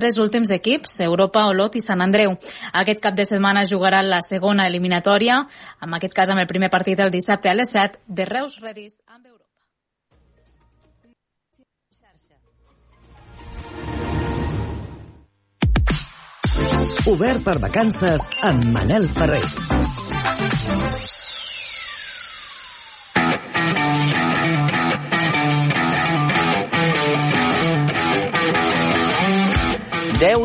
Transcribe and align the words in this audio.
tres 0.00 0.18
últims 0.18 0.50
equips, 0.56 0.98
Europa, 1.06 1.46
Olot 1.52 1.76
i 1.76 1.84
Sant 1.84 2.02
Andreu. 2.02 2.34
Aquest 2.72 3.02
cap 3.04 3.14
de 3.14 3.28
setmana 3.28 3.66
jugarà 3.68 4.02
la 4.02 4.22
segona 4.24 4.66
eliminatòria, 4.70 5.44
en 5.84 5.94
aquest 6.00 6.16
cas 6.16 6.32
amb 6.32 6.42
el 6.42 6.50
primer 6.50 6.72
partit 6.72 7.00
el 7.00 7.12
dissabte 7.14 7.52
a 7.52 7.54
les 7.54 7.70
7 7.76 8.02
de 8.08 8.26
Reus 8.26 8.58
Redis 8.64 9.02
amb 9.06 9.26
Europa. 9.26 9.46
Obert 17.10 17.42
per 17.44 17.56
vacances 17.62 18.28
amb 18.44 18.72
Manel 18.74 19.08
Ferrer. 19.14 20.09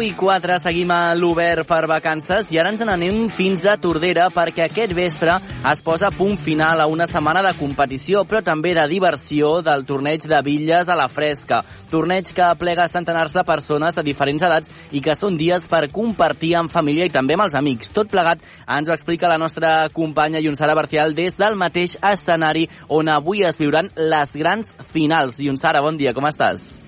I 0.05 0.13
4 0.13 0.59
seguim 0.61 0.91
a 0.93 1.15
l'Obert 1.17 1.65
per 1.65 1.87
vacances 1.89 2.51
i 2.53 2.59
ara 2.61 2.69
ens 2.69 2.81
n'anem 2.85 3.23
fins 3.33 3.63
a 3.65 3.73
Tordera 3.81 4.27
perquè 4.33 4.67
aquest 4.67 4.93
vespre 4.93 5.39
es 5.71 5.81
posa 5.81 6.11
punt 6.13 6.37
final 6.37 6.83
a 6.83 6.85
una 6.91 7.07
setmana 7.09 7.41
de 7.41 7.53
competició 7.57 8.21
però 8.29 8.43
també 8.45 8.75
de 8.77 8.83
diversió 8.91 9.63
del 9.65 9.85
torneig 9.89 10.27
de 10.29 10.43
bitlles 10.45 10.91
a 10.91 10.99
la 10.99 11.07
fresca. 11.09 11.63
Torneig 11.89 12.29
que 12.37 12.51
plega 12.61 12.85
centenars 12.91 13.33
de 13.33 13.45
persones 13.47 13.97
de 13.97 14.05
diferents 14.05 14.45
edats 14.45 14.69
i 14.91 15.01
que 15.01 15.17
són 15.17 15.41
dies 15.41 15.65
per 15.71 15.87
compartir 15.89 16.53
amb 16.59 16.69
família 16.69 17.09
i 17.09 17.15
també 17.17 17.33
amb 17.33 17.47
els 17.49 17.57
amics. 17.57 17.89
Tot 17.95 18.11
plegat 18.11 18.45
ens 18.77 18.89
ho 18.89 18.93
explica 18.93 19.31
la 19.31 19.41
nostra 19.41 19.89
companya 19.89 20.43
Ionsara 20.43 20.77
Barcial 20.77 21.17
des 21.17 21.39
del 21.41 21.57
mateix 21.57 21.97
escenari 22.13 22.69
on 22.89 23.09
avui 23.09 23.41
es 23.41 23.57
viuran 23.57 23.89
les 23.95 24.37
grans 24.37 24.75
finals. 24.93 25.41
Ionsara, 25.41 25.81
bon 25.81 25.97
dia, 25.97 26.13
com 26.13 26.29
estàs? 26.29 26.84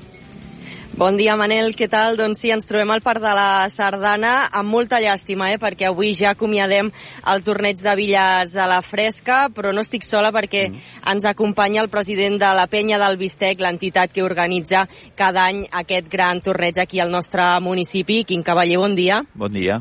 Bon 0.98 1.14
dia, 1.14 1.36
Manel, 1.38 1.76
què 1.78 1.86
tal? 1.86 2.16
Doncs 2.18 2.40
sí, 2.42 2.50
ens 2.50 2.66
trobem 2.66 2.90
al 2.90 3.04
Parc 3.06 3.22
de 3.22 3.30
la 3.38 3.68
Sardana 3.70 4.48
amb 4.50 4.74
molta 4.74 4.98
llàstima, 4.98 5.52
eh? 5.54 5.60
perquè 5.62 5.86
avui 5.92 6.10
ja 6.18 6.32
acomiadem 6.34 6.88
el 7.34 7.44
torneig 7.46 7.84
de 7.86 7.94
billes 8.00 8.56
a 8.58 8.66
la 8.66 8.80
fresca, 8.82 9.44
però 9.54 9.70
no 9.70 9.84
estic 9.86 10.02
sola 10.02 10.32
perquè 10.34 10.64
mm. 10.72 10.96
ens 11.14 11.28
acompanya 11.30 11.84
el 11.84 11.92
president 11.94 12.40
de 12.42 12.50
la 12.58 12.66
Penya 12.72 12.98
del 12.98 13.20
Bistec, 13.22 13.62
l'entitat 13.62 14.10
que 14.16 14.26
organitza 14.26 14.88
cada 15.14 15.46
any 15.52 15.68
aquest 15.84 16.10
gran 16.10 16.42
torneig 16.42 16.82
aquí 16.82 16.98
al 16.98 17.14
nostre 17.14 17.46
municipi. 17.62 18.24
Quim 18.26 18.42
Cavaller, 18.42 18.82
bon 18.82 18.98
dia. 18.98 19.22
Bon 19.38 19.54
dia. 19.54 19.78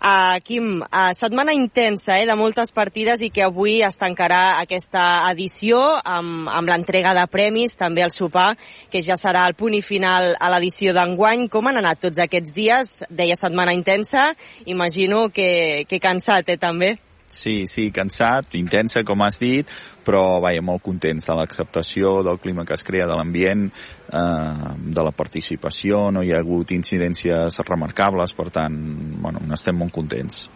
Uh, 0.00 0.40
Quim, 0.40 0.80
uh, 0.80 1.10
setmana 1.12 1.52
intensa 1.52 2.14
eh, 2.16 2.24
de 2.24 2.32
moltes 2.32 2.70
partides 2.72 3.20
i 3.20 3.28
que 3.28 3.42
avui 3.44 3.82
es 3.84 3.98
tancarà 4.00 4.56
aquesta 4.62 5.02
edició 5.28 5.82
amb, 6.00 6.48
amb 6.48 6.72
l'entrega 6.72 7.12
de 7.18 7.26
premis, 7.28 7.76
també 7.76 8.00
el 8.00 8.14
sopar, 8.14 8.54
que 8.88 9.02
ja 9.04 9.18
serà 9.20 9.44
el 9.50 9.58
punt 9.60 9.76
i 9.76 9.82
final 9.84 10.32
a 10.40 10.48
l'edició 10.54 10.94
d'enguany. 10.96 11.50
Com 11.52 11.68
han 11.68 11.82
anat 11.82 12.00
tots 12.06 12.22
aquests 12.24 12.56
dies? 12.56 12.94
Deia 13.12 13.36
setmana 13.36 13.76
intensa, 13.76 14.30
imagino 14.64 15.26
que, 15.28 15.84
que 15.84 16.00
cansat, 16.00 16.48
eh, 16.48 16.56
també? 16.56 16.94
Sí, 17.28 17.66
sí, 17.70 17.90
cansat, 17.94 18.56
intensa, 18.58 19.04
com 19.06 19.20
has 19.22 19.36
dit, 19.38 19.68
però 20.10 20.40
vaja, 20.42 20.62
molt 20.66 20.82
contents 20.82 21.28
de 21.28 21.36
l'acceptació, 21.38 22.18
del 22.26 22.40
clima 22.42 22.64
que 22.66 22.74
es 22.74 22.82
crea, 22.82 23.06
de 23.06 23.14
l'ambient, 23.14 23.68
eh, 24.10 24.72
de 24.98 25.04
la 25.06 25.14
participació, 25.14 26.08
no 26.10 26.24
hi 26.26 26.34
ha 26.34 26.40
hagut 26.42 26.74
incidències 26.74 27.60
remarcables, 27.68 28.34
per 28.34 28.48
tant, 28.50 28.80
bueno, 29.22 29.44
estem 29.54 29.78
molt 29.78 29.94
contents. 29.94 30.48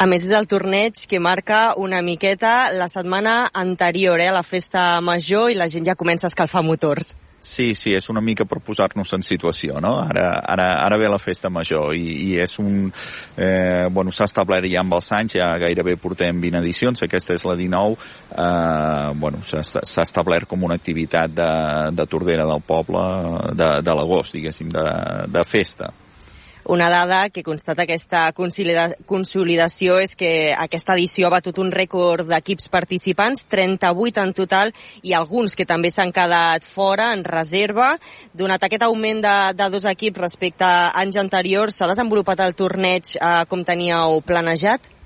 A 0.00 0.06
més, 0.08 0.24
és 0.24 0.32
el 0.32 0.46
torneig 0.48 1.02
que 1.10 1.20
marca 1.20 1.74
una 1.76 2.00
miqueta 2.00 2.70
la 2.72 2.88
setmana 2.88 3.50
anterior 3.52 4.22
eh, 4.22 4.30
a 4.30 4.36
la 4.38 4.46
festa 4.46 4.84
major 5.04 5.50
i 5.52 5.58
la 5.58 5.68
gent 5.68 5.84
ja 5.90 5.98
comença 5.98 6.24
a 6.24 6.32
escalfar 6.32 6.64
motors. 6.64 7.12
Sí, 7.40 7.72
sí, 7.72 7.94
és 7.96 8.04
una 8.12 8.20
mica 8.20 8.44
per 8.44 8.58
posar-nos 8.60 9.14
en 9.16 9.22
situació, 9.24 9.78
no? 9.80 9.94
Ara, 10.02 10.26
ara, 10.44 10.66
ara 10.84 10.98
ve 11.00 11.08
la 11.08 11.18
festa 11.18 11.48
major 11.48 11.94
i, 11.96 12.04
i 12.26 12.34
és 12.42 12.58
un... 12.60 12.90
Eh, 13.40 13.88
bueno, 13.88 14.12
s'ha 14.12 14.28
establert 14.28 14.68
ja 14.68 14.82
amb 14.82 14.98
els 14.98 15.08
anys, 15.16 15.38
ja 15.40 15.48
gairebé 15.62 15.96
portem 15.96 16.36
20 16.42 16.60
edicions, 16.60 17.00
aquesta 17.06 17.32
és 17.38 17.46
la 17.48 17.56
19, 17.56 17.96
eh, 18.34 19.08
bueno, 19.22 19.40
s'ha 19.48 20.04
establert 20.04 20.50
com 20.50 20.68
una 20.68 20.76
activitat 20.76 21.32
de, 21.32 21.50
de 21.96 22.08
Tordera 22.12 22.44
del 22.50 22.60
poble 22.60 23.06
de, 23.56 23.72
de 23.88 23.96
l'agost, 23.96 24.36
diguéssim, 24.36 24.68
de, 24.76 24.86
de 25.32 25.48
festa. 25.48 25.94
Una 26.64 26.90
dada 26.90 27.30
que 27.30 27.42
constata 27.42 27.86
aquesta 27.86 28.26
consolidació 28.36 29.96
és 30.02 30.12
que 30.18 30.52
aquesta 30.52 30.94
edició 30.98 31.26
ha 31.26 31.32
batut 31.32 31.58
un 31.62 31.72
rècord 31.72 32.28
d'equips 32.28 32.68
participants, 32.68 33.46
38 33.48 34.20
en 34.26 34.34
total, 34.36 34.74
i 35.02 35.14
alguns 35.16 35.56
que 35.56 35.66
també 35.66 35.90
s'han 35.90 36.12
quedat 36.12 36.68
fora 36.68 37.10
en 37.16 37.24
reserva. 37.24 37.94
Donat 38.36 38.68
aquest 38.68 38.84
augment 38.84 39.24
de, 39.24 39.36
de 39.56 39.70
dos 39.72 39.88
equips 39.88 40.20
respecte 40.20 40.68
a 40.68 40.92
anys 41.00 41.16
anteriors, 41.16 41.80
s'ha 41.80 41.88
desenvolupat 41.90 42.44
el 42.44 42.56
torneig 42.58 43.16
eh, 43.16 43.36
com 43.48 43.64
teníeu 43.64 44.20
planejat? 44.26 44.99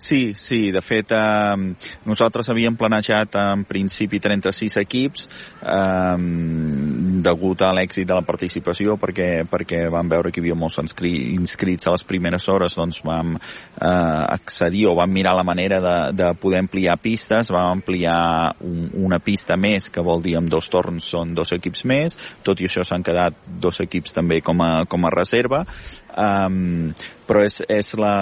Sí, 0.00 0.32
sí, 0.34 0.70
de 0.72 0.80
fet 0.80 1.12
eh, 1.12 1.56
nosaltres 2.08 2.48
havíem 2.48 2.72
planejat 2.80 3.34
en 3.36 3.66
principi 3.68 4.16
36 4.16 4.78
equips 4.80 5.26
eh, 5.60 6.16
degut 7.20 7.60
a 7.60 7.68
l'èxit 7.76 8.08
de 8.08 8.16
la 8.16 8.24
participació 8.24 8.96
perquè, 8.96 9.44
perquè 9.44 9.82
vam 9.92 10.08
veure 10.08 10.32
que 10.32 10.40
hi 10.40 10.46
havia 10.46 10.56
molts 10.56 10.80
inscrits 10.80 11.84
a 11.84 11.92
les 11.92 12.06
primeres 12.08 12.48
hores 12.48 12.78
doncs 12.80 13.02
vam 13.04 13.36
eh, 13.36 14.24
accedir 14.38 14.86
o 14.88 14.96
vam 14.96 15.12
mirar 15.12 15.36
la 15.36 15.44
manera 15.44 15.82
de, 15.84 15.96
de 16.16 16.32
poder 16.40 16.64
ampliar 16.64 16.96
pistes, 17.04 17.52
vam 17.52 17.76
ampliar 17.76 18.56
un, 18.64 18.88
una 19.04 19.20
pista 19.20 19.60
més 19.60 19.92
que 19.92 20.00
vol 20.00 20.24
dir 20.24 20.38
amb 20.40 20.48
dos 20.48 20.72
torns 20.72 21.12
són 21.12 21.36
dos 21.36 21.52
equips 21.52 21.84
més, 21.84 22.16
tot 22.46 22.56
i 22.64 22.70
això 22.70 22.88
s'han 22.88 23.04
quedat 23.04 23.36
dos 23.60 23.84
equips 23.84 24.16
també 24.16 24.40
com 24.40 24.64
a, 24.64 24.86
com 24.88 25.04
a 25.04 25.12
reserva 25.12 25.66
um, 26.16 26.92
però 27.30 27.44
és, 27.46 27.60
és 27.70 27.92
la... 28.00 28.14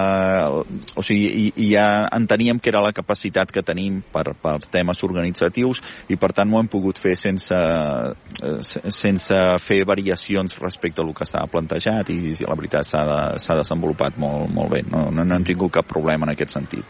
O 0.52 1.02
sigui, 1.04 1.28
i, 1.28 1.44
i 1.64 1.68
ja 1.72 2.04
enteníem 2.12 2.60
que 2.60 2.68
era 2.68 2.82
la 2.84 2.92
capacitat 2.92 3.48
que 3.54 3.64
tenim 3.64 4.02
per, 4.12 4.34
per 4.36 4.58
temes 4.68 5.00
organitzatius 5.06 5.80
i 6.12 6.18
per 6.20 6.34
tant 6.36 6.52
ho 6.52 6.60
hem 6.60 6.68
pogut 6.68 7.00
fer 7.00 7.14
sense, 7.16 7.56
eh, 7.56 8.58
sense 8.92 9.40
fer 9.64 9.80
variacions 9.88 10.58
respecte 10.60 11.00
a 11.00 11.06
el 11.06 11.14
que 11.16 11.24
estava 11.24 11.48
plantejat 11.48 12.12
i, 12.12 12.18
i 12.34 12.44
la 12.44 12.58
veritat 12.58 12.90
s'ha 12.90 13.06
de, 13.08 13.56
desenvolupat 13.62 14.20
molt, 14.20 14.52
molt 14.52 14.74
bé. 14.76 14.84
No, 14.90 15.06
no, 15.14 15.24
no 15.24 15.38
hem 15.38 15.48
tingut 15.48 15.78
cap 15.78 15.88
problema 15.88 16.28
en 16.28 16.34
aquest 16.34 16.58
sentit. 16.58 16.84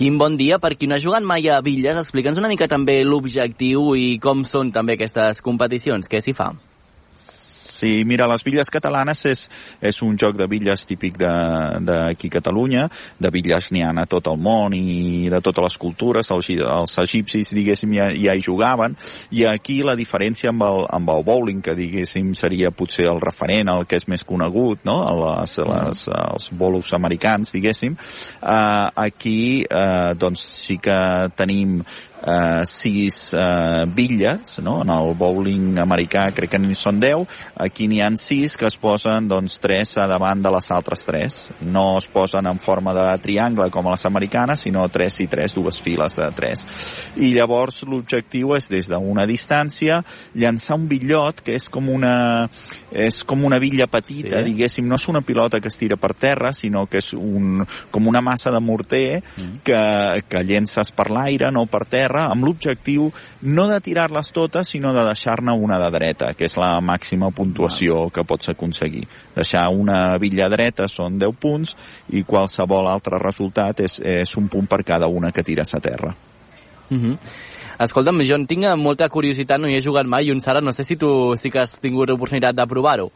Quin 0.00 0.16
bon 0.20 0.40
dia. 0.40 0.56
Per 0.62 0.72
qui 0.80 0.88
no 0.88 0.96
ha 0.96 1.02
jugat 1.04 1.26
mai 1.26 1.44
a 1.52 1.60
Villes, 1.64 2.00
explica'ns 2.00 2.40
una 2.40 2.48
mica 2.48 2.70
també 2.72 3.02
l'objectiu 3.04 3.92
i 4.00 4.14
com 4.22 4.46
són 4.48 4.72
també 4.72 4.96
aquestes 4.96 5.44
competicions. 5.44 6.08
Què 6.08 6.24
s'hi 6.24 6.36
fa? 6.36 6.54
Sí, 7.80 8.02
mira, 8.04 8.26
les 8.28 8.42
villes 8.44 8.68
catalanes 8.68 9.22
és, 9.24 9.46
és 9.80 10.00
un 10.04 10.18
joc 10.20 10.36
de 10.36 10.44
villes 10.50 10.82
típic 10.84 11.14
d'aquí 11.16 12.28
a 12.28 12.34
Catalunya, 12.34 12.82
de 13.16 13.30
villes 13.32 13.70
n'hi 13.72 13.80
ha 13.86 13.94
a 13.96 14.04
tot 14.10 14.28
el 14.28 14.36
món 14.36 14.74
i 14.76 15.30
de 15.32 15.40
totes 15.40 15.64
les 15.64 15.76
cultures, 15.80 16.28
els, 16.34 16.50
els 16.60 16.98
egipcis, 17.00 17.54
diguéssim, 17.56 17.94
ja, 17.96 18.10
ja 18.12 18.34
hi 18.36 18.44
jugaven, 18.44 18.98
i 19.32 19.46
aquí 19.48 19.78
la 19.86 19.96
diferència 19.96 20.52
amb 20.52 20.66
el, 20.66 20.84
amb 20.92 21.14
el 21.14 21.24
bowling, 21.24 21.62
que 21.64 21.76
diguéssim 21.78 22.34
seria 22.36 22.70
potser 22.70 23.08
el 23.08 23.22
referent, 23.24 23.72
el 23.72 23.88
que 23.88 23.96
és 23.96 24.06
més 24.12 24.26
conegut, 24.28 24.84
no?, 24.84 24.98
les, 25.20 25.56
les, 25.70 26.04
els 26.12 26.50
bolos 26.60 26.92
americans, 26.96 27.54
diguéssim, 27.56 27.96
eh, 27.96 28.86
aquí 29.08 29.40
eh, 29.64 30.12
doncs 30.20 30.44
sí 30.60 30.76
que 30.84 31.00
tenim 31.36 31.80
eh, 32.20 32.62
sis 32.68 33.34
eh, 33.34 33.84
bitlles, 33.86 34.58
no? 34.64 34.80
en 34.82 34.92
el 34.94 35.14
bowling 35.18 35.78
americà 35.82 36.26
crec 36.36 36.54
que 36.54 36.60
n'hi 36.60 36.76
són 36.76 37.00
10, 37.02 37.26
aquí 37.64 37.88
n'hi 37.88 38.02
han 38.04 38.18
sis 38.20 38.56
que 38.58 38.68
es 38.68 38.76
posen 38.80 39.28
doncs, 39.30 39.58
tres 39.62 39.96
a 39.98 40.06
davant 40.10 40.42
de 40.42 40.52
les 40.52 40.70
altres 40.70 41.04
tres. 41.06 41.38
No 41.60 41.98
es 41.98 42.06
posen 42.10 42.46
en 42.50 42.58
forma 42.58 42.94
de 42.96 43.06
triangle 43.22 43.70
com 43.70 43.86
a 43.86 43.94
les 43.94 44.06
americanes, 44.06 44.66
sinó 44.66 44.86
tres 44.88 45.20
i 45.24 45.28
tres, 45.30 45.54
dues 45.54 45.80
files 45.80 46.16
de 46.18 46.30
tres. 46.36 46.64
I 47.16 47.32
llavors 47.36 47.82
l'objectiu 47.86 48.54
és 48.56 48.68
des 48.70 48.90
d'una 48.90 49.26
distància 49.28 50.00
llançar 50.34 50.76
un 50.78 50.86
bitllot 50.90 51.42
que 51.44 51.54
és 51.58 51.68
com 51.72 51.88
una, 51.92 52.48
és 52.90 53.22
com 53.28 53.44
una 53.46 53.60
bitlla 53.62 53.86
petita, 53.90 54.40
sí. 54.40 54.50
diguéssim, 54.50 54.88
no 54.88 54.98
és 54.98 55.06
una 55.10 55.22
pilota 55.26 55.60
que 55.60 55.70
es 55.70 55.78
tira 55.80 55.98
per 56.00 56.12
terra, 56.18 56.52
sinó 56.56 56.86
que 56.90 57.00
és 57.02 57.12
un, 57.14 57.64
com 57.90 58.08
una 58.10 58.22
massa 58.24 58.52
de 58.54 58.60
morter 58.60 59.20
mm. 59.20 59.62
que, 59.66 59.82
que 60.28 60.44
llences 60.46 60.92
per 60.96 61.10
l'aire, 61.12 61.50
no 61.54 61.66
per 61.70 61.84
terra, 61.90 62.09
terra 62.10 62.30
amb 62.30 62.44
l'objectiu 62.44 63.10
no 63.42 63.66
de 63.70 63.78
tirar-les 63.80 64.32
totes, 64.34 64.68
sinó 64.68 64.92
de 64.92 65.04
deixar-ne 65.06 65.52
una 65.52 65.78
de 65.78 65.90
dreta, 65.94 66.32
que 66.34 66.46
és 66.46 66.56
la 66.58 66.80
màxima 66.80 67.30
puntuació 67.30 68.08
que 68.10 68.24
pots 68.24 68.50
aconseguir. 68.50 69.06
Deixar 69.36 69.68
una 69.70 70.18
bitlla 70.18 70.50
dreta 70.50 70.88
són 70.88 71.18
10 71.18 71.38
punts 71.40 71.76
i 72.10 72.24
qualsevol 72.24 72.88
altre 72.90 73.20
resultat 73.22 73.80
és, 73.80 74.00
és 74.00 74.36
un 74.36 74.48
punt 74.48 74.66
per 74.66 74.82
cada 74.84 75.06
una 75.08 75.30
que 75.30 75.42
tires 75.46 75.74
a 75.74 75.80
terra. 75.80 76.14
Uh 76.90 76.96
-huh. 76.96 77.18
Escolta'm, 77.80 78.20
jo 78.24 78.34
en 78.34 78.46
tinc 78.46 78.64
molta 78.76 79.08
curiositat, 79.08 79.58
no 79.58 79.68
hi 79.68 79.76
he 79.76 79.80
jugat 79.80 80.06
mai, 80.06 80.26
i 80.26 80.30
un 80.30 80.40
Sara, 80.40 80.60
no 80.60 80.72
sé 80.72 80.82
si 80.82 80.96
tu 80.96 81.34
sí 81.36 81.50
que 81.50 81.60
has 81.60 81.78
tingut 81.80 82.08
l'oportunitat 82.08 82.54
de 82.54 82.66
provar-ho. 82.66 83.10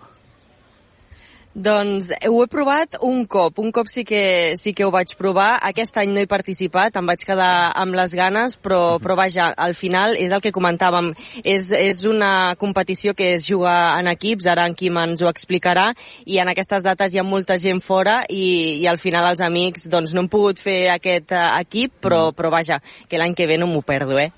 Doncs 1.55 2.09
ho 2.27 2.39
he 2.43 2.47
provat 2.51 2.97
un 3.07 3.21
cop, 3.31 3.61
un 3.63 3.71
cop 3.71 3.87
sí 3.87 4.03
que, 4.03 4.57
sí 4.59 4.73
que 4.75 4.83
ho 4.83 4.91
vaig 4.91 5.13
provar. 5.15 5.61
Aquest 5.63 5.95
any 6.03 6.11
no 6.11 6.19
he 6.19 6.27
participat, 6.27 6.97
em 6.99 7.07
vaig 7.07 7.23
quedar 7.23 7.71
amb 7.79 7.95
les 7.95 8.17
ganes, 8.19 8.57
però, 8.59 8.99
però 8.99 9.15
vaja, 9.15 9.53
al 9.55 9.77
final 9.79 10.19
és 10.19 10.35
el 10.35 10.43
que 10.43 10.51
comentàvem, 10.55 11.13
és, 11.45 11.71
és 11.79 12.03
una 12.11 12.57
competició 12.59 13.15
que 13.15 13.31
es 13.37 13.47
juga 13.47 13.95
en 14.01 14.11
equips, 14.11 14.49
ara 14.51 14.67
en 14.67 14.75
Quim 14.75 14.99
ens 14.99 15.23
ho 15.23 15.31
explicarà, 15.31 15.93
i 16.27 16.41
en 16.43 16.51
aquestes 16.51 16.83
dates 16.83 17.15
hi 17.15 17.23
ha 17.23 17.27
molta 17.27 17.55
gent 17.63 17.79
fora 17.87 18.25
i, 18.27 18.83
i 18.83 18.89
al 18.91 18.99
final 18.99 19.31
els 19.31 19.45
amics 19.47 19.87
doncs, 19.87 20.11
no 20.11 20.25
hem 20.25 20.33
pogut 20.33 20.59
fer 20.59 20.89
aquest 20.97 21.37
uh, 21.39 21.53
equip, 21.63 22.01
però, 22.03 22.33
però 22.35 22.51
vaja, 22.51 22.81
que 23.07 23.21
l'any 23.21 23.39
que 23.39 23.47
ve 23.47 23.63
no 23.63 23.71
m'ho 23.71 23.85
perdo, 23.87 24.19
eh? 24.19 24.33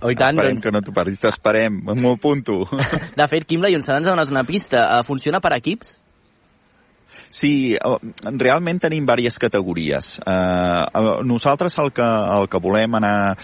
Oh, 0.00 0.10
tant, 0.16 0.34
esperem 0.34 0.56
doncs... 0.56 0.64
que 0.64 0.74
no 0.74 0.82
t'ho 0.82 0.96
perdis, 0.96 1.22
t'esperem, 1.22 1.78
m'ho 1.86 2.16
apunto. 2.16 2.64
De 3.20 3.30
fet, 3.30 3.46
Quim, 3.46 3.62
la 3.62 3.70
Llonçada 3.70 4.00
ens 4.00 4.08
ha 4.08 4.14
donat 4.16 4.32
una 4.32 4.46
pista. 4.48 4.86
Uh, 4.88 5.06
funciona 5.06 5.42
per 5.44 5.52
equips? 5.60 5.99
Sí, 7.30 7.78
realment 7.78 8.80
tenim 8.82 9.04
diverses 9.06 9.38
categories. 9.38 10.16
Uh, 10.26 11.22
nosaltres 11.22 11.76
el 11.78 11.92
que, 11.94 12.02
el 12.02 12.48
que 12.50 12.58
volem 12.58 12.96
anar 12.98 13.36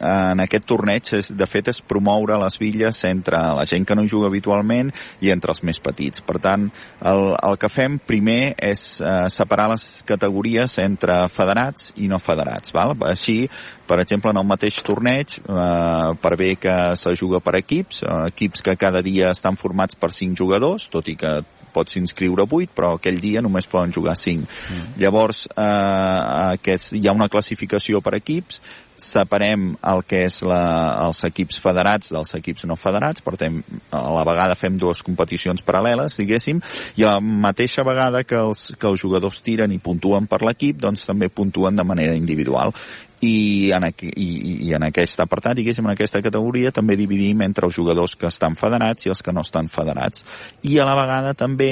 en 0.00 0.40
aquest 0.40 0.64
torneig, 0.64 1.12
és, 1.18 1.28
de 1.36 1.48
fet, 1.48 1.68
és 1.68 1.82
promoure 1.84 2.38
les 2.40 2.56
villes 2.56 3.02
entre 3.04 3.40
la 3.58 3.66
gent 3.68 3.84
que 3.84 3.96
no 3.98 4.06
juga 4.08 4.30
habitualment 4.30 4.88
i 5.20 5.30
entre 5.34 5.52
els 5.52 5.60
més 5.68 5.80
petits. 5.84 6.24
Per 6.24 6.38
tant, 6.40 6.70
el, 7.04 7.24
el 7.36 7.58
que 7.60 7.70
fem 7.72 7.98
primer 8.00 8.54
és 8.56 8.86
uh, 9.04 9.26
separar 9.32 9.68
les 9.74 9.84
categories 10.08 10.78
entre 10.80 11.20
federats 11.28 11.92
i 12.00 12.08
no 12.08 12.18
federats. 12.22 12.72
Val? 12.72 12.96
Així, 13.04 13.42
per 13.86 14.00
exemple, 14.00 14.32
en 14.32 14.40
el 14.40 14.48
mateix 14.48 14.80
torneig, 14.86 15.36
eh, 15.38 16.14
per 16.22 16.32
bé 16.38 16.54
que 16.60 16.74
se 16.98 17.12
juga 17.18 17.40
per 17.44 17.56
equips, 17.60 18.02
eh, 18.02 18.16
equips 18.32 18.64
que 18.66 18.76
cada 18.80 19.02
dia 19.04 19.30
estan 19.30 19.56
formats 19.60 19.94
per 19.94 20.10
cinc 20.12 20.36
jugadors, 20.38 20.88
tot 20.90 21.08
i 21.08 21.16
que 21.20 21.38
pots 21.76 22.00
inscriure 22.00 22.48
8, 22.48 22.72
però 22.76 22.94
aquell 22.96 23.20
dia 23.20 23.44
només 23.44 23.68
poden 23.70 23.92
jugar 23.92 24.16
5. 24.16 24.48
Mm. 24.72 24.96
Llavors, 25.04 25.44
eh, 25.52 25.68
aquest, 26.56 26.96
hi 26.96 27.06
ha 27.06 27.16
una 27.16 27.30
classificació 27.32 28.00
per 28.04 28.16
equips, 28.20 28.60
separem 28.96 29.74
el 29.84 30.02
que 30.08 30.22
és 30.26 30.40
la, 30.46 30.60
els 31.04 31.20
equips 31.28 31.60
federats 31.60 32.10
dels 32.14 32.32
equips 32.38 32.64
no 32.68 32.78
federats, 32.80 33.22
per 33.24 33.36
tant, 33.40 33.60
a 33.92 34.02
la 34.14 34.24
vegada 34.26 34.56
fem 34.58 34.78
dues 34.80 35.02
competicions 35.04 35.62
paral·leles, 35.66 36.16
diguéssim, 36.20 36.62
i 36.96 37.04
a 37.04 37.16
la 37.16 37.20
mateixa 37.20 37.84
vegada 37.86 38.24
que 38.24 38.38
els, 38.40 38.70
que 38.80 38.88
els 38.88 39.02
jugadors 39.02 39.42
tiren 39.44 39.72
i 39.72 39.80
puntuen 39.82 40.28
per 40.30 40.40
l'equip, 40.46 40.80
doncs 40.80 41.04
també 41.08 41.28
puntuen 41.28 41.76
de 41.76 41.84
manera 41.86 42.16
individual. 42.16 42.72
I 43.24 43.72
en, 43.72 43.86
aquí, 43.88 44.10
i, 44.12 44.56
i 44.68 44.72
en 44.76 44.84
aquest 44.90 45.20
apartat, 45.24 45.56
diguéssim, 45.56 45.86
en 45.88 45.94
aquesta 45.94 46.20
categoria, 46.20 46.72
també 46.74 46.98
dividim 47.00 47.40
entre 47.46 47.64
els 47.68 47.76
jugadors 47.76 48.16
que 48.20 48.28
estan 48.28 48.58
federats 48.60 49.06
i 49.06 49.12
els 49.12 49.22
que 49.24 49.32
no 49.32 49.44
estan 49.46 49.70
federats. 49.72 50.26
I 50.68 50.76
a 50.80 50.88
la 50.88 50.96
vegada 50.98 51.32
també 51.32 51.70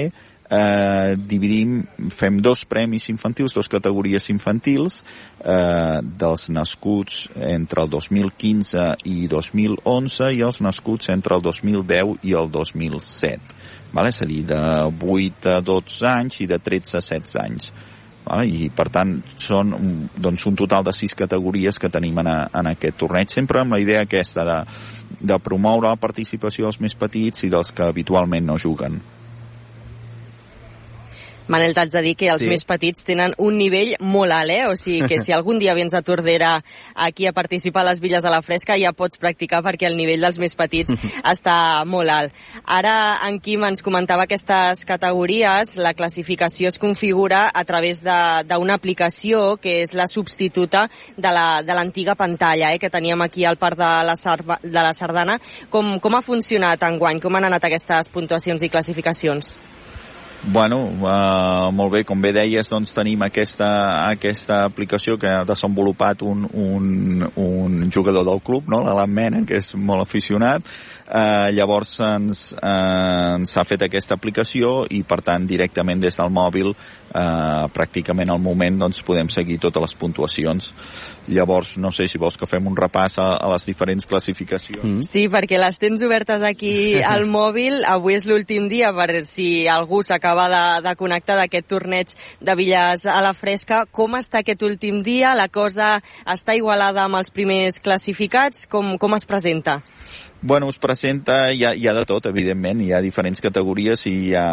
eh, 0.50 1.16
dividim, 1.16 1.82
fem 2.12 2.38
dos 2.42 2.64
premis 2.68 3.08
infantils, 3.08 3.54
dos 3.54 3.68
categories 3.68 4.28
infantils 4.32 5.00
eh, 5.40 6.00
dels 6.04 6.48
nascuts 6.50 7.28
entre 7.34 7.84
el 7.84 7.90
2015 7.90 8.86
i 9.10 9.26
2011 9.30 10.30
i 10.36 10.44
els 10.44 10.60
nascuts 10.64 11.10
entre 11.14 11.38
el 11.38 11.44
2010 11.44 12.20
i 12.22 12.36
el 12.36 12.52
2007. 12.52 13.58
Vale? 13.94 14.10
És 14.10 14.22
a 14.22 14.28
dir, 14.28 14.42
de 14.48 14.60
8 14.90 15.58
a 15.58 15.60
12 15.64 16.08
anys 16.10 16.40
i 16.42 16.48
de 16.50 16.58
13 16.58 16.98
a 16.98 17.04
16 17.04 17.36
anys. 17.44 17.72
Vale? 18.24 18.46
I 18.48 18.70
per 18.72 18.88
tant 18.92 19.18
són 19.36 19.74
doncs, 20.16 20.46
un 20.48 20.56
total 20.56 20.84
de 20.86 20.94
sis 20.96 21.14
categories 21.16 21.78
que 21.78 21.92
tenim 21.92 22.18
en, 22.22 22.30
a, 22.30 22.38
en 22.60 22.70
aquest 22.72 22.96
torneig, 23.00 23.32
sempre 23.32 23.60
amb 23.60 23.76
la 23.76 23.82
idea 23.82 24.04
aquesta 24.04 24.46
de, 24.48 24.60
de 25.20 25.38
promoure 25.44 25.90
la 25.90 26.00
participació 26.00 26.68
dels 26.68 26.80
més 26.80 26.96
petits 26.96 27.44
i 27.44 27.52
dels 27.52 27.72
que 27.76 27.84
habitualment 27.84 28.48
no 28.48 28.60
juguen. 28.60 29.02
Manel, 31.46 31.74
t'haig 31.76 31.90
de 31.92 32.00
dir 32.00 32.14
que 32.16 32.30
els 32.32 32.40
sí. 32.40 32.48
més 32.48 32.62
petits 32.64 33.04
tenen 33.04 33.34
un 33.42 33.58
nivell 33.60 33.90
molt 34.00 34.32
alt, 34.32 34.48
eh? 34.48 34.62
O 34.64 34.72
sigui 34.80 35.04
que 35.10 35.18
si 35.20 35.32
algun 35.36 35.58
dia 35.60 35.74
vens 35.76 35.92
a 35.92 36.00
Tordera 36.00 36.54
aquí 36.94 37.26
a 37.28 37.34
participar 37.36 37.82
a 37.82 37.90
les 37.90 38.00
Villes 38.00 38.24
de 38.24 38.32
la 38.32 38.40
Fresca 38.40 38.78
ja 38.80 38.94
pots 38.96 39.20
practicar 39.20 39.60
perquè 39.66 39.90
el 39.90 39.98
nivell 39.98 40.24
dels 40.24 40.40
més 40.40 40.56
petits 40.56 40.96
està 41.34 41.56
molt 41.84 42.08
alt. 42.08 42.32
Ara 42.64 42.94
en 43.28 43.36
Quim 43.44 43.66
ens 43.68 43.84
comentava 43.84 44.24
aquestes 44.24 44.86
categories, 44.88 45.74
la 45.76 45.92
classificació 45.92 46.72
es 46.72 46.80
configura 46.80 47.44
a 47.52 47.64
través 47.68 48.00
d'una 48.00 48.80
aplicació 48.80 49.58
que 49.60 49.82
és 49.82 49.92
la 49.92 50.08
substituta 50.08 50.86
de 51.16 51.36
l'antiga 51.36 52.14
la, 52.14 52.20
pantalla 52.24 52.72
eh, 52.72 52.80
que 52.80 52.88
teníem 52.88 53.20
aquí 53.20 53.44
al 53.44 53.60
parc 53.60 53.76
de 53.78 53.92
la, 54.08 54.16
Sarba, 54.16 54.58
de 54.62 54.80
la 54.80 54.96
Sardana. 54.96 55.36
Com, 55.68 55.98
com 56.00 56.16
ha 56.16 56.24
funcionat 56.24 56.88
enguany? 56.88 57.20
Com 57.20 57.36
han 57.36 57.52
anat 57.52 57.68
aquestes 57.68 58.08
puntuacions 58.14 58.64
i 58.64 58.72
classificacions? 58.72 59.58
Bueno, 60.46 60.76
uh, 61.00 61.70
molt 61.72 61.94
bé, 61.94 62.02
com 62.04 62.20
bé 62.20 62.34
deies, 62.36 62.68
doncs 62.68 62.92
tenim 62.92 63.22
aquesta, 63.24 63.66
aquesta 64.10 64.58
aplicació 64.68 65.16
que 65.16 65.30
ha 65.32 65.44
desenvolupat 65.48 66.20
un, 66.20 66.44
un, 66.52 67.24
un 67.40 67.78
jugador 67.88 68.26
del 68.28 68.42
club, 68.44 68.68
no? 68.68 68.82
l'Alan 68.84 69.14
Mena, 69.14 69.40
que 69.48 69.56
és 69.62 69.70
molt 69.74 70.04
aficionat, 70.04 70.68
eh, 71.06 71.52
llavors 71.52 71.98
ens, 72.00 72.44
eh, 72.52 73.34
ens 73.34 73.56
ha 73.56 73.64
fet 73.68 73.84
aquesta 73.86 74.16
aplicació 74.16 74.84
i 74.90 75.02
per 75.06 75.20
tant 75.24 75.46
directament 75.46 76.00
des 76.00 76.16
del 76.20 76.32
mòbil 76.32 76.72
eh, 76.72 77.64
pràcticament 77.74 78.32
al 78.32 78.40
moment 78.42 78.78
doncs, 78.84 79.02
podem 79.06 79.30
seguir 79.32 79.58
totes 79.62 79.84
les 79.84 79.96
puntuacions 80.00 80.72
llavors 81.28 81.76
no 81.80 81.90
sé 81.94 82.08
si 82.08 82.20
vols 82.20 82.36
que 82.40 82.48
fem 82.48 82.66
un 82.66 82.76
repàs 82.76 83.18
a, 83.18 83.28
a 83.36 83.50
les 83.52 83.66
diferents 83.68 84.06
classificacions 84.08 84.84
mm. 84.84 85.04
Sí, 85.04 85.26
perquè 85.32 85.60
les 85.60 85.78
tens 85.80 86.02
obertes 86.04 86.42
aquí 86.44 87.02
al 87.02 87.26
mòbil 87.36 87.84
avui 87.88 88.16
és 88.18 88.28
l'últim 88.28 88.68
dia 88.72 88.92
per 88.96 89.24
si 89.28 89.66
algú 89.68 90.02
s'acaba 90.04 90.48
de, 90.52 90.64
de 90.88 90.96
connectar 91.00 91.38
d'aquest 91.40 91.68
torneig 91.68 92.14
de 92.40 92.56
Villas 92.56 93.04
a 93.08 93.20
la 93.24 93.34
Fresca 93.36 93.84
com 93.90 94.16
està 94.18 94.40
aquest 94.40 94.62
últim 94.66 95.02
dia? 95.04 95.34
La 95.36 95.48
cosa 95.48 95.98
està 96.26 96.56
igualada 96.56 97.04
amb 97.04 97.18
els 97.20 97.32
primers 97.34 97.80
classificats? 97.84 98.68
Com, 98.70 98.96
com 99.00 99.16
es 99.16 99.26
presenta? 99.28 99.80
Bueno, 100.46 100.66
us 100.66 100.76
presenta, 100.76 101.54
hi 101.54 101.62
ha, 101.64 101.70
hi 101.72 101.86
ha 101.88 101.94
de 101.96 102.02
tot, 102.04 102.26
evidentment, 102.28 102.82
hi 102.84 102.90
ha 102.92 102.98
diferents 103.00 103.40
categories 103.40 104.02
i 104.10 104.10
hi 104.26 104.32
ha 104.36 104.48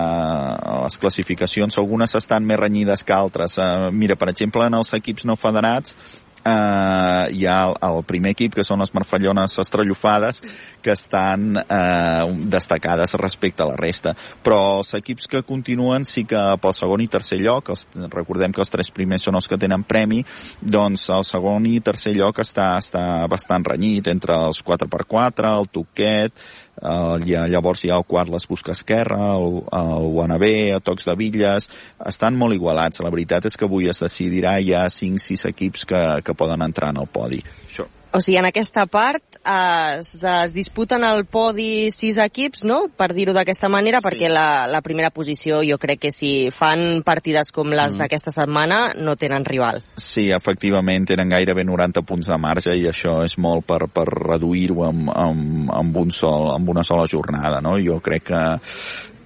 les 0.85 0.95
classificacions, 1.01 1.75
algunes 1.81 2.15
estan 2.15 2.47
més 2.47 2.61
renyides 2.61 3.03
que 3.03 3.11
altres. 3.11 3.57
Uh, 3.59 3.89
mira, 3.91 4.15
per 4.15 4.29
exemple, 4.31 4.63
en 4.71 4.77
els 4.79 4.93
equips 4.95 5.27
no 5.27 5.35
federats 5.35 5.97
eh, 6.45 7.25
hi 7.35 7.45
ha 7.47 7.57
el, 7.67 7.75
el 7.87 8.03
primer 8.07 8.33
equip, 8.35 8.55
que 8.57 8.65
són 8.65 8.81
les 8.81 8.93
marfallones 8.95 9.57
estrellofades, 9.63 10.41
que 10.81 10.93
estan 10.95 11.57
eh, 11.61 12.47
destacades 12.51 13.15
respecte 13.21 13.63
a 13.63 13.69
la 13.71 13.77
resta. 13.79 14.15
Però 14.43 14.59
els 14.79 14.93
equips 14.97 15.29
que 15.31 15.43
continuen 15.47 16.05
sí 16.07 16.25
que 16.29 16.41
pel 16.61 16.75
segon 16.77 17.03
i 17.03 17.09
tercer 17.11 17.39
lloc, 17.41 17.73
els, 17.75 17.87
recordem 18.13 18.53
que 18.55 18.63
els 18.63 18.73
tres 18.73 18.91
primers 18.93 19.27
són 19.27 19.37
els 19.39 19.49
que 19.49 19.59
tenen 19.61 19.85
premi, 19.87 20.23
doncs 20.61 21.09
el 21.13 21.27
segon 21.27 21.67
i 21.69 21.79
tercer 21.85 22.15
lloc 22.17 22.41
està, 22.43 22.73
està 22.81 23.05
bastant 23.31 23.65
renyit 23.67 24.09
entre 24.11 24.37
els 24.47 24.61
4x4, 24.65 25.55
el 25.61 25.69
Toquet, 25.71 26.45
Uh, 26.81 27.19
llavors 27.25 27.83
hi 27.83 27.91
ha 27.91 27.97
el 27.99 28.05
quart 28.07 28.31
les 28.31 28.47
busca 28.47 28.71
esquerra, 28.71 29.35
el, 29.35 29.59
el 29.75 30.05
UNB, 30.23 30.45
el 30.77 30.81
Tocs 30.81 31.09
de 31.09 31.15
Villes, 31.19 31.69
estan 32.07 32.37
molt 32.39 32.55
igualats. 32.57 33.03
La 33.03 33.13
veritat 33.13 33.49
és 33.51 33.57
que 33.59 33.67
avui 33.67 33.91
es 33.91 34.01
decidirà, 34.01 34.57
hi 34.59 34.73
ha 34.73 34.87
5-6 34.89 35.49
equips 35.51 35.89
que, 35.89 36.03
que 36.25 36.37
poden 36.37 36.63
entrar 36.65 36.93
en 36.95 37.03
el 37.03 37.11
podi. 37.11 37.43
Això. 37.67 37.89
O 38.11 38.19
sigui, 38.19 38.37
en 38.41 38.47
aquesta 38.49 38.83
part 38.91 39.37
es, 39.47 40.09
es 40.19 40.53
disputen 40.53 41.05
el 41.07 41.23
podi 41.31 41.87
sis 41.93 42.17
equips, 42.19 42.65
no?, 42.67 42.83
per 42.91 43.11
dir-ho 43.15 43.31
d'aquesta 43.35 43.69
manera, 43.71 44.01
sí. 44.01 44.07
perquè 44.09 44.29
la, 44.31 44.67
la 44.67 44.81
primera 44.83 45.13
posició 45.15 45.61
jo 45.63 45.77
crec 45.79 46.01
que 46.05 46.11
si 46.11 46.49
fan 46.51 47.05
partides 47.07 47.53
com 47.55 47.71
les 47.71 47.95
mm. 47.95 48.01
d'aquesta 48.03 48.33
setmana 48.35 48.81
no 48.99 49.15
tenen 49.15 49.47
rival. 49.47 49.79
Sí, 49.95 50.27
efectivament, 50.35 51.07
tenen 51.07 51.31
gairebé 51.31 51.63
90 51.67 52.03
punts 52.07 52.27
de 52.33 52.39
marge 52.41 52.75
i 52.75 52.85
això 52.91 53.21
és 53.23 53.37
molt 53.39 53.65
per, 53.69 53.85
per 53.87 54.05
reduir-ho 54.11 54.83
amb, 54.89 55.07
amb, 55.15 55.71
amb, 55.71 56.03
un 56.03 56.11
sol, 56.11 56.51
amb 56.51 56.75
una 56.75 56.83
sola 56.83 57.07
jornada, 57.07 57.63
no? 57.63 57.77
Jo 57.79 58.01
crec 58.03 58.27
que, 58.27 58.45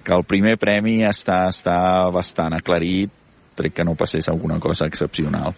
que 0.05 0.13
el 0.13 0.29
primer 0.29 0.59
premi 0.61 0.99
està, 1.09 1.47
està 1.49 1.77
bastant 2.13 2.53
aclarit, 2.53 3.24
crec 3.55 3.79
que 3.79 3.87
no 3.87 3.95
passés 3.95 4.29
alguna 4.29 4.59
cosa 4.59 4.87
excepcional. 4.87 5.55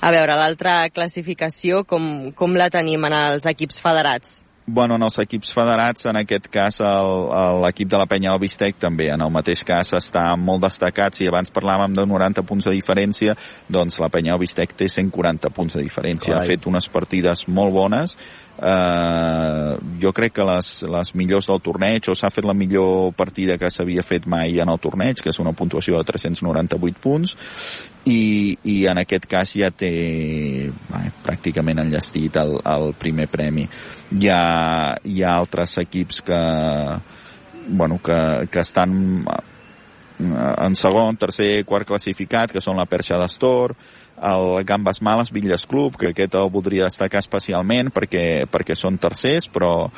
A 0.00 0.10
veure, 0.14 0.38
l'altra 0.38 0.80
classificació, 0.94 1.84
com, 1.84 2.32
com 2.36 2.56
la 2.56 2.70
tenim 2.72 3.04
en 3.08 3.16
els 3.16 3.46
equips 3.46 3.80
federats? 3.82 4.42
Bueno, 4.66 4.96
en 4.96 5.04
els 5.06 5.14
equips 5.22 5.52
federats, 5.54 6.08
en 6.10 6.16
aquest 6.18 6.48
cas 6.50 6.80
l'equip 7.62 7.90
de 7.92 7.98
la 8.00 8.08
Penya 8.10 8.32
del 8.32 8.40
Bistec 8.42 8.80
també, 8.82 9.06
en 9.14 9.22
el 9.22 9.30
mateix 9.30 9.62
cas 9.62 9.92
està 9.94 10.24
molt 10.34 10.64
destacat, 10.64 11.14
si 11.14 11.28
abans 11.30 11.54
parlàvem 11.54 11.94
de 11.94 12.02
90 12.02 12.42
punts 12.48 12.66
de 12.66 12.74
diferència, 12.74 13.36
doncs 13.70 14.00
la 14.02 14.10
Penya 14.10 14.34
del 14.34 14.42
Bistec 14.42 14.74
té 14.74 14.88
140 14.90 15.52
punts 15.54 15.78
de 15.78 15.84
diferència, 15.86 16.32
Carai. 16.32 16.42
ha 16.42 16.50
fet 16.50 16.66
unes 16.66 16.90
partides 16.90 17.46
molt 17.46 17.76
bones, 17.78 18.16
eh, 18.62 19.76
jo 20.00 20.12
crec 20.16 20.34
que 20.36 20.46
les, 20.46 20.70
les 20.88 21.12
millors 21.18 21.48
del 21.50 21.60
torneig, 21.64 22.08
o 22.08 22.14
s'ha 22.16 22.30
fet 22.32 22.46
la 22.48 22.54
millor 22.56 23.12
partida 23.16 23.58
que 23.60 23.70
s'havia 23.70 24.04
fet 24.06 24.28
mai 24.30 24.60
en 24.62 24.72
el 24.72 24.80
torneig, 24.82 25.20
que 25.22 25.32
és 25.32 25.40
una 25.42 25.54
puntuació 25.56 25.98
de 25.98 26.08
398 26.12 27.02
punts, 27.02 27.36
i, 28.06 28.56
i 28.64 28.76
en 28.90 29.02
aquest 29.02 29.26
cas 29.30 29.56
ja 29.58 29.72
té 29.74 29.92
bé, 30.70 31.02
pràcticament 31.26 31.82
enllestit 31.82 32.38
el, 32.40 32.56
el 32.62 32.92
primer 32.98 33.28
premi. 33.32 33.66
Hi 34.16 34.30
ha, 34.32 34.40
hi 35.04 35.22
ha 35.22 35.36
altres 35.36 35.76
equips 35.82 36.22
que, 36.26 36.40
bueno, 37.68 38.00
que, 38.02 38.46
que 38.50 38.62
estan 38.62 39.26
en 40.18 40.74
segon, 40.74 41.18
tercer, 41.20 41.64
quart 41.68 41.86
classificat, 41.88 42.52
que 42.52 42.62
són 42.64 42.78
la 42.80 42.86
Perxa 42.88 43.18
d'Astor, 43.20 43.74
el 44.22 44.64
Gambes 44.64 45.02
Males 45.02 45.32
Villes 45.32 45.66
Club, 45.66 45.96
que 45.96 46.10
aquest 46.10 46.34
el 46.34 46.50
voldria 46.52 46.88
destacar 46.88 47.20
especialment 47.20 47.92
perquè, 47.94 48.46
perquè 48.50 48.76
són 48.76 48.98
tercers, 48.98 49.48
però, 49.52 49.90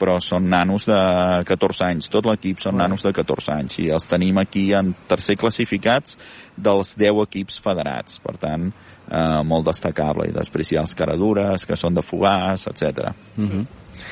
però 0.00 0.16
són 0.24 0.48
nanos 0.50 0.86
de 0.88 1.00
14 1.46 1.86
anys. 1.86 2.08
Tot 2.12 2.26
l'equip 2.26 2.62
són 2.62 2.80
nanos 2.80 3.04
de 3.06 3.12
14 3.16 3.52
anys 3.54 3.78
i 3.82 3.90
els 3.94 4.08
tenim 4.10 4.40
aquí 4.42 4.70
en 4.76 4.94
tercer 5.10 5.36
classificats 5.40 6.18
dels 6.56 6.94
10 6.98 7.22
equips 7.26 7.60
federats. 7.62 8.18
Per 8.24 8.36
tant, 8.40 8.70
eh, 9.10 9.42
molt 9.44 9.68
destacable. 9.70 10.28
I 10.28 10.36
després 10.36 10.72
hi 10.72 10.80
ha 10.80 10.86
els 10.86 10.96
caradures, 10.98 11.66
que 11.66 11.78
són 11.78 11.94
de 11.94 12.04
Fogàs, 12.06 12.66
etc. 12.72 13.14
Uh 13.36 13.44
-huh. 13.44 13.66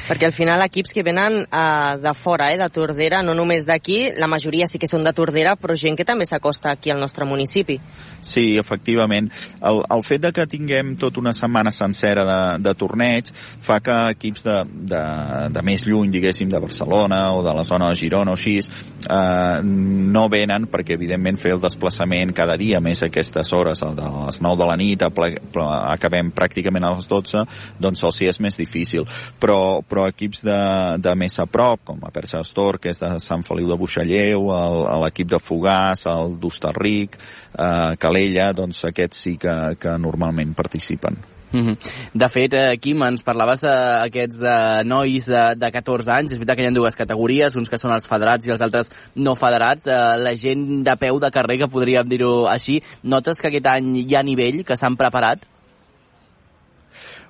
Perquè 0.08 0.28
al 0.28 0.32
final 0.32 0.62
equips 0.64 0.94
que 0.96 1.04
venen 1.04 1.42
uh, 1.44 1.96
de 2.00 2.12
fora, 2.16 2.50
eh, 2.52 2.58
de 2.60 2.68
Tordera, 2.72 3.22
no 3.22 3.34
només 3.36 3.66
d'aquí, 3.68 4.14
la 4.16 4.28
majoria 4.30 4.66
sí 4.68 4.80
que 4.80 4.88
són 4.88 5.04
de 5.04 5.12
Tordera, 5.16 5.54
però 5.60 5.76
gent 5.76 5.98
que 5.98 6.06
també 6.08 6.26
s'acosta 6.28 6.72
aquí 6.72 6.92
al 6.92 7.00
nostre 7.00 7.26
municipi. 7.28 7.78
Sí, 8.24 8.56
efectivament. 8.58 9.30
El, 9.60 9.82
el 9.84 10.04
fet 10.06 10.24
de 10.24 10.32
que 10.34 10.46
tinguem 10.50 10.94
tota 11.00 11.20
una 11.20 11.34
setmana 11.36 11.72
sencera 11.74 12.24
de, 12.28 12.40
de 12.64 12.74
torneig 12.78 13.30
fa 13.64 13.78
que 13.84 13.96
equips 14.14 14.46
de, 14.46 14.56
de, 14.92 15.02
de 15.54 15.64
més 15.66 15.84
lluny, 15.86 16.10
diguéssim, 16.14 16.48
de 16.48 16.62
Barcelona 16.62 17.20
o 17.36 17.42
de 17.46 17.54
la 17.54 17.66
zona 17.66 17.90
de 17.92 17.98
Girona 18.00 18.32
o 18.32 18.38
així, 18.38 18.58
eh, 18.58 19.60
no 19.62 20.26
venen 20.32 20.68
perquè, 20.72 20.96
evidentment, 20.96 21.40
fer 21.42 21.54
el 21.56 21.62
desplaçament 21.62 22.32
cada 22.36 22.56
dia, 22.60 22.80
més 22.84 23.02
aquestes 23.04 23.52
hores, 23.56 23.84
de 23.98 24.08
les 24.14 24.40
9 24.44 24.58
de 24.62 24.68
la 24.68 24.78
nit, 24.80 25.04
a 25.04 25.12
ple, 25.14 25.34
acabem 25.92 26.32
pràcticament 26.34 26.86
a 26.86 26.94
les 26.96 27.08
12, 27.10 27.44
doncs 27.80 28.04
el 28.04 28.14
sí 28.16 28.28
és 28.30 28.40
més 28.42 28.58
difícil. 28.58 29.06
Però 29.40 29.58
però, 29.88 30.08
equips 30.10 30.44
de, 30.46 30.58
de 31.04 31.14
més 31.18 31.38
a 31.38 31.46
prop, 31.50 31.82
com 31.90 32.02
a 32.04 32.12
Perxa 32.14 32.42
Astor, 32.42 32.80
que 32.82 32.92
és 32.92 33.00
de 33.02 33.14
Sant 33.22 33.44
Feliu 33.46 33.70
de 33.70 33.78
Buixalleu, 33.80 34.50
l'equip 35.04 35.30
de 35.32 35.40
Fogàs, 35.42 36.06
el 36.10 36.36
d'Hostalric, 36.42 37.18
eh, 37.54 37.96
Calella, 38.00 38.52
doncs 38.56 38.84
aquests 38.90 39.26
sí 39.26 39.34
que, 39.40 39.56
que 39.80 39.98
normalment 39.98 40.54
participen. 40.58 41.18
-hmm. 41.52 41.76
De 42.12 42.28
fet, 42.28 42.54
eh, 42.54 42.76
Quim, 42.80 43.02
ens 43.02 43.22
parlaves 43.22 43.62
d'aquests 43.64 44.40
eh, 44.40 44.84
nois 44.84 45.26
de, 45.26 45.44
de 45.56 45.70
14 45.72 46.12
anys. 46.12 46.32
És 46.32 46.38
veritat 46.38 46.56
que 46.56 46.66
hi 46.66 46.70
ha 46.70 46.74
dues 46.74 46.98
categories, 46.98 47.56
uns 47.56 47.68
que 47.68 47.80
són 47.80 47.92
els 47.94 48.08
federats 48.08 48.46
i 48.46 48.54
els 48.54 48.64
altres 48.64 48.90
no 49.16 49.34
federats. 49.34 49.86
Eh, 49.86 50.16
la 50.22 50.34
gent 50.36 50.82
de 50.84 50.96
peu 50.96 51.20
de 51.20 51.30
carrer, 51.34 51.58
que 51.62 51.72
podríem 51.72 52.08
dir-ho 52.08 52.46
així, 52.48 52.80
notes 53.02 53.40
que 53.40 53.48
aquest 53.48 53.66
any 53.66 53.94
hi 54.04 54.16
ha 54.16 54.22
nivell, 54.22 54.64
que 54.64 54.76
s'han 54.76 54.96
preparat? 54.96 55.46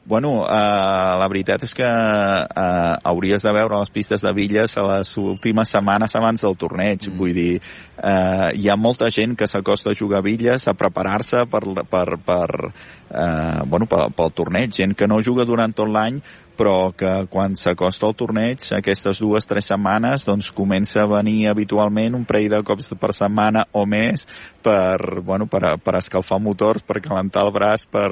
Bueno, 0.09 0.31
uh, 0.41 1.17
la 1.21 1.27
veritat 1.29 1.67
és 1.67 1.75
que 1.77 1.85
uh, 1.85 2.95
hauries 3.11 3.43
de 3.45 3.53
veure 3.53 3.77
les 3.77 3.91
pistes 3.93 4.23
de 4.25 4.33
Villes 4.33 4.73
a 4.81 4.85
les 4.87 5.11
últimes 5.21 5.69
setmanes 5.69 6.17
abans 6.17 6.41
del 6.47 6.57
torneig. 6.57 7.05
Mm. 7.11 7.19
Vull 7.21 7.35
dir, 7.37 7.59
uh, 8.00 8.49
hi 8.57 8.71
ha 8.73 8.79
molta 8.81 9.11
gent 9.12 9.37
que 9.37 9.50
s'acosta 9.50 9.93
a 9.93 9.99
jugar 9.99 10.23
a 10.23 10.25
Villes, 10.25 10.65
a 10.65 10.73
preparar-se 10.73 11.45
per, 11.53 11.61
per, 11.93 12.07
per, 12.25 12.49
uh, 12.73 13.61
bueno, 13.69 13.85
pel, 13.85 14.09
pel 14.17 14.33
torneig. 14.33 14.73
Gent 14.81 14.97
que 14.97 15.11
no 15.12 15.21
juga 15.21 15.45
durant 15.45 15.77
tot 15.77 15.93
l'any, 15.93 16.23
però 16.59 16.91
que 16.97 17.12
quan 17.31 17.53
s'acosta 17.55 18.09
al 18.09 18.17
torneig, 18.19 18.65
aquestes 18.75 19.21
dues 19.23 19.47
tres 19.47 19.69
setmanes, 19.71 20.25
doncs 20.27 20.49
comença 20.57 21.05
a 21.05 21.11
venir 21.12 21.50
habitualment 21.53 22.17
un 22.19 22.25
parell 22.27 22.49
de 22.57 22.62
cops 22.67 22.97
per 22.99 23.12
setmana 23.15 23.69
o 23.77 23.85
més 23.87 24.25
per, 24.65 25.21
bueno, 25.21 25.47
per, 25.47 25.77
per 25.85 25.95
escalfar 26.00 26.41
motors, 26.43 26.83
per 26.83 26.99
calentar 27.05 27.45
el 27.47 27.53
braç, 27.55 27.87
per, 27.87 28.11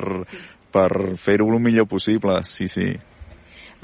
per 0.76 1.16
fer-ho 1.16 1.48
el 1.54 1.62
millor 1.64 1.88
possible, 1.88 2.42
sí, 2.44 2.68
sí. 2.68 2.90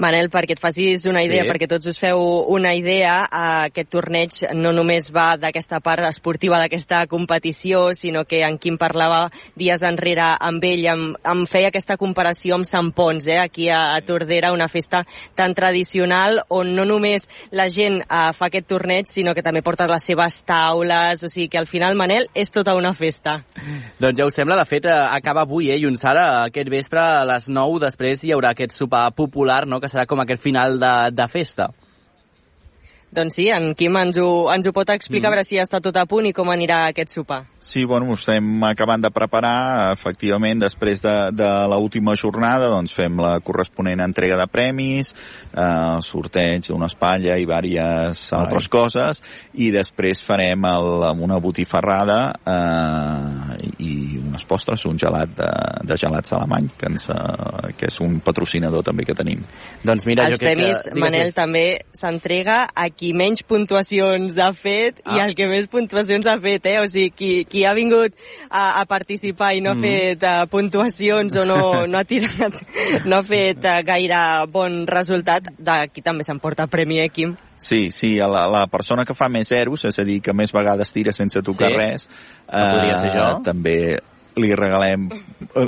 Manel, 0.03 0.27
perquè 0.33 0.57
et 0.57 0.61
facis 0.61 1.05
una 1.07 1.23
idea, 1.23 1.45
sí. 1.45 1.49
perquè 1.51 1.69
tots 1.71 1.87
us 1.87 1.99
feu 2.01 2.19
una 2.51 2.73
idea, 2.75 3.21
aquest 3.63 3.89
torneig 3.93 4.39
no 4.57 4.73
només 4.75 5.09
va 5.15 5.33
d'aquesta 5.39 5.79
part 5.83 6.03
esportiva 6.09 6.59
d'aquesta 6.59 7.05
competició, 7.07 7.85
sinó 7.95 8.25
que 8.27 8.41
en 8.43 8.57
Quim 8.59 8.77
parlava 8.81 9.29
dies 9.59 9.83
enrere 9.87 10.33
amb 10.43 10.63
ell, 10.67 10.85
em, 10.91 11.05
em 11.15 11.45
feia 11.49 11.71
aquesta 11.71 11.97
comparació 11.99 12.57
amb 12.57 12.67
Sant 12.67 12.91
Pons, 12.95 13.27
eh, 13.27 13.39
aquí 13.39 13.69
a, 13.69 13.93
a 13.95 14.01
Tordera, 14.03 14.51
una 14.53 14.67
festa 14.67 15.03
tan 15.35 15.55
tradicional 15.55 16.41
on 16.49 16.73
no 16.75 16.85
només 16.89 17.27
la 17.51 17.69
gent 17.71 18.01
eh, 18.03 18.31
fa 18.35 18.49
aquest 18.49 18.67
torneig, 18.69 19.07
sinó 19.07 19.33
que 19.33 19.45
també 19.45 19.63
porta 19.63 19.87
les 19.89 20.03
seves 20.03 20.41
taules, 20.47 21.23
o 21.23 21.31
sigui 21.31 21.47
que 21.53 21.61
al 21.61 21.69
final, 21.69 21.95
Manel, 21.99 22.27
és 22.35 22.51
tota 22.51 22.75
una 22.75 22.93
festa. 22.97 23.39
Doncs 24.01 24.19
ja 24.19 24.27
us 24.27 24.35
sembla, 24.35 24.59
de 24.59 24.67
fet, 24.67 24.89
eh, 24.89 24.99
acaba 25.17 25.47
avui, 25.47 25.71
eh, 25.71 25.79
i 25.79 25.87
un 25.87 25.95
Sara, 25.99 26.43
aquest 26.49 26.71
vespre 26.73 26.99
a 26.99 27.23
les 27.29 27.47
9, 27.47 27.79
després 27.85 28.23
hi 28.23 28.33
haurà 28.35 28.53
aquest 28.53 28.75
sopar 28.77 29.05
popular, 29.15 29.63
no?, 29.69 29.79
que 29.79 29.91
serà 29.93 30.07
com 30.09 30.21
aquest 30.23 30.41
final 30.43 30.79
de, 30.81 30.93
de 31.13 31.29
festa. 31.31 31.69
Doncs 33.13 33.37
sí, 33.37 33.47
en 33.53 33.75
Quim 33.77 33.97
ens 33.99 34.17
ho, 34.17 34.29
ens 34.53 34.67
ho 34.67 34.73
pot 34.73 34.89
explicar, 34.89 35.29
mm. 35.29 35.31
a 35.31 35.35
veure 35.35 35.45
si 35.45 35.59
ja 35.59 35.65
està 35.67 35.81
tot 35.85 35.97
a 36.01 36.07
punt 36.09 36.25
i 36.25 36.33
com 36.33 36.49
anirà 36.49 36.87
aquest 36.89 37.13
sopar. 37.13 37.43
Sí, 37.65 37.85
bueno, 37.85 38.09
ho 38.11 38.17
estem 38.17 38.43
acabant 38.67 39.01
de 39.01 39.09
preparar. 39.13 39.93
Efectivament, 39.93 40.59
després 40.65 41.01
de, 41.01 41.15
de 41.31 41.49
l'última 41.71 42.11
jornada, 42.19 42.67
doncs 42.73 42.91
fem 42.97 43.15
la 43.23 43.37
corresponent 43.45 44.03
entrega 44.03 44.35
de 44.37 44.47
premis, 44.51 45.13
eh, 45.53 46.01
sorteig 46.03 46.67
d'una 46.67 46.89
espatlla 46.91 47.37
i 47.39 47.47
diverses 47.47 48.25
Ai. 48.33 48.41
altres 48.41 48.67
coses, 48.71 49.21
i 49.55 49.69
després 49.73 50.23
farem 50.27 50.67
el, 50.67 51.07
una 51.23 51.39
botifarrada 51.39 52.19
eh, 52.43 53.71
i 53.79 54.19
unes 54.19 54.43
postres, 54.49 54.83
un 54.89 54.99
gelat 54.99 55.31
de, 55.37 55.49
de 55.87 55.97
gelats 55.99 56.35
alemany, 56.35 56.67
que, 56.77 56.91
ens, 56.91 57.07
eh, 57.15 57.71
que 57.79 57.87
és 57.87 57.99
un 58.03 58.19
patrocinador 58.25 58.83
també 58.83 59.07
que 59.07 59.15
tenim. 59.17 59.41
Doncs 59.87 60.07
mira, 60.09 60.27
Els 60.27 60.37
jo 60.37 60.43
premis, 60.43 60.83
que... 60.83 60.97
Manel, 60.99 61.31
que... 61.31 61.37
també 61.39 61.65
s'entrega 61.95 62.65
a 62.75 62.89
qui 62.91 63.13
menys 63.15 63.45
puntuacions 63.47 64.37
ha 64.41 64.51
fet 64.51 64.99
ah. 65.05 65.15
i 65.15 65.23
al 65.23 65.33
que 65.37 65.47
més 65.47 65.71
puntuacions 65.71 66.27
ha 66.27 66.35
fet, 66.43 66.67
eh? 66.69 66.77
O 66.83 66.91
sigui, 66.91 67.13
qui, 67.15 67.31
qui 67.53 67.63
ha 67.69 67.75
vingut 67.77 68.17
a, 68.49 68.81
a 68.81 68.83
participar 68.89 69.53
i 69.53 69.61
no 69.61 69.75
ha 69.75 69.77
mm. 69.77 69.85
fet 69.85 70.25
uh, 70.25 70.45
puntuacions 70.49 71.37
o 71.37 71.45
no, 71.45 71.61
no 71.91 72.01
ha 72.01 72.05
tirat, 72.09 72.57
no 73.05 73.19
ha 73.19 73.25
fet 73.27 73.67
uh, 73.69 73.79
gaire 73.85 74.21
bon 74.53 74.83
resultat, 74.89 75.53
d'aquí 75.59 76.01
també 76.05 76.25
s'emporta 76.25 76.67
premi, 76.71 76.99
eh, 77.03 77.11
Quim? 77.13 77.35
Sí, 77.63 77.91
sí, 77.95 78.15
la, 78.19 78.47
la 78.51 78.65
persona 78.67 79.05
que 79.07 79.15
fa 79.15 79.29
més 79.31 79.53
zeros, 79.53 79.85
és 79.87 79.99
a 80.01 80.03
dir, 80.07 80.17
que 80.25 80.33
més 80.35 80.51
vegades 80.51 80.91
tira 80.91 81.13
sense 81.15 81.39
tocar 81.45 81.69
sí. 81.71 81.77
res, 81.79 82.09
eh, 82.49 83.29
també 83.45 83.77
li 84.41 84.49
regalem, 84.57 85.05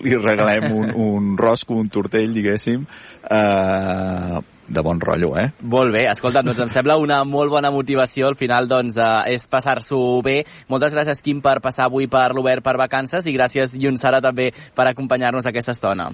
li 0.03 0.17
regalem 0.17 0.65
un, 0.73 0.91
un 1.05 1.31
rosco, 1.37 1.77
un 1.77 1.87
tortell, 1.93 2.33
diguéssim, 2.35 2.83
eh, 3.29 4.41
de 4.67 4.81
bon 4.81 4.99
rotllo, 4.99 5.31
eh? 5.37 5.51
Molt 5.61 5.93
bé, 5.93 6.05
escolta, 6.09 6.41
doncs 6.45 6.59
em 6.65 6.71
sembla 6.71 6.97
una 7.01 7.23
molt 7.27 7.51
bona 7.53 7.71
motivació. 7.71 8.27
Al 8.27 8.37
final, 8.39 8.67
doncs, 8.67 8.97
eh, 8.97 9.35
és 9.35 9.47
passar-s'ho 9.47 10.21
bé. 10.25 10.43
Moltes 10.69 10.93
gràcies, 10.93 11.21
Quim, 11.21 11.41
per 11.41 11.59
passar 11.61 11.85
avui 11.85 12.07
per 12.07 12.31
l'Obert 12.33 12.63
per 12.63 12.77
vacances 12.77 13.25
i 13.25 13.33
gràcies, 13.33 13.75
Sara, 14.01 14.21
també 14.21 14.51
per 14.75 14.87
acompanyar-nos 14.87 15.45
aquesta 15.45 15.71
estona. 15.71 16.11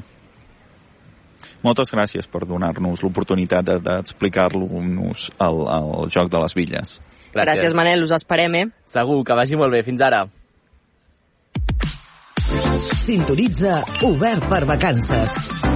Moltes 1.63 1.91
gràcies 1.93 2.27
per 2.27 2.45
donar-nos 2.45 3.03
l'oportunitat 3.03 3.65
d'explicar-nos 3.85 5.31
el, 5.39 5.63
el 5.77 6.09
joc 6.09 6.29
de 6.29 6.39
les 6.41 6.55
villes. 6.55 6.99
Gràcies. 7.31 7.45
gràcies, 7.45 7.73
Manel, 7.73 8.03
us 8.03 8.11
esperem, 8.11 8.55
eh? 8.55 8.65
Segur, 8.91 9.23
que 9.23 9.37
vagi 9.37 9.55
molt 9.55 9.71
bé. 9.71 9.83
Fins 9.83 10.01
ara. 10.01 10.25
Sintonitza 13.01 13.83
Obert 14.03 14.49
per 14.49 14.65
Vacances. 14.65 15.70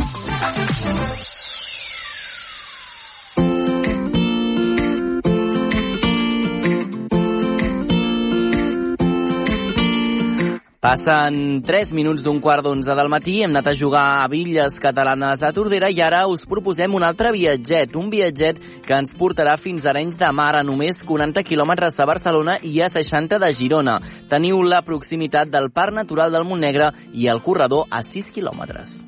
Passen 10.86 11.64
3 11.66 11.96
minuts 11.98 12.22
d'un 12.22 12.38
quart 12.38 12.62
d'onze 12.62 12.94
del 12.94 13.08
matí, 13.10 13.40
hem 13.42 13.50
anat 13.56 13.72
a 13.72 13.74
jugar 13.74 14.04
a 14.20 14.28
Villes 14.30 14.76
Catalanes 14.78 15.42
a 15.42 15.50
Tordera 15.50 15.90
i 15.90 15.98
ara 16.06 16.20
us 16.30 16.44
proposem 16.46 16.94
un 16.94 17.02
altre 17.08 17.32
viatget, 17.34 17.96
un 17.98 18.12
viatget 18.14 18.60
que 18.86 18.94
ens 18.94 19.16
portarà 19.18 19.58
fins 19.58 19.82
a 19.82 19.90
Arenys 19.96 20.22
de 20.22 20.30
Mar 20.30 20.52
a 20.54 20.62
només 20.62 21.02
40 21.02 21.42
quilòmetres 21.42 21.98
de 21.98 22.06
Barcelona 22.06 22.60
i 22.62 22.76
a 22.86 22.92
60 22.94 23.42
de 23.42 23.52
Girona. 23.58 23.98
Teniu 24.30 24.62
la 24.62 24.84
proximitat 24.86 25.50
del 25.50 25.72
Parc 25.74 25.98
Natural 25.98 26.30
del 26.38 26.46
Montnegre 26.46 26.94
i 27.18 27.34
el 27.34 27.42
corredor 27.42 27.90
a 27.90 28.06
6 28.06 28.30
quilòmetres. 28.38 29.00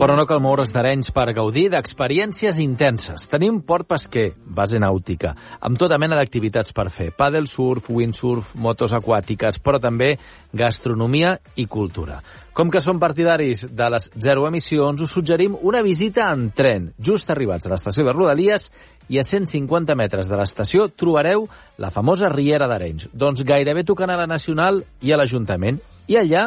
Però 0.00 0.16
no 0.18 0.24
cal 0.26 0.40
moure's 0.42 0.72
d'Arenys 0.74 1.12
per 1.14 1.28
gaudir 1.36 1.68
d'experiències 1.70 2.58
intenses. 2.64 3.28
Tenim 3.30 3.60
port 3.62 3.86
pesquer, 3.92 4.32
base 4.42 4.80
nàutica, 4.82 5.36
amb 5.62 5.78
tota 5.78 6.00
mena 6.02 6.18
d'activitats 6.18 6.74
per 6.74 6.88
fer. 6.90 7.12
Paddle 7.14 7.46
surf, 7.46 7.86
windsurf, 7.94 8.56
motos 8.58 8.90
aquàtiques, 8.96 9.62
però 9.62 9.78
també 9.78 10.16
gastronomia 10.50 11.38
i 11.54 11.70
cultura. 11.70 12.18
Com 12.50 12.74
que 12.74 12.82
som 12.82 12.98
partidaris 12.98 13.68
de 13.70 13.86
les 13.94 14.10
zero 14.18 14.48
emissions, 14.48 14.98
us 15.00 15.14
suggerim 15.14 15.54
una 15.62 15.82
visita 15.86 16.32
en 16.34 16.50
tren. 16.50 16.90
Just 16.98 17.30
arribats 17.30 17.66
a 17.66 17.70
l'estació 17.70 18.02
de 18.04 18.12
Rodalies 18.16 18.66
i 19.10 19.18
a 19.18 19.24
150 19.26 19.96
metres 19.98 20.30
de 20.30 20.38
l'estació 20.38 20.86
trobareu 20.88 21.48
la 21.82 21.90
famosa 21.90 22.30
Riera 22.30 22.68
d'Arenys. 22.70 23.08
Doncs 23.12 23.42
gairebé 23.46 23.82
tocant 23.84 24.12
a 24.14 24.18
la 24.20 24.28
Nacional 24.30 24.84
i 25.02 25.10
a 25.12 25.18
l'Ajuntament. 25.18 25.80
I 26.06 26.20
allà 26.22 26.46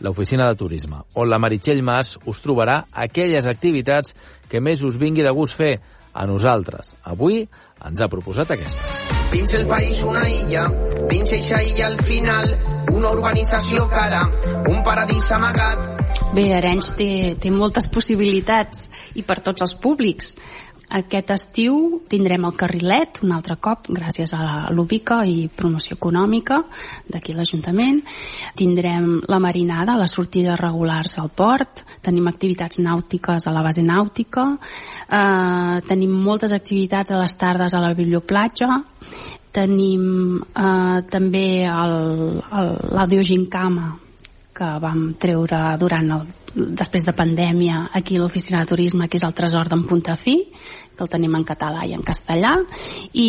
l'oficina 0.00 0.46
de 0.48 0.56
turisme, 0.56 1.02
on 1.14 1.28
la 1.28 1.40
Meritxell 1.42 1.82
Mas 1.82 2.16
us 2.24 2.40
trobarà 2.40 2.84
aquelles 2.92 3.46
activitats 3.50 4.14
que 4.48 4.62
més 4.62 4.84
us 4.86 4.96
vingui 4.96 5.26
de 5.26 5.34
gust 5.36 5.58
fer. 5.58 5.76
a 6.18 6.26
nosaltres. 6.26 6.96
Avui 7.04 7.44
ens 7.86 8.00
ha 8.02 8.08
proposat 8.10 8.50
aquestes. 8.50 9.04
Fins 9.30 9.52
el 9.54 9.68
país 9.68 10.00
una 10.02 10.24
illa, 10.26 10.64
fins 11.10 11.34
eixa 11.36 11.60
illa 11.62 11.86
al 11.92 11.98
final, 12.08 12.48
una 12.90 13.12
urbanització 13.14 13.84
cara, 13.92 14.24
un 14.72 14.80
paradís 14.82 15.30
amagat. 15.36 15.84
Bé, 16.34 16.48
Arenys 16.56 16.90
té, 16.98 17.10
té 17.40 17.52
moltes 17.54 17.86
possibilitats 17.92 18.88
i 19.14 19.22
per 19.22 19.38
tots 19.44 19.62
els 19.62 19.76
públics. 19.78 20.34
Aquest 20.88 21.30
estiu 21.34 21.74
tindrem 22.08 22.46
el 22.48 22.54
carrilet 22.56 23.18
un 23.20 23.34
altre 23.36 23.58
cop 23.60 23.90
gràcies 23.92 24.32
a 24.32 24.70
l'UBICA 24.72 25.18
i 25.28 25.48
promoció 25.52 25.98
econòmica 25.98 26.62
d'aquí 27.12 27.34
l'Ajuntament. 27.36 28.00
Tindrem 28.56 29.18
la 29.28 29.40
marinada, 29.42 29.98
les 30.00 30.16
sortides 30.16 30.56
regulars 30.60 31.18
al 31.20 31.28
port, 31.28 31.84
tenim 32.00 32.30
activitats 32.30 32.80
nàutiques 32.80 33.44
a 33.44 33.52
la 33.52 33.66
base 33.66 33.84
nàutica, 33.84 34.46
eh, 34.56 35.76
tenim 35.88 36.16
moltes 36.24 36.56
activitats 36.56 37.12
a 37.12 37.20
les 37.20 37.36
tardes 37.36 37.74
a 37.74 37.84
la 37.84 37.92
biblioplatja, 37.92 38.82
tenim 39.52 40.40
eh, 40.40 40.98
també 41.10 41.68
l'Audio 41.68 43.22
Gincama 43.22 43.92
que 44.58 44.74
vam 44.80 45.12
treure 45.20 45.60
durant 45.78 46.10
el 46.16 46.37
després 46.54 47.06
de 47.06 47.14
pandèmia 47.16 47.88
aquí 47.94 48.16
a 48.16 48.22
l'oficina 48.22 48.62
de 48.62 48.72
turisme 48.74 49.08
que 49.08 49.18
és 49.20 49.26
el 49.26 49.36
tresor 49.36 49.68
d'en 49.68 49.86
Puntafí 49.88 50.38
que 50.98 51.06
el 51.06 51.10
tenim 51.12 51.36
en 51.38 51.44
català 51.46 51.84
i 51.86 51.94
en 51.94 52.02
castellà 52.02 52.56
i, 53.12 53.28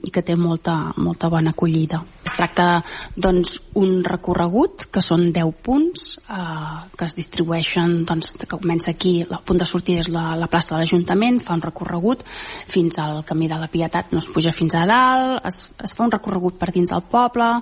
i 0.00 0.10
que 0.10 0.22
té 0.24 0.34
molta, 0.40 0.94
molta 0.96 1.28
bona 1.28 1.52
acollida. 1.52 2.00
Es 2.24 2.32
tracta 2.38 2.80
doncs 3.16 3.58
un 3.76 4.00
recorregut 4.06 4.86
que 4.92 5.02
són 5.04 5.28
10 5.36 5.52
punts 5.66 6.06
eh, 6.24 6.80
que 6.96 7.06
es 7.06 7.16
distribueixen 7.18 8.00
doncs, 8.08 8.32
que 8.40 8.48
comença 8.56 8.94
aquí, 8.94 9.18
el 9.26 9.42
punt 9.44 9.60
de 9.60 9.68
sortida 9.68 10.00
és 10.00 10.08
la, 10.12 10.30
la 10.40 10.48
plaça 10.48 10.74
de 10.74 10.80
l'Ajuntament, 10.80 11.42
fa 11.44 11.58
un 11.58 11.64
recorregut 11.68 12.24
fins 12.72 12.96
al 13.02 13.20
camí 13.28 13.50
de 13.50 13.60
la 13.60 13.68
Pietat, 13.68 14.14
no 14.14 14.24
es 14.24 14.30
puja 14.32 14.54
fins 14.56 14.78
a 14.78 14.86
dalt, 14.88 15.44
es, 15.50 15.66
es 15.84 15.96
fa 15.96 16.08
un 16.08 16.16
recorregut 16.16 16.56
per 16.60 16.72
dins 16.72 16.94
del 16.94 17.04
poble 17.12 17.52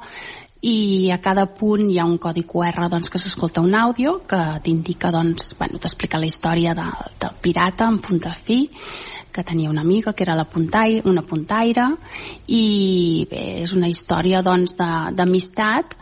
i 0.60 1.10
a 1.14 1.20
cada 1.22 1.46
punt 1.54 1.86
hi 1.90 1.98
ha 1.98 2.06
un 2.08 2.18
codi 2.18 2.42
QR 2.48 2.88
doncs, 2.90 3.10
que 3.12 3.20
s'escolta 3.22 3.62
un 3.62 3.74
àudio 3.78 4.18
que 4.26 4.40
t'indica, 4.64 5.12
doncs, 5.14 5.54
bueno, 5.58 5.78
t'explica 5.78 6.18
la 6.18 6.26
història 6.26 6.74
de, 6.74 6.88
del 7.20 7.38
pirata 7.42 7.86
en 7.86 8.00
punta 8.02 8.34
fi 8.34 8.64
que 9.30 9.44
tenia 9.44 9.70
una 9.70 9.82
amiga 9.82 10.14
que 10.14 10.24
era 10.24 10.34
la 10.34 10.44
puntaire, 10.44 11.02
una 11.06 11.22
puntaire 11.22 11.84
i 12.48 13.26
bé, 13.30 13.42
és 13.62 13.74
una 13.76 13.86
història 13.86 14.40
doncs 14.42 14.74
d'amistat 15.14 15.94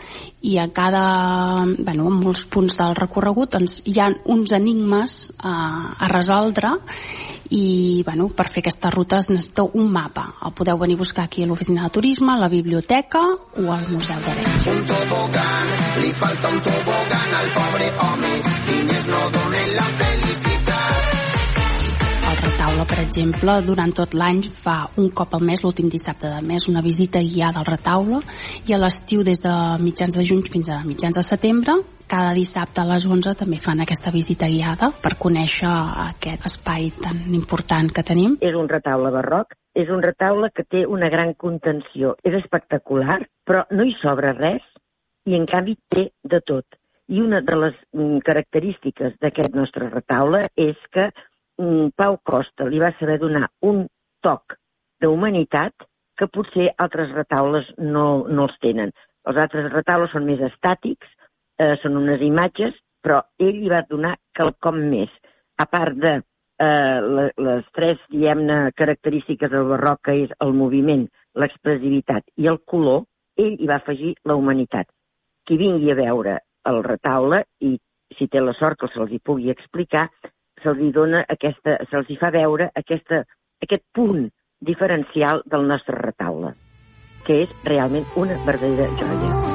i 0.47 0.57
a 0.63 0.69
cada, 0.73 1.67
bueno, 1.77 2.07
en 2.09 2.21
molts 2.23 2.47
punts 2.49 2.79
del 2.79 2.97
recorregut 2.97 3.53
doncs, 3.59 3.83
hi 3.85 3.99
ha 4.01 4.09
uns 4.33 4.55
enigmes 4.57 5.19
a, 5.37 5.57
a 5.99 6.09
resoldre 6.15 6.79
i 7.51 8.03
bueno, 8.07 8.29
per 8.29 8.49
fer 8.51 8.63
aquestes 8.65 8.95
rutes 8.95 9.31
necessiteu 9.31 9.71
un 9.75 9.91
mapa. 9.93 10.27
El 10.47 10.55
podeu 10.57 10.79
venir 10.79 10.99
a 10.99 11.03
buscar 11.05 11.25
aquí 11.27 11.45
a 11.45 11.47
l'oficina 11.47 11.87
de 11.87 11.95
turisme, 11.99 12.33
a 12.33 12.43
la 12.43 12.49
biblioteca 12.49 13.23
o 13.23 13.73
al 13.73 13.87
Museu 13.93 14.21
d'Arenys. 14.27 14.67
Un 14.75 14.85
tobogán, 14.91 15.73
li 16.03 16.13
falta 16.13 16.53
un 16.53 16.61
tobogán 16.69 17.41
al 17.41 17.51
pobre 17.61 17.91
home, 18.09 18.37
diners 18.69 19.09
no 19.15 19.25
donen 19.39 19.75
la 19.75 19.83
felicitat. 19.83 20.16
Retaule, 22.77 22.93
per 22.93 23.05
exemple, 23.09 23.53
durant 23.65 23.93
tot 23.97 24.13
l'any 24.13 24.43
fa 24.53 24.91
un 25.01 25.07
cop 25.09 25.33
al 25.33 25.45
mes, 25.49 25.63
l'últim 25.65 25.89
dissabte 25.89 26.29
de 26.29 26.43
mes, 26.45 26.67
una 26.69 26.83
visita 26.85 27.23
guiada 27.25 27.63
al 27.63 27.65
retaule 27.65 28.19
i 28.69 28.75
a 28.75 28.79
l'estiu 28.83 29.23
des 29.25 29.41
de 29.41 29.53
mitjans 29.81 30.13
de 30.13 30.25
juny 30.29 30.43
fins 30.45 30.69
a 30.69 30.83
mitjans 30.85 31.17
de 31.17 31.23
setembre 31.25 31.73
cada 32.07 32.35
dissabte 32.37 32.83
a 32.83 32.85
les 32.91 33.07
11 33.09 33.33
també 33.41 33.57
fan 33.65 33.81
aquesta 33.81 34.13
visita 34.13 34.51
guiada 34.53 34.91
per 35.03 35.15
conèixer 35.17 35.71
aquest 36.05 36.45
espai 36.51 36.91
tan 37.01 37.23
important 37.39 37.89
que 37.89 38.05
tenim. 38.05 38.35
És 38.45 38.59
un 38.61 38.69
retaule 38.69 39.13
barroc, 39.15 39.57
és 39.73 39.89
un 39.89 40.05
retaule 40.05 40.51
que 40.53 40.67
té 40.69 40.85
una 40.85 41.09
gran 41.09 41.33
contenció. 41.33 42.13
És 42.29 42.37
espectacular, 42.43 43.23
però 43.49 43.65
no 43.71 43.87
hi 43.89 43.95
sobra 44.03 44.35
res 44.37 44.67
i 45.25 45.39
en 45.39 45.49
canvi 45.49 45.79
té 45.89 46.11
de 46.23 46.43
tot. 46.45 46.77
I 47.09 47.25
una 47.25 47.41
de 47.41 47.57
les 47.57 47.81
mm, 47.97 48.21
característiques 48.27 49.17
d'aquest 49.23 49.57
nostre 49.57 49.89
retaule 49.89 50.45
és 50.61 50.77
que 50.93 51.09
Pau 51.57 52.19
Costa 52.25 52.67
li 52.69 52.81
va 52.83 52.93
saber 52.99 53.19
donar 53.19 53.49
un 53.65 53.87
toc 54.25 54.57
d'humanitat 55.01 55.87
que 56.17 56.29
potser 56.33 56.71
altres 56.81 57.13
retaules 57.13 57.69
no, 57.79 58.25
no 58.29 58.47
els 58.49 58.57
tenen. 58.65 58.93
Els 59.29 59.41
altres 59.43 59.71
retaules 59.73 60.13
són 60.13 60.27
més 60.29 60.41
estàtics, 60.41 61.09
eh, 61.61 61.75
són 61.83 61.97
unes 62.01 62.23
imatges, 62.25 62.77
però 63.05 63.21
ell 63.41 63.61
li 63.61 63.71
va 63.73 63.85
donar 63.89 64.17
quelcom 64.37 64.81
més. 64.91 65.13
A 65.61 65.67
part 65.71 65.97
de 66.01 66.15
eh, 66.17 67.31
les 67.49 67.69
tres, 67.77 68.01
diguem-ne, 68.13 68.73
característiques 68.77 69.53
del 69.53 69.69
barroc, 69.73 70.03
que 70.09 70.17
és 70.25 70.33
el 70.45 70.55
moviment, 70.57 71.07
l'expressivitat 71.37 72.25
i 72.41 72.49
el 72.53 72.63
color, 72.65 73.05
ell 73.37 73.57
hi 73.61 73.69
va 73.69 73.81
afegir 73.81 74.15
la 74.25 74.37
humanitat. 74.37 74.89
Qui 75.47 75.59
vingui 75.61 75.93
a 75.93 75.99
veure 75.99 76.39
el 76.67 76.83
retaule, 76.85 77.45
i 77.61 77.77
si 78.17 78.29
té 78.33 78.41
la 78.41 78.55
sort 78.57 78.81
que 78.81 78.89
se'ls 78.93 79.13
hi 79.13 79.21
pugui 79.23 79.53
explicar, 79.53 80.09
se'ls 80.67 80.93
dona 80.95 81.25
aquesta, 81.31 81.79
se'ls 81.91 82.11
fa 82.21 82.33
veure 82.35 82.71
aquesta, 82.83 83.23
aquest 83.63 83.87
punt 83.95 84.27
diferencial 84.67 85.45
del 85.47 85.69
nostre 85.71 85.99
retaule, 86.03 86.55
que 87.27 87.43
és 87.47 87.59
realment 87.69 88.09
una 88.19 88.41
verdadera 88.49 88.91
joia. 88.99 89.46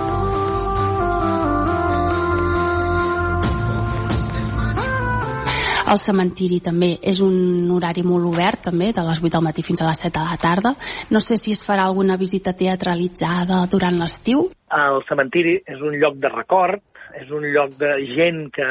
El 5.91 5.99
cementiri 5.99 6.61
també 6.63 6.93
és 7.11 7.19
un 7.19 7.67
horari 7.75 8.03
molt 8.07 8.29
obert, 8.29 8.61
també, 8.69 8.91
de 8.95 9.03
les 9.03 9.19
8 9.19 9.33
del 9.33 9.43
matí 9.43 9.63
fins 9.67 9.81
a 9.81 9.89
les 9.89 9.99
7 10.05 10.13
de 10.15 10.23
la 10.23 10.37
tarda. 10.39 10.71
No 11.11 11.19
sé 11.19 11.35
si 11.35 11.51
es 11.51 11.65
farà 11.67 11.87
alguna 11.89 12.15
visita 12.21 12.53
teatralitzada 12.55 13.65
durant 13.73 13.97
l'estiu. 13.99 14.45
El 14.77 15.01
cementiri 15.09 15.57
és 15.67 15.83
un 15.83 15.97
lloc 15.99 16.15
de 16.23 16.31
record, 16.31 16.79
és 17.19 17.27
un 17.35 17.43
lloc 17.51 17.75
de 17.81 17.91
gent 18.13 18.45
que, 18.55 18.69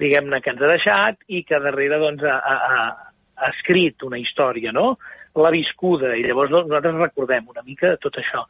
diguem-ne, 0.00 0.40
que 0.40 0.54
ens 0.54 0.64
ha 0.64 0.72
deixat 0.72 1.20
i 1.28 1.42
que 1.44 1.60
darrere 1.60 2.00
doncs, 2.00 2.24
ha, 2.24 2.38
ha, 2.40 2.88
ha 3.36 3.52
escrit 3.52 4.08
una 4.08 4.16
història, 4.22 4.72
no? 4.72 4.94
L'ha 5.36 5.52
viscuda, 5.52 6.16
i 6.16 6.24
llavors 6.24 6.54
doncs, 6.54 6.70
nosaltres 6.70 7.00
recordem 7.04 7.52
una 7.52 7.64
mica 7.68 7.98
tot 8.00 8.16
això. 8.22 8.46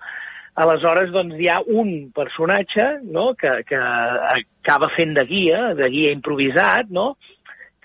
Aleshores, 0.62 1.10
doncs, 1.12 1.34
hi 1.42 1.50
ha 1.50 1.58
un 1.66 2.12
personatge 2.16 2.84
no? 3.02 3.32
que, 3.36 3.50
que 3.68 3.76
acaba 3.76 4.88
fent 4.94 5.12
de 5.18 5.26
guia, 5.28 5.72
de 5.76 5.90
guia 5.92 6.14
improvisat, 6.14 6.94
no? 6.94 7.16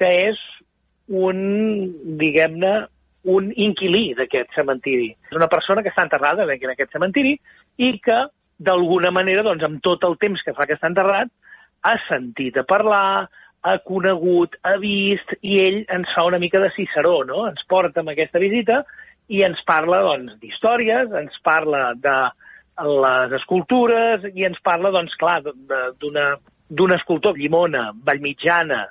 Que 0.02 0.10
és 0.32 0.42
un, 1.12 1.38
diguem-ne, 2.18 2.74
un 3.32 3.52
inquilí 3.54 4.16
d'aquest 4.18 4.56
cementiri. 4.58 5.12
És 5.30 5.38
una 5.38 5.50
persona 5.52 5.84
que 5.86 5.92
està 5.94 6.08
enterrada 6.08 6.48
en 6.48 6.72
aquest 6.74 6.96
cementiri 6.96 7.36
i 7.78 7.92
que, 8.02 8.24
d'alguna 8.62 9.12
manera, 9.14 9.46
doncs, 9.46 9.66
amb 9.68 9.82
tot 9.86 10.04
el 10.08 10.18
temps 10.22 10.42
que 10.46 10.56
fa 10.58 10.66
que 10.66 10.78
està 10.78 10.90
enterrat, 10.90 11.30
ha 11.86 11.94
sentit 12.08 12.58
a 12.58 12.66
parlar, 12.66 13.28
ha 13.62 13.78
conegut, 13.86 14.58
ha 14.66 14.76
vist, 14.82 15.36
i 15.46 15.60
ell 15.62 15.80
ens 15.94 16.10
fa 16.16 16.26
una 16.26 16.40
mica 16.42 16.62
de 16.62 16.72
Ciceró, 16.74 17.22
no? 17.30 17.46
Ens 17.50 17.62
porta 17.70 18.02
amb 18.02 18.14
aquesta 18.14 18.42
visita 18.42 18.82
i 19.30 19.44
ens 19.46 19.62
parla, 19.68 20.02
doncs, 20.08 20.40
d'històries, 20.42 21.14
ens 21.22 21.38
parla 21.46 21.92
de 21.94 22.18
les 22.82 23.36
escultures 23.38 24.26
i 24.34 24.48
ens 24.48 24.58
parla, 24.66 24.90
doncs, 24.94 25.14
clar, 25.22 25.40
d'un 25.46 26.96
escultor, 26.98 27.38
Llimona, 27.38 27.92
Vallmitjana, 28.08 28.88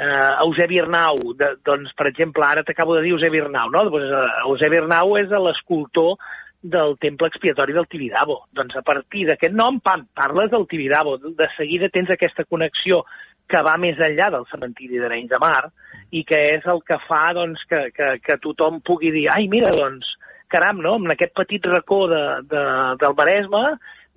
eh, 0.00 0.32
Eusebi 0.46 0.80
Arnau, 0.80 1.18
de, 1.36 1.54
doncs, 1.66 1.92
per 1.96 2.08
exemple, 2.08 2.44
ara 2.46 2.64
t'acabo 2.64 2.96
de 2.96 3.04
dir 3.04 3.14
Eusebi 3.14 3.42
Arnau, 3.44 3.70
no? 3.74 3.84
Doncs, 3.90 4.06
eh, 4.08 4.44
Eusebi 4.48 4.80
Arnau 4.80 5.16
és 5.20 5.32
l'escultor 5.46 6.16
del 6.60 6.96
temple 7.00 7.28
expiatori 7.28 7.76
del 7.76 7.88
Tibidabo. 7.88 8.44
Doncs 8.56 8.76
a 8.76 8.84
partir 8.84 9.26
d'aquest 9.28 9.54
nom, 9.56 9.80
pam, 9.80 10.06
parles 10.16 10.50
del 10.52 10.66
Tibidabo. 10.68 11.16
De 11.20 11.48
seguida 11.56 11.88
tens 11.92 12.12
aquesta 12.12 12.44
connexió 12.44 13.04
que 13.50 13.62
va 13.66 13.76
més 13.82 13.98
enllà 13.98 14.30
del 14.30 14.46
cementiri 14.50 15.00
d'Arenys 15.00 15.30
de 15.32 15.38
Mar 15.42 15.70
i 16.14 16.22
que 16.24 16.38
és 16.54 16.66
el 16.70 16.82
que 16.86 17.00
fa 17.06 17.24
doncs, 17.34 17.64
que, 17.68 17.88
que, 17.96 18.12
que 18.22 18.38
tothom 18.42 18.80
pugui 18.86 19.10
dir 19.14 19.26
ai, 19.32 19.48
mira, 19.50 19.72
doncs, 19.74 20.06
caram, 20.50 20.80
no? 20.82 20.96
en 20.98 21.14
aquest 21.14 21.34
petit 21.36 21.64
racó 21.66 22.04
de, 22.10 22.22
de, 22.50 22.62
del 23.00 23.16
Maresme 23.18 23.64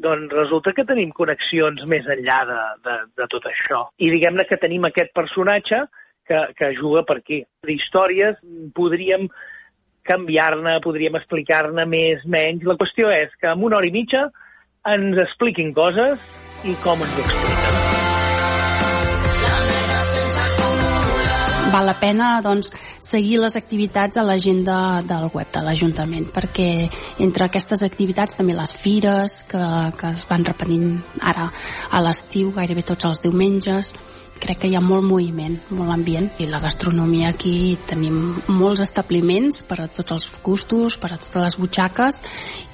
doncs 0.02 0.34
resulta 0.34 0.74
que 0.74 0.86
tenim 0.88 1.12
connexions 1.16 1.84
més 1.90 2.08
enllà 2.10 2.40
de, 2.50 2.62
de, 2.86 2.96
de 3.22 3.28
tot 3.32 3.46
això. 3.50 3.84
I 4.02 4.10
diguem-ne 4.14 4.46
que 4.50 4.60
tenim 4.62 4.88
aquest 4.90 5.14
personatge 5.16 5.84
que, 6.28 6.40
que 6.58 6.72
juga 6.80 7.04
per 7.08 7.20
aquí. 7.22 7.44
D'històries 7.68 8.40
podríem 8.76 9.30
canviar-ne, 10.08 10.80
podríem 10.84 11.16
explicar-ne 11.20 11.86
més, 11.88 12.26
menys. 12.26 12.66
La 12.68 12.80
qüestió 12.80 13.12
és 13.14 13.32
que 13.40 13.52
en 13.54 13.64
una 13.64 13.80
hora 13.80 13.88
i 13.88 13.96
mitja 13.96 14.28
ens 14.94 15.22
expliquin 15.28 15.72
coses 15.78 16.20
i 16.68 16.76
com 16.84 17.06
ens 17.06 17.16
ho 17.16 17.28
expliquen. 17.28 18.02
val 21.74 21.88
la 21.90 21.96
pena 21.98 22.28
doncs, 22.46 22.70
seguir 23.04 23.40
les 23.42 23.56
activitats 23.60 24.18
a 24.18 24.24
l'agenda 24.26 25.02
del 25.08 25.30
web 25.34 25.52
de 25.54 25.64
l'Ajuntament, 25.66 26.30
perquè 26.34 26.70
entre 27.24 27.48
aquestes 27.48 27.84
activitats 27.86 28.38
també 28.40 28.56
les 28.58 28.76
fires 28.82 29.42
que, 29.50 29.64
que 30.00 30.14
es 30.16 30.26
van 30.30 30.46
repetint 30.48 30.98
ara 31.22 31.50
a 31.92 32.04
l'estiu, 32.04 32.54
gairebé 32.56 32.86
tots 32.88 33.10
els 33.10 33.24
diumenges, 33.26 33.94
crec 34.44 34.60
que 34.64 34.70
hi 34.72 34.76
ha 34.76 34.84
molt 34.84 35.06
moviment, 35.08 35.56
molt 35.72 35.94
ambient 35.94 36.28
i 36.44 36.48
la 36.52 36.60
gastronomia 36.64 37.32
aquí 37.32 37.78
tenim 37.88 38.18
molts 38.52 38.84
establiments 38.84 39.62
per 39.68 39.80
a 39.84 39.88
tots 39.88 40.16
els 40.16 40.28
gustos, 40.44 40.98
per 41.00 41.14
a 41.14 41.20
totes 41.22 41.46
les 41.46 41.58
butxaques 41.60 42.20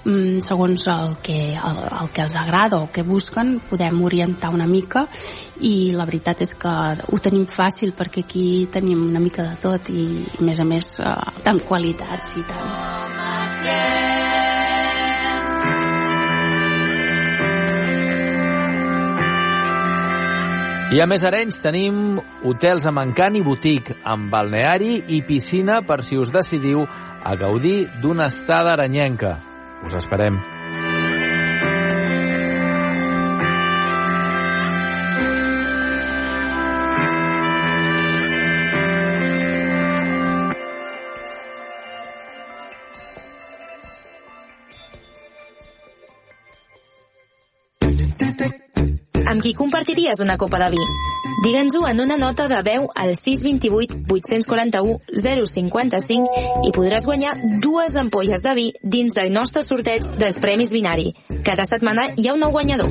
mm, 0.06 0.40
segons 0.46 0.88
el 0.90 1.18
que, 1.26 1.40
el, 1.54 1.84
el 2.02 2.10
que 2.16 2.26
els 2.26 2.38
agrada 2.40 2.82
o 2.82 2.90
que 2.94 3.06
busquen 3.06 3.58
podem 3.70 4.02
orientar 4.06 4.54
una 4.56 4.68
mica 4.70 5.06
i 5.60 5.92
la 5.96 6.08
veritat 6.10 6.42
és 6.46 6.56
que 6.58 6.74
ho 7.06 7.22
tenim 7.22 7.46
fàcil 7.50 7.94
perquè 7.98 8.26
aquí 8.26 8.48
tenim 8.74 9.06
una 9.10 9.22
mica 9.24 9.52
de 9.52 9.62
tot 9.62 9.94
i 9.94 10.08
a 10.40 10.44
més 10.46 10.60
a 10.60 10.68
més 10.68 10.96
eh, 11.04 11.14
amb 11.54 11.68
qualitats 11.70 12.36
i 12.40 12.48
tant. 12.50 14.29
I 20.90 20.98
a 21.04 21.06
més 21.06 21.22
Arenys 21.22 21.60
tenim 21.62 22.18
hotels 22.50 22.88
amb 22.90 22.98
encant 22.98 23.36
i 23.38 23.44
botic, 23.46 23.92
amb 24.10 24.32
balneari 24.34 24.96
i 25.14 25.20
piscina 25.28 25.84
per 25.86 26.00
si 26.02 26.18
us 26.18 26.34
decidiu 26.34 26.82
a 26.82 27.36
gaudir 27.38 27.84
d'una 28.02 28.26
estada 28.34 28.74
aranyenca. 28.74 29.36
Us 29.86 29.94
esperem. 30.02 30.42
Amb 49.30 49.44
qui 49.46 49.52
compartiries 49.54 50.18
una 50.24 50.40
copa 50.42 50.58
de 50.58 50.72
vi? 50.74 50.86
Digue'ns-ho 51.44 51.84
en 51.86 52.00
una 52.02 52.16
nota 52.18 52.48
de 52.50 52.58
veu 52.66 52.88
al 52.98 53.12
628 53.14 54.00
841 54.10 54.96
055 55.46 56.66
i 56.66 56.72
podràs 56.74 57.06
guanyar 57.06 57.36
dues 57.62 57.94
ampolles 58.02 58.42
de 58.42 58.56
vi 58.58 58.66
dins 58.82 59.14
del 59.14 59.30
nostre 59.36 59.62
sorteig 59.62 60.10
dels 60.18 60.42
Premis 60.42 60.74
Binari. 60.74 61.12
Cada 61.46 61.68
setmana 61.70 62.08
hi 62.18 62.26
ha 62.26 62.34
un 62.34 62.42
nou 62.42 62.56
guanyador. 62.58 62.90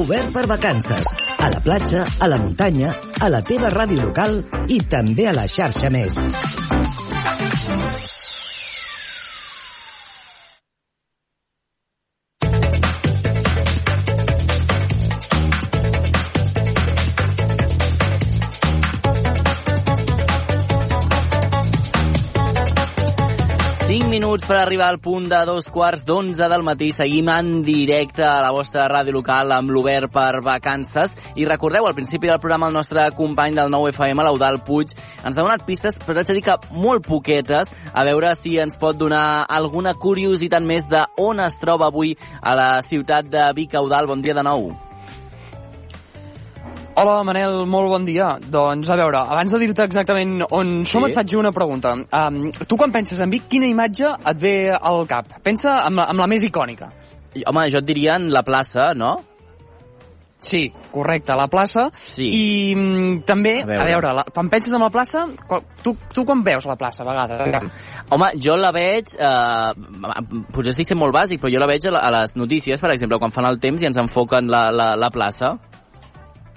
Obert 0.00 0.32
per 0.32 0.46
vacances. 0.48 1.12
A 1.36 1.52
la 1.52 1.60
platja, 1.60 2.06
a 2.08 2.32
la 2.32 2.40
muntanya, 2.40 2.94
a 3.20 3.28
la 3.28 3.44
teva 3.44 3.68
ràdio 3.68 4.00
local 4.06 4.40
i 4.72 4.80
també 4.88 5.28
a 5.28 5.36
la 5.36 5.44
xarxa 5.44 5.92
més. 5.92 6.16
Minuts 24.32 24.48
per 24.48 24.56
arribar 24.56 24.86
al 24.88 24.96
punt 24.98 25.26
de 25.28 25.38
dos 25.44 25.66
quarts 25.68 26.06
d'onze 26.08 26.46
del 26.48 26.62
matí. 26.64 26.86
Seguim 26.96 27.26
en 27.28 27.50
directe 27.66 28.22
a 28.24 28.38
la 28.40 28.52
vostra 28.56 28.86
ràdio 28.88 29.12
local 29.12 29.50
amb 29.52 29.68
l'Obert 29.68 30.08
per 30.14 30.40
vacances. 30.40 31.12
I 31.36 31.44
recordeu, 31.44 31.84
al 31.84 31.92
principi 31.92 32.30
del 32.30 32.40
programa 32.40 32.70
el 32.70 32.72
nostre 32.72 33.04
company 33.12 33.58
del 33.58 33.68
nou 33.68 33.84
FM, 33.90 34.24
l'Eudal 34.24 34.62
Puig, 34.64 34.94
ens 35.20 35.36
ha 35.36 35.42
donat 35.42 35.66
pistes, 35.66 35.98
però 36.00 36.22
haig 36.22 36.30
de 36.30 36.38
dir 36.38 36.44
que 36.46 36.56
molt 36.72 37.04
poquetes, 37.04 37.68
a 37.92 38.06
veure 38.08 38.30
si 38.38 38.54
ens 38.62 38.78
pot 38.80 38.96
donar 38.96 39.44
alguna 39.52 39.92
curiositat 39.92 40.64
més 40.64 40.88
de 40.88 41.04
on 41.20 41.44
es 41.44 41.60
troba 41.60 41.90
avui 41.92 42.14
a 42.40 42.56
la 42.56 42.70
ciutat 42.88 43.28
de 43.28 43.44
Vic. 43.52 43.76
Eudal, 43.76 44.08
bon 44.08 44.24
dia 44.24 44.38
de 44.38 44.46
nou. 44.48 44.70
Hola, 46.92 47.22
Manel, 47.24 47.62
molt 47.64 47.88
bon 47.88 48.04
dia. 48.04 48.34
Doncs, 48.52 48.90
a 48.92 48.96
veure, 49.00 49.22
abans 49.32 49.52
de 49.54 49.60
dir-te 49.62 49.86
exactament 49.88 50.42
on 50.50 50.74
sí? 50.82 50.90
som, 50.92 51.06
et 51.08 51.16
faig 51.16 51.32
una 51.40 51.52
pregunta. 51.54 51.94
Um, 51.96 52.50
tu, 52.52 52.76
quan 52.76 52.92
penses 52.92 53.22
en 53.24 53.32
Vic, 53.32 53.46
quina 53.48 53.70
imatge 53.70 54.10
et 54.12 54.42
ve 54.42 54.56
al 54.76 55.06
cap? 55.08 55.30
Pensa 55.44 55.78
amb 55.86 56.02
la, 56.02 56.10
amb 56.12 56.20
la 56.20 56.28
més 56.28 56.44
icònica. 56.44 56.90
Home, 57.48 57.64
jo 57.72 57.80
et 57.80 57.88
diria 57.88 58.18
en 58.20 58.28
la 58.34 58.44
plaça, 58.44 58.90
no? 58.92 59.14
Sí, 60.42 60.66
correcte, 60.92 61.32
la 61.38 61.48
plaça. 61.48 61.86
Sí. 61.94 62.28
I 62.28 62.44
mm, 62.76 63.24
també, 63.24 63.56
a 63.62 63.72
veure, 63.72 63.80
a 63.80 63.88
veure 63.94 64.14
la, 64.18 64.28
quan 64.34 64.52
penses 64.52 64.76
en 64.76 64.84
la 64.84 64.92
plaça, 64.92 65.24
tu, 65.80 65.96
tu 66.12 66.28
quan 66.28 66.44
veus 66.44 66.68
la 66.68 66.76
plaça, 66.76 67.06
a 67.06 67.08
vegades? 67.08 67.84
Home, 68.12 68.34
jo 68.42 68.60
la 68.60 68.74
veig, 68.74 69.16
eh, 69.16 70.40
potser 70.52 70.74
estic 70.74 70.92
sent 70.92 71.00
molt 71.00 71.16
bàsic, 71.16 71.40
però 71.40 71.56
jo 71.56 71.62
la 71.62 71.72
veig 71.72 71.88
a, 71.88 71.96
a 72.02 72.12
les 72.18 72.36
notícies, 72.36 72.84
per 72.84 72.92
exemple, 72.92 73.22
quan 73.22 73.32
fan 73.32 73.48
el 73.48 73.62
temps 73.62 73.80
i 73.80 73.88
ens 73.88 74.02
enfoquen 74.02 74.52
la, 74.52 74.66
la, 74.74 74.92
la 74.98 75.14
plaça. 75.14 75.54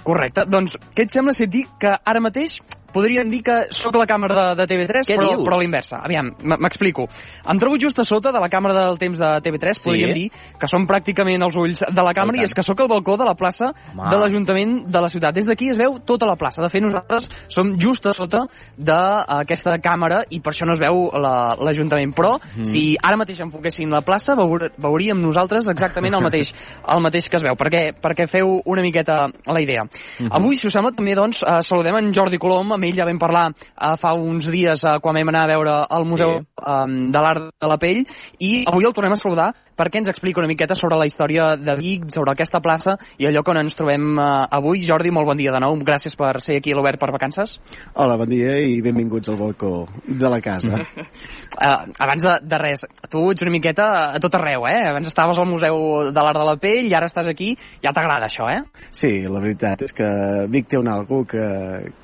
Correcte. 0.05 0.45
Doncs 0.45 0.77
què 0.93 1.07
et 1.07 1.13
sembla 1.13 1.33
si 1.33 1.47
et 1.47 1.53
dic 1.53 1.71
que 1.81 1.95
ara 1.97 2.21
mateix 2.21 2.59
podríem 2.95 3.27
dir 3.29 3.41
que 3.43 3.57
sóc 3.75 3.95
la 3.99 4.07
càmera 4.07 4.55
de, 4.55 4.63
de 4.63 4.67
TV3, 4.71 5.03
Què 5.09 5.17
però, 5.19 5.27
dius? 5.35 5.43
però 5.43 5.59
a 5.59 5.61
l'inversa. 5.61 5.99
Aviam, 6.07 6.31
m'explico. 6.55 7.09
Em 7.45 7.59
trobo 7.59 7.75
just 7.81 7.99
a 7.99 8.05
sota 8.07 8.31
de 8.31 8.39
la 8.39 8.47
càmera 8.49 8.87
del 8.87 8.97
temps 9.01 9.19
de 9.19 9.33
TV3, 9.43 9.75
Sí. 9.75 9.83
podríem 9.89 10.13
dir 10.15 10.29
que 10.59 10.67
són 10.71 10.87
pràcticament 10.87 11.43
els 11.43 11.55
ulls 11.59 11.83
de 11.83 12.01
la 12.07 12.13
càmera, 12.15 12.39
i 12.39 12.45
és 12.47 12.53
que 12.55 12.63
sóc 12.63 12.79
al 12.79 12.87
balcó 12.87 13.17
de 13.19 13.25
la 13.27 13.35
plaça 13.35 13.73
Home. 13.91 14.09
de 14.09 14.17
l'Ajuntament 14.21 14.75
de 14.87 15.01
la 15.01 15.09
ciutat. 15.11 15.35
Des 15.35 15.45
d'aquí 15.45 15.69
es 15.69 15.77
veu 15.77 15.99
tota 15.99 16.25
la 16.25 16.35
plaça. 16.39 16.61
De 16.63 16.69
fet, 16.69 16.81
nosaltres 16.81 17.29
som 17.49 17.75
just 17.77 18.05
a 18.05 18.13
sota 18.13 18.45
d'aquesta 18.77 19.77
càmera 19.83 20.23
i 20.29 20.39
per 20.39 20.53
això 20.53 20.65
no 20.65 20.73
es 20.73 20.79
veu 20.79 21.09
la- 21.13 21.55
l'Ajuntament. 21.59 22.13
Però, 22.15 22.39
Mhm. 22.39 22.63
si 22.65 22.95
ara 23.01 23.17
mateix 23.17 23.39
enfoquéssim 23.41 23.89
la 23.89 24.01
plaça, 24.01 24.35
veur, 24.35 24.71
veuríem 24.77 25.19
nosaltres 25.21 25.67
exactament 25.67 26.13
el 26.15 26.21
mateix, 26.21 26.53
el 26.87 27.01
mateix 27.01 27.29
que 27.29 27.37
es 27.37 27.43
veu, 27.43 27.55
perquè, 27.55 27.93
perquè 28.01 28.27
feu 28.29 28.61
una 28.65 28.81
miqueta 28.81 29.27
la 29.45 29.61
idea. 29.61 29.83
Mhm. 29.83 30.29
Avui, 30.31 30.55
si 30.55 30.67
us 30.67 30.73
sembla, 30.73 30.91
també 30.91 31.15
doncs, 31.15 31.41
eh, 31.43 31.61
saludem 31.61 31.95
en 31.97 32.13
Jordi 32.13 32.37
Colom, 32.37 32.71
amb 32.73 32.84
ell 32.85 32.97
ja 32.97 33.07
vam 33.07 33.19
parlar 33.21 33.49
eh, 33.51 33.93
fa 34.01 34.13
uns 34.15 34.49
dies 34.53 34.83
eh, 34.85 34.97
quan 35.01 35.17
vam 35.19 35.33
anar 35.33 35.45
a 35.45 35.51
veure 35.55 35.77
el 35.97 36.05
Museu 36.09 36.39
Sí. 36.39 36.45
eh, 36.65 37.11
de 37.11 37.21
l'Art 37.21 37.51
de 37.61 37.67
la 37.69 37.77
Pell, 37.81 38.03
i 38.39 38.65
avui 38.67 38.85
el 38.85 38.93
tornem 38.93 39.13
a 39.13 39.19
saludar 39.19 39.51
perquè 39.75 39.99
ens 39.99 40.09
explica 40.09 40.39
una 40.39 40.47
miqueta 40.47 40.75
sobre 40.75 40.95
la 40.95 41.05
història 41.05 41.55
de 41.59 41.75
Vic, 41.75 42.07
sobre 42.13 42.31
aquesta 42.31 42.61
plaça 42.63 42.95
i 43.19 43.27
allò 43.27 43.43
on 43.51 43.59
ens 43.59 43.75
trobem 43.75 44.17
eh, 44.17 44.25
avui. 44.55 44.83
Jordi, 44.85 45.11
molt 45.11 45.27
bon 45.27 45.37
dia 45.37 45.51
de 45.51 45.59
nou, 45.59 45.75
gràcies 45.85 46.15
per 46.15 46.39
ser 46.41 46.57
aquí 46.59 46.71
a 46.71 46.77
l'Obert 46.77 46.99
per 47.01 47.11
Vacances. 47.11 47.57
Hola, 47.93 48.15
bon 48.17 48.29
dia 48.29 48.55
i 48.63 48.79
benvinguts 48.81 49.29
al 49.29 49.37
balcó 49.39 49.87
de 50.05 50.29
la 50.31 50.39
casa. 50.41 50.79
Uh, 50.79 51.91
abans 52.05 52.23
de, 52.23 52.35
de 52.43 52.59
res, 52.61 52.85
tu 53.11 53.25
ets 53.31 53.43
una 53.43 53.53
miqueta 53.53 53.87
a 54.15 54.21
tot 54.23 54.35
arreu, 54.39 54.65
eh? 54.69 54.89
Abans 54.89 55.07
estaves 55.11 55.37
al 55.39 55.49
Museu 55.49 56.11
de 56.11 56.23
l'Art 56.23 56.39
de 56.39 56.47
la 56.47 56.55
Pell 56.61 56.89
i 56.89 56.95
ara 56.95 57.09
estàs 57.11 57.27
aquí. 57.31 57.53
Ja 57.83 57.93
t'agrada 57.95 58.29
això, 58.29 58.47
eh? 58.51 58.63
Sí, 58.95 59.13
la 59.27 59.41
veritat 59.43 59.85
és 59.85 59.95
que 59.95 60.07
Vic 60.51 60.69
té 60.71 60.79
un 60.79 60.89
algo 60.91 61.23
que, 61.29 61.45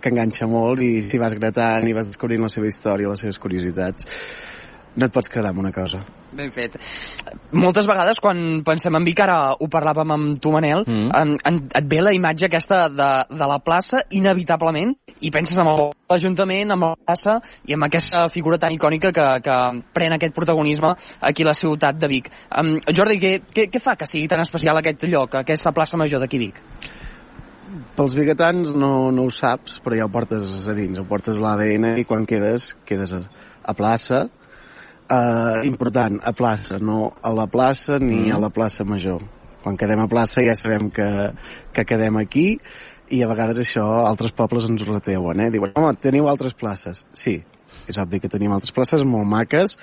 que 0.01 0.11
enganxa 0.11 0.47
molt 0.47 0.70
i 0.79 1.01
si 1.03 1.19
vas 1.19 1.35
gratant 1.35 1.87
i 1.87 1.93
vas 1.93 2.07
descobrint 2.07 2.41
la 2.41 2.49
seva 2.49 2.71
història, 2.71 3.11
les 3.11 3.19
seves 3.19 3.39
curiositats, 3.41 4.07
no 4.95 5.07
et 5.07 5.13
pots 5.13 5.29
quedar 5.31 5.51
amb 5.51 5.59
una 5.59 5.71
cosa. 5.71 6.01
Ben 6.31 6.51
fet. 6.51 6.77
Moltes 7.51 7.87
vegades 7.87 8.19
quan 8.23 8.61
pensem 8.63 8.95
en 8.95 9.03
Vic, 9.03 9.19
ara 9.19 9.51
ho 9.51 9.67
parlàvem 9.71 10.13
amb 10.15 10.39
tu, 10.39 10.51
Manel, 10.51 10.85
Mm. 10.87 11.09
en, 11.15 11.33
en, 11.43 11.57
et 11.75 11.87
ve 11.87 11.99
la 12.01 12.13
imatge 12.15 12.45
aquesta 12.47 12.87
de, 12.89 13.09
de 13.29 13.47
la 13.47 13.59
plaça, 13.59 14.05
inevitablement, 14.09 14.95
i 15.19 15.31
penses 15.31 15.57
en 15.57 15.67
l'Ajuntament, 15.67 16.71
amb 16.71 16.83
la 16.83 16.95
plaça 16.95 17.41
i 17.67 17.75
amb 17.75 17.83
aquesta 17.83 18.29
figura 18.29 18.57
tan 18.57 18.71
icònica 18.71 19.11
que, 19.11 19.27
que 19.43 19.57
pren 19.93 20.15
aquest 20.15 20.33
protagonisme 20.33 20.93
aquí 21.19 21.43
a 21.43 21.51
la 21.51 21.53
ciutat 21.53 21.99
de 21.99 22.07
Vic. 22.07 22.31
Um, 22.49 22.79
Jordi, 22.95 23.19
què, 23.19 23.41
què, 23.51 23.67
què 23.71 23.83
fa 23.83 23.95
que 23.95 24.07
sigui 24.07 24.27
tan 24.27 24.39
especial 24.39 24.77
aquest 24.77 25.03
lloc, 25.03 25.35
aquesta 25.35 25.71
plaça 25.71 25.97
major 25.97 26.23
d'aquí 26.23 26.39
Vic? 26.39 26.63
Pels 27.95 28.15
biguetans 28.17 28.75
no, 28.75 29.11
no 29.15 29.25
ho 29.27 29.31
saps, 29.31 29.79
però 29.83 29.95
ja 29.95 30.05
ho 30.07 30.11
portes 30.11 30.67
a 30.67 30.75
dins, 30.75 30.99
ho 30.99 31.05
portes 31.07 31.37
a 31.39 31.43
l'ADN 31.43 31.93
i 32.01 32.05
quan 32.07 32.25
quedes, 32.27 32.73
quedes 32.87 33.13
a, 33.15 33.21
a 33.63 33.75
plaça. 33.77 34.25
Uh, 35.11 35.65
important, 35.67 36.21
a 36.23 36.31
plaça, 36.31 36.79
no 36.79 37.11
a 37.21 37.33
la 37.35 37.47
plaça 37.51 37.99
ni 37.99 38.29
Mm. 38.29 38.35
a 38.35 38.39
la 38.39 38.49
plaça 38.49 38.85
major. 38.87 39.23
Quan 39.63 39.75
quedem 39.77 39.99
a 39.99 40.07
plaça 40.07 40.41
ja 40.41 40.55
sabem 40.55 40.89
que, 40.89 41.07
que 41.73 41.85
quedem 41.85 42.17
aquí 42.17 42.59
i 43.11 43.19
a 43.21 43.27
vegades 43.27 43.59
això 43.59 43.83
altres 44.07 44.31
pobles 44.31 44.69
ens 44.69 44.81
ho 44.81 44.87
retreuen, 44.87 45.39
eh? 45.43 45.49
Diuen, 45.51 45.73
home, 45.75 45.93
teniu 45.99 46.29
altres 46.31 46.55
places. 46.55 47.03
Sí, 47.13 47.41
és 47.87 47.99
obvi 47.99 48.21
que 48.23 48.31
tenim 48.31 48.53
altres 48.55 48.71
places 48.71 49.03
molt 49.03 49.27
maques, 49.27 49.75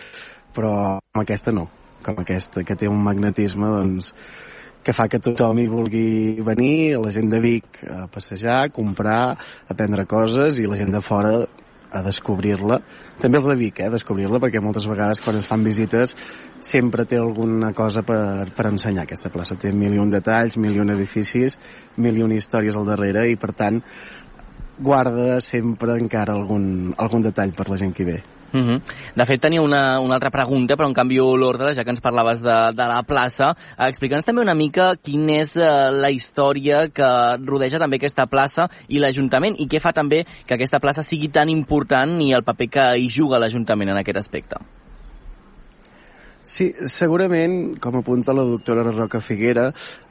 però 0.56 0.98
com 1.12 1.22
aquesta 1.22 1.52
no, 1.52 1.68
com 2.02 2.18
aquesta, 2.24 2.64
que 2.64 2.76
té 2.76 2.88
un 2.88 3.02
magnetisme, 3.04 3.68
doncs, 3.68 4.14
que 4.88 4.94
fa 4.96 5.04
que 5.12 5.18
tothom 5.20 5.58
hi 5.60 5.66
vulgui 5.68 6.40
venir, 6.40 6.96
la 6.96 7.10
gent 7.12 7.28
de 7.28 7.42
Vic 7.44 7.82
a 7.92 8.06
passejar, 8.08 8.62
a 8.64 8.70
comprar, 8.72 9.36
a 9.36 9.74
prendre 9.76 10.06
coses 10.08 10.56
i 10.62 10.64
la 10.64 10.78
gent 10.80 10.94
de 10.94 11.02
fora 11.04 11.32
a 11.92 12.00
descobrir-la. 12.06 12.78
També 13.20 13.36
els 13.36 13.48
de 13.50 13.56
Vic, 13.60 13.82
eh, 13.84 13.90
descobrir-la, 13.92 14.40
perquè 14.40 14.62
moltes 14.64 14.86
vegades 14.88 15.20
quan 15.20 15.36
es 15.36 15.50
fan 15.50 15.66
visites 15.66 16.16
sempre 16.64 17.04
té 17.04 17.20
alguna 17.20 17.74
cosa 17.76 18.00
per, 18.00 18.48
per 18.56 18.66
ensenyar 18.70 19.04
aquesta 19.04 19.28
plaça. 19.34 19.58
Té 19.60 19.74
mil 19.76 19.92
i 19.92 20.00
un 20.00 20.14
detalls, 20.16 20.56
mil 20.56 20.80
i 20.80 20.80
un 20.80 20.96
edificis, 20.96 21.60
mil 22.00 22.16
i 22.16 22.24
un 22.24 22.32
històries 22.32 22.80
al 22.80 22.88
darrere 22.88 23.28
i, 23.28 23.36
per 23.36 23.52
tant, 23.60 23.82
guarda 24.80 25.36
sempre 25.44 26.00
encara 26.00 26.32
algun, 26.32 26.94
algun 26.96 27.28
detall 27.28 27.52
per 27.52 27.68
la 27.68 27.80
gent 27.84 27.92
que 27.92 28.08
ve. 28.08 28.20
Uh 28.52 28.60
-huh. 28.60 28.82
De 29.14 29.24
fet, 29.26 29.40
tenia 29.40 29.60
una, 29.60 30.00
una 30.00 30.14
altra 30.14 30.30
pregunta, 30.30 30.76
però 30.76 30.86
en 30.86 30.94
canvi 30.94 31.16
l'ordre, 31.16 31.74
ja 31.74 31.84
que 31.84 31.90
ens 31.90 32.00
parlaves 32.00 32.40
de, 32.40 32.72
de 32.72 32.86
la 32.88 33.02
plaça. 33.02 33.54
Explica'ns 33.76 34.24
també 34.24 34.42
una 34.42 34.54
mica 34.54 34.96
quina 34.96 35.40
és 35.42 35.56
uh, 35.56 35.90
la 35.92 36.10
història 36.10 36.88
que 36.88 37.36
rodeja 37.44 37.78
també 37.78 37.96
aquesta 37.96 38.26
plaça 38.26 38.68
i 38.88 38.98
l'Ajuntament 38.98 39.56
i 39.58 39.66
què 39.66 39.80
fa 39.80 39.92
també 39.92 40.24
que 40.46 40.54
aquesta 40.54 40.80
plaça 40.80 41.02
sigui 41.02 41.28
tan 41.28 41.48
important 41.48 42.20
i 42.22 42.32
el 42.32 42.44
paper 42.44 42.68
que 42.68 42.98
hi 42.98 43.08
juga 43.10 43.38
l'Ajuntament 43.38 43.90
en 43.90 43.96
aquest 43.96 44.18
aspecte. 44.18 44.77
Sí, 46.48 46.70
segurament, 46.88 47.74
com 47.76 47.98
apunta 47.98 48.32
la 48.32 48.42
doctora 48.48 48.80
Roca 48.86 49.20
Figuera, 49.20 49.66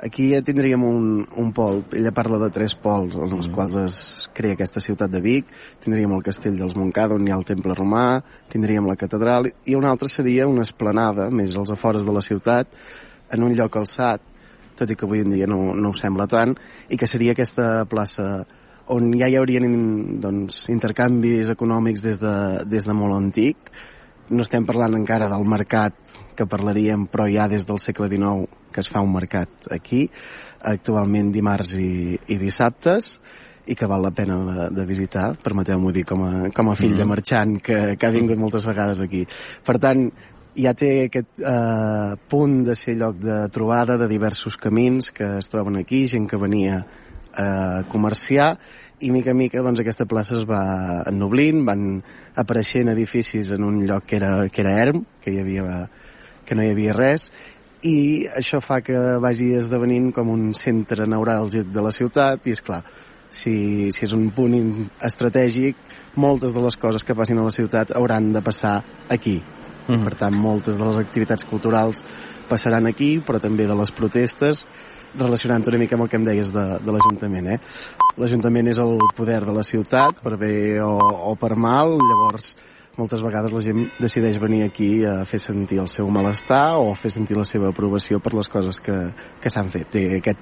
aquí 0.06 0.28
ja 0.36 0.43
tindríem 0.45 0.84
un, 0.86 1.23
un 1.34 1.47
pol. 1.50 1.82
Ella 1.97 2.12
parla 2.13 2.38
de 2.43 2.52
tres 2.54 2.76
pols 2.78 3.15
en 3.17 3.26
els 3.26 3.47
mm. 3.47 3.56
quals 3.56 3.78
es 3.82 3.97
crea 4.38 4.54
aquesta 4.54 4.84
ciutat 4.86 5.10
de 5.10 5.21
Vic. 5.23 5.50
Tindríem 5.82 6.13
el 6.13 6.21
castell 6.28 6.60
dels 6.60 6.78
Montcada, 6.78 7.17
on 7.17 7.26
hi 7.26 7.34
ha 7.34 7.39
el 7.41 7.47
temple 7.50 7.73
romà, 7.73 8.21
tindríem 8.54 8.86
la 8.86 8.95
catedral, 9.02 9.50
i 9.65 9.80
una 9.80 9.89
altra 9.89 10.12
seria 10.13 10.45
una 10.45 10.67
esplanada, 10.67 11.32
més 11.34 11.58
als 11.58 11.73
afores 11.73 12.06
de 12.06 12.13
la 12.13 12.21
ciutat, 12.21 12.69
en 13.34 13.50
un 13.50 13.58
lloc 13.58 13.82
alçat, 13.82 14.21
tot 14.78 14.93
i 14.93 14.95
que 14.95 15.10
avui 15.10 15.26
en 15.26 15.34
dia 15.34 15.50
no, 15.50 15.73
no 15.73 15.89
ho 15.89 15.97
sembla 15.97 16.30
tant, 16.30 16.54
i 16.93 17.02
que 17.02 17.10
seria 17.10 17.34
aquesta 17.34 17.88
plaça 17.89 18.45
on 18.93 19.10
ja 19.17 19.26
hi 19.26 19.41
haurien 19.41 19.65
doncs, 20.21 20.67
intercanvis 20.69 21.50
econòmics 21.58 22.06
des 22.06 22.21
de, 22.21 22.39
des 22.69 22.86
de 22.86 22.93
molt 22.93 23.17
antic, 23.17 23.73
no 24.29 24.43
estem 24.45 24.65
parlant 24.67 24.97
encara 24.97 25.29
del 25.31 25.45
mercat 25.47 25.95
que 26.37 26.47
parlaríem, 26.49 27.07
però 27.09 27.25
ja 27.31 27.47
des 27.49 27.65
del 27.67 27.79
segle 27.81 28.09
XIX 28.11 28.47
que 28.73 28.83
es 28.83 28.89
fa 28.91 29.01
un 29.01 29.13
mercat 29.13 29.69
aquí, 29.73 30.05
actualment 30.61 31.31
dimarts 31.33 31.75
i, 31.79 32.17
i 32.27 32.37
dissabtes, 32.41 33.17
i 33.67 33.75
que 33.75 33.89
val 33.89 34.03
la 34.05 34.13
pena 34.15 34.37
de, 34.45 34.69
de 34.77 34.85
visitar, 34.87 35.33
permeteu-m'ho 35.43 35.91
dir 35.91 36.05
com 36.07 36.23
a, 36.23 36.31
com 36.55 36.71
a 36.71 36.75
fill 36.79 36.95
mm. 36.95 37.01
de 37.01 37.07
marxant 37.09 37.57
que, 37.63 37.79
que 37.99 38.07
ha 38.07 38.15
vingut 38.15 38.39
moltes 38.39 38.67
vegades 38.67 39.01
aquí. 39.03 39.25
Per 39.65 39.75
tant, 39.83 40.07
ja 40.57 40.73
té 40.77 40.91
aquest 41.05 41.41
eh, 41.43 42.15
punt 42.31 42.61
de 42.65 42.77
ser 42.79 42.95
lloc 42.97 43.19
de 43.21 43.41
trobada 43.53 43.97
de 43.99 44.07
diversos 44.09 44.57
camins 44.57 45.11
que 45.11 45.37
es 45.41 45.51
troben 45.51 45.77
aquí, 45.81 46.05
gent 46.07 46.29
que 46.29 46.39
venia 46.41 46.79
a 47.37 47.83
comerciar 47.91 48.55
i 48.99 49.12
mica 49.12 49.31
en 49.31 49.38
mica 49.38 49.62
doncs, 49.62 49.81
aquesta 49.81 50.07
plaça 50.10 50.38
es 50.39 50.45
va 50.49 51.03
ennoblint, 51.10 51.62
van 51.67 51.99
apareixent 52.36 52.89
edificis 52.89 53.51
en 53.53 53.65
un 53.67 53.83
lloc 53.86 54.07
que 54.10 54.17
era, 54.17 54.31
que 54.49 54.63
era 54.63 54.73
erm, 54.81 55.03
que, 55.21 55.33
hi 55.33 55.41
havia, 55.43 55.83
que 56.45 56.57
no 56.57 56.65
hi 56.65 56.71
havia 56.73 56.95
res, 56.97 57.29
i 57.86 58.25
això 58.39 58.60
fa 58.63 58.79
que 58.81 58.97
vagi 59.21 59.51
esdevenint 59.60 60.10
com 60.15 60.31
un 60.33 60.49
centre 60.57 61.05
neuràlgic 61.05 61.69
de 61.73 61.83
la 61.86 61.93
ciutat, 61.93 62.47
i 62.49 62.55
és 62.57 62.63
clar, 62.65 62.81
si, 63.29 63.91
si 63.93 64.07
és 64.07 64.15
un 64.17 64.31
punt 64.33 64.57
estratègic, 65.05 65.77
moltes 66.17 66.55
de 66.55 66.63
les 66.63 66.77
coses 66.81 67.05
que 67.05 67.15
passin 67.15 67.38
a 67.38 67.45
la 67.45 67.53
ciutat 67.53 67.93
hauran 67.95 68.31
de 68.33 68.41
passar 68.41 68.81
aquí. 69.10 69.41
Mm 69.88 69.93
-hmm. 69.95 70.03
Per 70.03 70.15
tant, 70.15 70.36
moltes 70.36 70.77
de 70.77 70.86
les 70.86 70.97
activitats 70.97 71.45
culturals 71.45 72.03
passaran 72.49 72.88
aquí, 72.88 73.19
però 73.19 73.39
també 73.39 73.67
de 73.67 73.75
les 73.75 73.91
protestes, 73.91 74.65
relacionant 75.15 75.65
una 75.71 75.81
mica 75.81 75.95
amb 75.95 76.05
el 76.05 76.09
que 76.11 76.19
em 76.19 76.25
deies 76.27 76.51
de, 76.53 76.65
de 76.83 76.95
l'Ajuntament. 76.95 77.51
Eh? 77.55 77.59
L'Ajuntament 78.17 78.71
és 78.73 78.79
el 78.83 78.97
poder 79.17 79.43
de 79.45 79.55
la 79.55 79.65
ciutat, 79.65 80.19
per 80.23 80.35
bé 80.41 80.55
o, 80.83 80.95
o 81.31 81.35
per 81.39 81.55
mal, 81.55 81.95
llavors 82.01 82.55
moltes 82.97 83.21
vegades 83.21 83.53
la 83.53 83.61
gent 83.61 83.83
decideix 84.01 84.39
venir 84.41 84.63
aquí 84.65 85.05
a 85.05 85.19
fer 85.29 85.37
sentir 85.39 85.77
el 85.83 85.89
seu 85.91 86.09
malestar 86.09 86.79
o 86.81 86.89
a 86.89 86.95
fer 86.97 87.11
sentir 87.13 87.37
la 87.37 87.45
seva 87.45 87.69
aprovació 87.69 88.17
per 88.19 88.33
les 88.33 88.49
coses 88.49 88.81
que, 88.81 88.95
que 89.41 89.51
s'han 89.53 89.69
fet. 89.73 89.91
Té 89.93 90.03
aquest, 90.17 90.41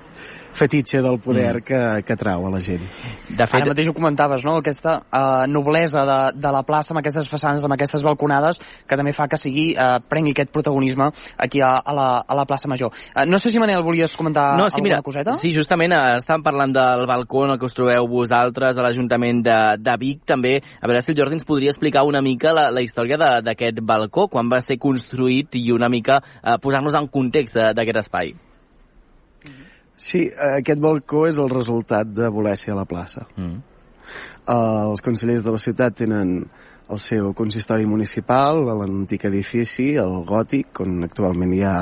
fetitxe 0.55 1.01
del 1.03 1.19
poder 1.19 1.57
mm. 1.59 1.63
que, 1.67 1.81
que 2.07 2.15
trau 2.19 2.47
a 2.47 2.51
la 2.51 2.61
gent. 2.63 2.83
De 3.29 3.45
fet, 3.45 3.59
Ara 3.59 3.73
mateix 3.73 3.89
ho 3.91 3.95
comentaves, 3.95 4.45
no? 4.47 4.55
aquesta 4.61 4.97
uh, 5.03 5.45
noblesa 5.51 6.05
de, 6.07 6.19
de 6.39 6.53
la 6.55 6.63
plaça 6.67 6.93
amb 6.93 7.01
aquestes 7.01 7.27
façanes, 7.31 7.65
amb 7.67 7.75
aquestes 7.75 8.03
balconades, 8.05 8.61
que 8.87 8.97
també 8.97 9.13
fa 9.15 9.27
que 9.31 9.39
sigui 9.39 9.67
uh, 9.73 9.99
prengui 10.09 10.35
aquest 10.35 10.53
protagonisme 10.55 11.09
aquí 11.37 11.61
a, 11.61 11.73
a, 11.77 11.95
la, 11.95 12.07
a 12.23 12.39
la 12.39 12.47
plaça 12.47 12.71
Major. 12.71 12.93
Uh, 13.11 13.25
no 13.27 13.39
sé 13.41 13.51
si, 13.51 13.59
Manel, 13.59 13.83
volies 13.83 14.15
comentar 14.15 14.53
no, 14.57 14.69
sí, 14.69 14.79
alguna 14.79 14.95
mira, 14.95 15.01
coseta? 15.05 15.37
Sí, 15.41 15.51
justament 15.55 15.95
uh, 15.95 16.15
estàvem 16.21 16.45
parlant 16.45 16.75
del 16.75 17.05
balcó 17.09 17.45
en 17.45 17.55
el 17.55 17.59
que 17.59 17.69
us 17.69 17.77
trobeu 17.77 18.07
vosaltres, 18.09 18.77
a 18.77 18.87
l'Ajuntament 18.87 19.43
de, 19.45 19.59
de 19.83 19.97
Vic, 20.01 20.23
també. 20.25 20.57
A 20.79 20.87
veure 20.87 21.03
si 21.03 21.11
el 21.13 21.19
Jordi 21.19 21.39
ens 21.39 21.47
podria 21.47 21.75
explicar 21.75 22.05
una 22.07 22.23
mica 22.25 22.55
la, 22.55 22.69
la 22.71 22.83
història 22.85 23.19
d'aquest 23.43 23.83
balcó, 23.83 24.29
quan 24.31 24.51
va 24.51 24.63
ser 24.63 24.79
construït 24.81 25.59
i 25.59 25.67
una 25.75 25.91
mica 25.91 26.21
uh, 26.23 26.57
posar-nos 26.63 26.95
en 26.95 27.11
context 27.11 27.59
d'aquest 27.75 28.05
espai. 28.05 28.35
Sí, 29.95 30.27
aquest 30.27 30.81
balcó 30.83 31.25
és 31.29 31.39
el 31.39 31.49
resultat 31.51 32.09
de 32.11 32.27
voler 32.33 32.57
ser 32.59 32.73
a 32.73 32.79
la 32.81 32.87
plaça. 32.89 33.25
Mm. 33.37 33.61
Els 34.51 35.01
consellers 35.01 35.43
de 35.45 35.53
la 35.55 35.61
ciutat 35.61 35.95
tenen 36.03 36.37
el 36.85 36.99
seu 37.01 37.31
consistori 37.33 37.87
municipal, 37.89 38.59
l'antic 38.77 39.25
edifici, 39.25 39.95
el 39.97 40.19
gòtic, 40.27 40.83
on 40.83 41.07
actualment 41.07 41.55
hi 41.55 41.63
ha 41.65 41.77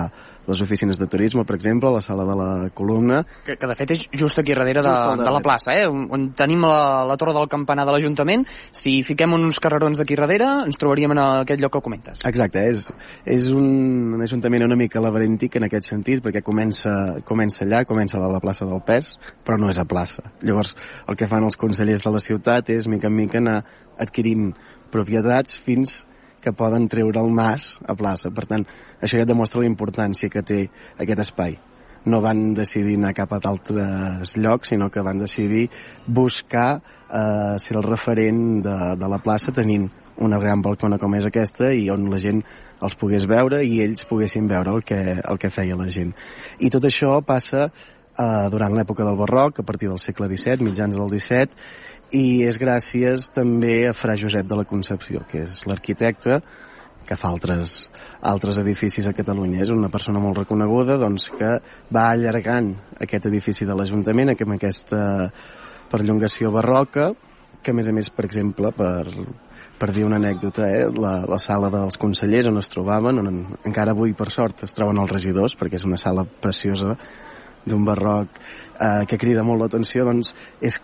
les 0.48 0.62
oficines 0.62 1.00
de 1.00 1.08
turisme, 1.08 1.46
per 1.48 1.56
exemple, 1.56 1.92
la 1.94 2.02
sala 2.02 2.26
de 2.28 2.36
la 2.36 2.70
columna... 2.76 3.22
Que, 3.46 3.56
que 3.60 3.70
de 3.70 3.76
fet 3.80 3.94
és 3.96 4.06
just 4.20 4.40
aquí 4.40 4.56
darrere 4.58 4.84
de, 4.84 4.94
de 5.22 5.32
la 5.32 5.42
plaça, 5.44 5.76
eh? 5.78 5.88
on, 5.88 6.06
on 6.14 6.28
tenim 6.38 6.66
la, 6.68 7.04
la 7.08 7.18
torre 7.20 7.36
del 7.38 7.48
campanar 7.52 7.86
de 7.88 7.96
l'Ajuntament. 7.96 8.46
Si 8.76 8.98
fiquem 9.08 9.36
uns 9.38 9.62
carrerons 9.64 10.00
d'aquí 10.00 10.18
darrere, 10.20 10.50
ens 10.68 10.80
trobaríem 10.82 11.16
en 11.16 11.24
aquest 11.24 11.64
lloc 11.64 11.78
que 11.78 11.84
comentes. 11.86 12.24
Exacte, 12.28 12.66
és, 12.74 12.90
és 13.26 13.50
un, 13.56 14.14
un 14.18 14.26
ajuntament 14.26 14.68
una 14.68 14.80
mica 14.80 15.02
laberíntic 15.04 15.58
en 15.60 15.68
aquest 15.70 15.90
sentit, 15.90 16.24
perquè 16.26 16.44
comença, 16.46 16.94
comença 17.28 17.64
allà, 17.66 17.84
comença 17.88 18.20
a 18.20 18.32
la 18.32 18.44
plaça 18.44 18.68
del 18.70 18.84
Pes, 18.86 19.16
però 19.48 19.60
no 19.60 19.72
és 19.72 19.80
a 19.80 19.88
plaça. 19.88 20.28
Llavors, 20.44 20.76
el 21.08 21.20
que 21.20 21.30
fan 21.32 21.48
els 21.48 21.60
consellers 21.60 22.04
de 22.04 22.14
la 22.14 22.24
ciutat 22.24 22.72
és, 22.74 22.88
mica 22.92 23.12
en 23.12 23.16
mica, 23.18 23.40
anar 23.40 23.62
adquirint 24.02 24.52
propietats 24.94 25.58
fins 25.64 26.02
que 26.44 26.56
poden 26.56 26.90
treure 26.92 27.22
el 27.22 27.32
nas 27.36 27.78
a 27.88 27.96
plaça. 27.96 28.32
Per 28.36 28.46
tant, 28.50 28.66
això 29.02 29.20
ja 29.22 29.30
demostra 29.30 29.64
la 29.64 29.70
importància 29.70 30.30
que 30.30 30.44
té 30.44 30.66
aquest 31.00 31.24
espai. 31.26 31.58
No 32.06 32.20
van 32.20 32.52
decidir 32.58 32.98
anar 33.00 33.14
cap 33.16 33.32
a 33.32 33.40
d'altres 33.40 34.36
llocs, 34.36 34.74
sinó 34.74 34.90
que 34.92 35.04
van 35.06 35.24
decidir 35.24 35.70
buscar 36.06 36.82
eh, 37.08 37.56
ser 37.64 37.78
el 37.80 37.88
referent 37.88 38.62
de, 38.66 38.78
de 39.00 39.10
la 39.10 39.22
plaça 39.24 39.56
tenint 39.56 39.88
una 40.24 40.38
gran 40.38 40.62
balcona 40.62 41.00
com 41.02 41.16
és 41.18 41.26
aquesta 41.26 41.72
i 41.74 41.88
on 41.90 42.06
la 42.12 42.20
gent 42.22 42.44
els 42.84 42.96
pogués 43.00 43.26
veure 43.30 43.64
i 43.66 43.80
ells 43.82 44.06
poguessin 44.10 44.48
veure 44.52 44.76
el 44.76 44.84
que, 44.86 45.00
el 45.18 45.40
que 45.40 45.50
feia 45.50 45.80
la 45.80 45.90
gent. 45.90 46.12
I 46.60 46.70
tot 46.74 46.86
això 46.90 47.16
passa 47.26 47.70
eh, 47.70 48.50
durant 48.54 48.76
l'època 48.76 49.08
del 49.08 49.18
barroc, 49.18 49.60
a 49.60 49.68
partir 49.68 49.90
del 49.90 50.02
segle 50.02 50.30
XVII, 50.30 50.68
mitjans 50.68 51.00
del 51.00 51.10
XVII, 51.10 51.93
i 52.14 52.44
és 52.46 52.60
gràcies 52.62 53.26
també 53.34 53.88
a 53.90 53.96
Fra 53.98 54.14
Josep 54.20 54.46
de 54.46 54.60
la 54.60 54.68
Concepció, 54.70 55.24
que 55.30 55.48
és 55.48 55.66
l'arquitecte 55.66 56.40
que 57.04 57.18
fa 57.20 57.32
altres, 57.34 57.90
altres 58.22 58.60
edificis 58.62 59.08
a 59.10 59.16
Catalunya. 59.18 59.64
És 59.66 59.72
una 59.74 59.90
persona 59.92 60.22
molt 60.24 60.38
reconeguda 60.44 61.00
doncs, 61.02 61.28
que 61.34 61.58
va 61.94 62.06
allargant 62.12 62.72
aquest 63.04 63.28
edifici 63.32 63.68
de 63.68 63.76
l'Ajuntament 63.76 64.32
amb 64.36 64.56
aquesta 64.56 65.02
perllongació 65.92 66.54
barroca, 66.54 67.12
que 67.64 67.74
a 67.74 67.76
més 67.76 67.90
a 67.90 67.96
més, 67.96 68.10
per 68.14 68.28
exemple, 68.28 68.72
per, 68.78 69.10
per 69.80 69.92
dir 69.92 70.06
una 70.06 70.20
anècdota, 70.22 70.70
eh, 70.70 70.88
la, 70.94 71.18
la 71.30 71.42
sala 71.42 71.70
dels 71.74 71.98
consellers 72.00 72.50
on 72.52 72.62
es 72.62 72.72
trobaven, 72.72 73.20
on 73.20 73.44
encara 73.66 73.98
avui 73.98 74.14
per 74.18 74.30
sort 74.32 74.66
es 74.68 74.76
troben 74.76 75.02
els 75.02 75.12
regidors, 75.12 75.58
perquè 75.60 75.80
és 75.82 75.88
una 75.88 76.00
sala 76.00 76.26
preciosa 76.26 76.96
d'un 77.66 77.86
barroc 77.88 78.38
eh, 78.38 79.06
que 79.10 79.20
crida 79.20 79.46
molt 79.48 79.64
l'atenció, 79.64 80.06
doncs 80.08 80.34
és 80.62 80.80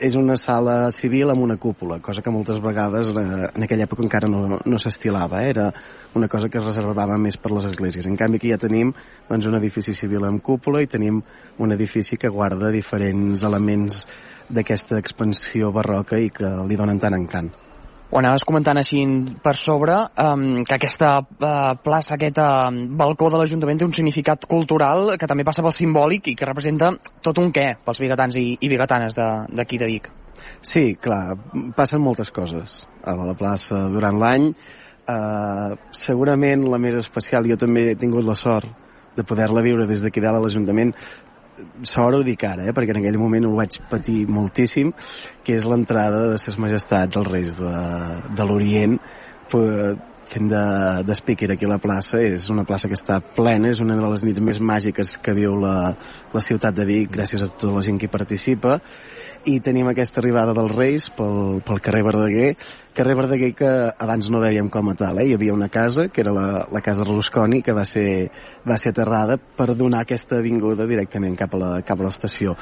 és 0.00 0.14
una 0.14 0.36
sala 0.36 0.90
civil 0.92 1.30
amb 1.32 1.42
una 1.42 1.56
cúpula, 1.56 1.98
cosa 2.04 2.22
que 2.22 2.32
moltes 2.32 2.60
vegades 2.60 3.10
eh, 3.16 3.26
en 3.48 3.64
aquella 3.64 3.86
època 3.88 4.04
encara 4.04 4.28
no, 4.28 4.60
no 4.62 4.78
s'estilava, 4.78 5.42
eh? 5.42 5.50
era 5.54 5.66
una 6.14 6.28
cosa 6.28 6.48
que 6.48 6.60
es 6.60 6.64
reservava 6.64 7.18
més 7.18 7.38
per 7.40 7.52
les 7.54 7.68
esglésies. 7.70 8.06
En 8.06 8.16
canvi 8.20 8.40
aquí 8.40 8.52
ja 8.52 8.60
tenim 8.60 8.92
doncs, 9.28 9.48
un 9.48 9.58
edifici 9.58 9.96
civil 9.96 10.28
amb 10.28 10.42
cúpula 10.44 10.84
i 10.84 10.90
tenim 10.90 11.22
un 11.58 11.76
edifici 11.76 12.20
que 12.20 12.32
guarda 12.32 12.72
diferents 12.74 13.44
elements 13.48 14.04
d'aquesta 14.48 15.00
expansió 15.02 15.72
barroca 15.74 16.20
i 16.20 16.30
que 16.30 16.52
li 16.68 16.78
donen 16.78 17.00
tant 17.02 17.16
encant 17.16 17.54
ho 18.10 18.20
anaves 18.20 18.44
comentant 18.46 18.78
així 18.78 19.00
per 19.42 19.56
sobre, 19.58 19.96
um, 20.22 20.62
que 20.66 20.76
aquesta 20.76 21.10
uh, 21.20 21.72
plaça, 21.82 22.14
aquest 22.14 22.38
uh, 22.38 22.70
balcó 22.98 23.30
de 23.32 23.40
l'Ajuntament 23.40 23.80
té 23.80 23.88
un 23.88 23.96
significat 23.96 24.46
cultural 24.46 25.16
que 25.18 25.26
també 25.26 25.46
passa 25.46 25.64
pel 25.66 25.74
simbòlic 25.74 26.30
i 26.30 26.36
que 26.38 26.46
representa 26.46 26.92
tot 27.22 27.42
un 27.42 27.50
què 27.54 27.72
pels 27.84 28.02
bigatans 28.02 28.38
i, 28.38 28.46
i 28.60 28.70
bigatanes 28.70 29.18
d'aquí 29.18 29.80
de, 29.80 29.84
de 29.84 29.90
Vic. 29.90 30.10
Sí, 30.62 30.94
clar, 31.02 31.34
passen 31.76 32.02
moltes 32.02 32.30
coses 32.30 32.84
a 33.02 33.16
la 33.18 33.34
plaça 33.38 33.86
durant 33.90 34.20
l'any. 34.22 34.50
Uh, 35.06 35.74
segurament 35.94 36.64
la 36.66 36.78
més 36.82 36.96
especial, 36.98 37.46
jo 37.46 37.58
també 37.58 37.90
he 37.90 37.98
tingut 37.98 38.26
la 38.26 38.38
sort 38.38 38.70
de 39.16 39.24
poder-la 39.24 39.62
viure 39.64 39.86
des 39.88 40.02
d'aquí 40.04 40.20
dalt 40.20 40.38
a 40.38 40.42
l'Ajuntament, 40.44 40.92
sort 41.86 42.18
ho 42.18 42.24
dic 42.26 42.44
ara, 42.48 42.66
eh, 42.66 42.74
perquè 42.76 42.94
en 42.94 43.00
aquell 43.02 43.20
moment 43.20 43.46
ho 43.48 43.54
vaig 43.56 43.78
patir 43.90 44.24
moltíssim, 44.28 44.92
que 45.44 45.56
és 45.56 45.68
l'entrada 45.68 46.26
de 46.32 46.42
ses 46.42 46.58
majestats 46.62 47.16
els 47.16 47.30
reis 47.30 47.56
de, 47.60 47.72
de 48.36 48.46
l'Orient. 48.48 48.98
Fent 50.26 50.48
de, 50.50 50.60
de 51.06 51.14
speaker 51.14 51.52
aquí 51.54 51.68
a 51.68 51.70
la 51.70 51.78
plaça 51.78 52.18
és 52.18 52.48
una 52.50 52.64
plaça 52.66 52.88
que 52.90 52.96
està 52.98 53.20
plena 53.22 53.68
és 53.70 53.78
una 53.78 53.94
de 53.94 54.08
les 54.10 54.24
nits 54.26 54.42
més 54.42 54.58
màgiques 54.58 55.12
que 55.22 55.34
viu 55.36 55.54
la, 55.62 55.92
la 56.32 56.42
ciutat 56.42 56.74
de 56.74 56.86
Vic 56.88 57.12
gràcies 57.14 57.44
a 57.44 57.48
tota 57.52 57.76
la 57.76 57.84
gent 57.86 58.00
que 58.02 58.08
hi 58.08 58.10
participa 58.10 58.80
i 59.46 59.60
tenim 59.62 59.86
aquesta 59.86 60.18
arribada 60.18 60.54
dels 60.56 60.72
Reis 60.74 61.06
pel, 61.14 61.60
pel 61.62 61.78
carrer 61.82 62.02
Verdaguer, 62.02 62.48
carrer 62.96 63.14
Verdaguer 63.14 63.52
que 63.54 63.70
abans 64.02 64.26
no 64.32 64.40
veiem 64.42 64.68
com 64.72 64.90
a 64.90 64.94
tal, 64.98 65.20
eh? 65.22 65.28
hi 65.28 65.36
havia 65.36 65.54
una 65.54 65.68
casa, 65.70 66.08
que 66.10 66.24
era 66.24 66.32
la, 66.34 66.64
la 66.72 66.82
casa 66.82 67.06
Rusconi, 67.06 67.60
que 67.62 67.74
va 67.76 67.84
ser, 67.86 68.32
va 68.66 68.78
ser 68.82 68.90
aterrada 68.90 69.38
per 69.38 69.76
donar 69.78 70.02
aquesta 70.02 70.40
avinguda 70.42 70.88
directament 70.90 71.38
cap 71.38 71.54
a 71.54 71.62
la, 71.62 71.70
cap 71.86 72.02
a 72.02 72.08
l'estació. 72.08 72.56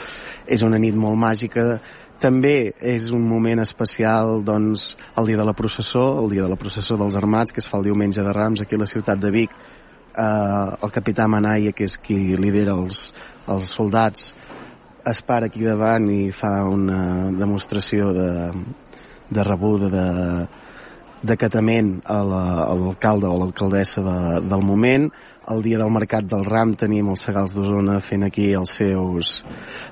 És 0.45 0.65
una 0.67 0.81
nit 0.83 0.97
molt 0.99 1.17
màgica, 1.21 1.81
també 2.21 2.75
és 2.85 3.09
un 3.17 3.25
moment 3.29 3.65
especial 3.65 4.43
doncs, 4.45 4.91
el 5.17 5.33
dia 5.33 5.41
de 5.41 5.49
la 5.49 5.57
processó, 5.57 6.05
el 6.21 6.35
dia 6.37 6.45
de 6.45 6.53
la 6.53 6.61
processó 6.61 7.01
dels 7.01 7.17
armats, 7.17 7.53
que 7.53 7.65
es 7.65 7.71
fa 7.71 7.81
el 7.81 7.89
diumenge 7.89 8.23
de 8.23 8.33
Rams 8.37 8.61
aquí 8.61 8.77
a 8.77 8.85
la 8.85 8.91
ciutat 8.91 9.25
de 9.25 9.33
Vic. 9.33 9.57
Eh, 10.15 10.25
el 10.85 10.93
capità 10.93 11.27
Manaia, 11.27 11.73
que 11.73 11.89
és 11.89 11.97
qui 11.97 12.37
lidera 12.37 12.77
els, 12.77 13.09
els 13.49 13.73
soldats, 13.73 14.35
es 15.07 15.23
para 15.23 15.47
aquí 15.47 15.65
davant 15.65 16.09
i 16.13 16.31
fa 16.33 16.63
una 16.69 17.31
demostració 17.37 18.13
de, 18.17 18.31
de 19.31 19.45
rebuda 19.45 19.91
de, 19.93 20.09
d'acatament 21.25 21.99
a 22.09 22.19
l'alcalde 22.25 23.29
o 23.29 23.39
l'alcaldessa 23.41 24.05
de, 24.05 24.19
del 24.49 24.65
moment. 24.65 25.09
El 25.53 25.65
dia 25.65 25.79
del 25.81 25.93
Mercat 25.93 26.29
del 26.29 26.45
Ram 26.49 26.73
tenim 26.81 27.11
els 27.13 27.25
Segals 27.27 27.53
d'Osona 27.57 27.99
fent 28.05 28.25
aquí 28.25 28.53
els 28.57 28.73
seus, 28.81 29.35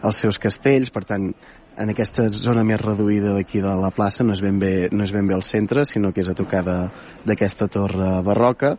els 0.00 0.22
seus 0.24 0.40
castells, 0.40 0.92
per 0.92 1.04
tant, 1.08 1.28
en 1.72 1.92
aquesta 1.92 2.26
zona 2.32 2.64
més 2.68 2.80
reduïda 2.80 3.32
d'aquí 3.36 3.62
de 3.64 3.72
la 3.80 3.92
plaça 3.92 4.24
no 4.24 4.34
és, 4.36 4.42
ben 4.44 4.58
bé, 4.60 4.88
no 4.92 5.04
és 5.04 5.12
ben 5.12 5.28
bé 5.28 5.36
el 5.36 5.44
centre, 5.44 5.86
sinó 5.88 6.12
que 6.12 6.20
és 6.24 6.28
a 6.28 6.36
tocar 6.36 6.64
d'aquesta 6.64 7.68
torre 7.72 8.18
barroca 8.24 8.76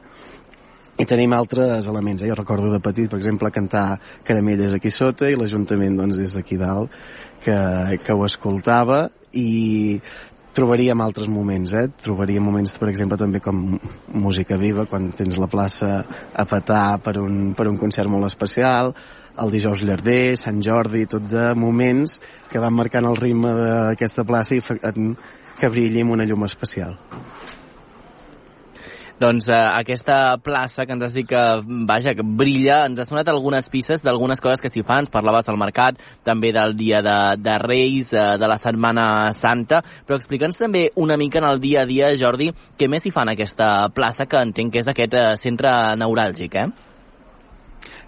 i 0.97 1.05
tenim 1.09 1.33
altres 1.33 1.87
elements. 1.89 2.21
Eh? 2.21 2.29
Jo 2.29 2.37
recordo 2.37 2.71
de 2.71 2.81
petit, 2.83 3.09
per 3.09 3.19
exemple, 3.19 3.51
cantar 3.51 3.99
caramelles 4.25 4.75
aquí 4.75 4.91
sota 4.93 5.29
i 5.29 5.37
l'Ajuntament 5.39 5.97
doncs, 5.97 6.19
des 6.21 6.35
d'aquí 6.37 6.59
dalt 6.61 6.93
que, 7.43 7.57
que 8.03 8.13
ho 8.13 8.25
escoltava 8.27 9.07
i 9.33 9.99
trobaríem 10.53 11.01
altres 11.01 11.27
moments, 11.33 11.73
eh? 11.73 11.87
Trobaríem 12.05 12.45
moments, 12.45 12.75
per 12.77 12.91
exemple, 12.91 13.17
també 13.17 13.41
com 13.41 13.79
música 14.13 14.57
viva, 14.61 14.85
quan 14.85 15.09
tens 15.17 15.39
la 15.41 15.49
plaça 15.49 16.03
a 16.29 16.45
petar 16.45 16.99
per 17.01 17.17
un, 17.23 17.55
per 17.57 17.65
un 17.71 17.79
concert 17.81 18.11
molt 18.11 18.29
especial, 18.29 18.93
el 19.41 19.49
dijous 19.49 19.81
llarder, 19.81 20.35
Sant 20.37 20.61
Jordi, 20.61 21.07
tot 21.09 21.25
de 21.25 21.49
moments 21.57 22.19
que 22.51 22.61
van 22.61 22.77
marcant 22.77 23.09
el 23.09 23.17
ritme 23.17 23.55
d'aquesta 23.57 24.27
plaça 24.29 24.59
i 24.59 24.61
que 24.61 25.73
brilli 25.73 26.05
amb 26.05 26.13
una 26.19 26.29
llum 26.29 26.45
especial. 26.45 26.99
Doncs 29.23 29.47
eh, 29.47 29.55
aquesta 29.55 30.35
plaça 30.43 30.83
que 30.85 30.95
ens 30.97 31.05
has 31.07 31.15
dit 31.15 31.27
que, 31.29 31.41
vaja, 31.87 32.11
que 32.17 32.25
brilla, 32.25 32.81
ens 32.89 32.99
has 32.99 33.11
donat 33.11 33.29
algunes 33.31 33.69
pistes 33.71 34.03
d'algunes 34.03 34.43
coses 34.43 34.59
que 34.59 34.71
s'hi 34.71 34.83
fan. 34.83 35.05
Ens 35.05 35.13
parlaves 35.13 35.47
del 35.47 35.59
mercat, 35.61 36.01
també 36.27 36.51
del 36.55 36.75
dia 36.79 36.99
de, 37.05 37.17
de 37.39 37.55
Reis, 37.63 38.11
eh, 38.11 38.33
de 38.41 38.49
la 38.51 38.59
Setmana 38.59 39.07
Santa, 39.37 39.79
però 40.03 40.19
explica'ns 40.19 40.59
també 40.59 40.89
una 40.99 41.15
mica 41.19 41.39
en 41.39 41.47
el 41.47 41.63
dia 41.63 41.83
a 41.83 41.89
dia, 41.89 42.11
Jordi, 42.19 42.51
què 42.79 42.89
més 42.91 43.05
hi 43.07 43.13
fan 43.15 43.31
aquesta 43.31 43.87
plaça, 43.95 44.27
que 44.27 44.43
entenc 44.43 44.75
que 44.75 44.83
és 44.83 44.91
aquest 44.91 45.15
eh, 45.15 45.27
centre 45.39 45.71
neuràlgic, 45.99 46.59
eh? 46.59 46.67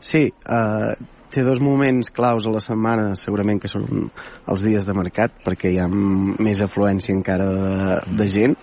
Sí, 0.03 0.27
eh, 0.27 0.93
té 1.31 1.43
dos 1.47 1.61
moments 1.63 2.11
claus 2.15 2.45
a 2.45 2.51
la 2.53 2.63
setmana, 2.63 3.13
segurament 3.19 3.61
que 3.63 3.71
són 3.71 4.09
els 4.51 4.67
dies 4.67 4.83
de 4.87 4.95
mercat, 4.97 5.39
perquè 5.45 5.71
hi 5.71 5.79
ha 5.79 5.87
més 5.87 6.61
afluència 6.63 7.15
encara 7.15 7.47
de, 7.55 7.69
de 8.19 8.27
gent, 8.31 8.59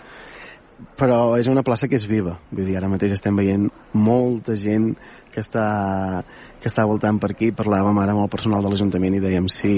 però 0.98 1.36
és 1.40 1.48
una 1.50 1.64
plaça 1.66 1.88
que 1.88 1.98
és 1.98 2.06
viva. 2.08 2.36
Vull 2.50 2.68
dir, 2.68 2.76
ara 2.78 2.90
mateix 2.90 3.16
estem 3.16 3.36
veient 3.38 3.68
molta 3.92 4.56
gent 4.58 4.92
que 5.32 5.40
està, 5.40 5.66
que 6.60 6.70
està 6.70 6.84
voltant 6.88 7.18
per 7.22 7.32
aquí. 7.32 7.50
Parlàvem 7.56 8.02
ara 8.02 8.14
amb 8.16 8.24
el 8.26 8.30
personal 8.32 8.62
de 8.64 8.72
l'Ajuntament 8.72 9.16
i 9.16 9.24
dèiem 9.24 9.48
si, 9.52 9.74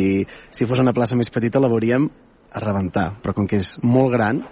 si 0.51 0.69
fos 0.69 0.83
una 0.83 0.97
plaça 0.97 1.19
més 1.19 1.33
petita 1.33 1.63
la 1.63 1.71
veuríem 1.73 2.11
a 2.55 2.63
rebentar, 2.63 3.09
però 3.23 3.35
com 3.35 3.49
que 3.51 3.59
és 3.63 3.77
molt 3.83 4.13
gran, 4.15 4.43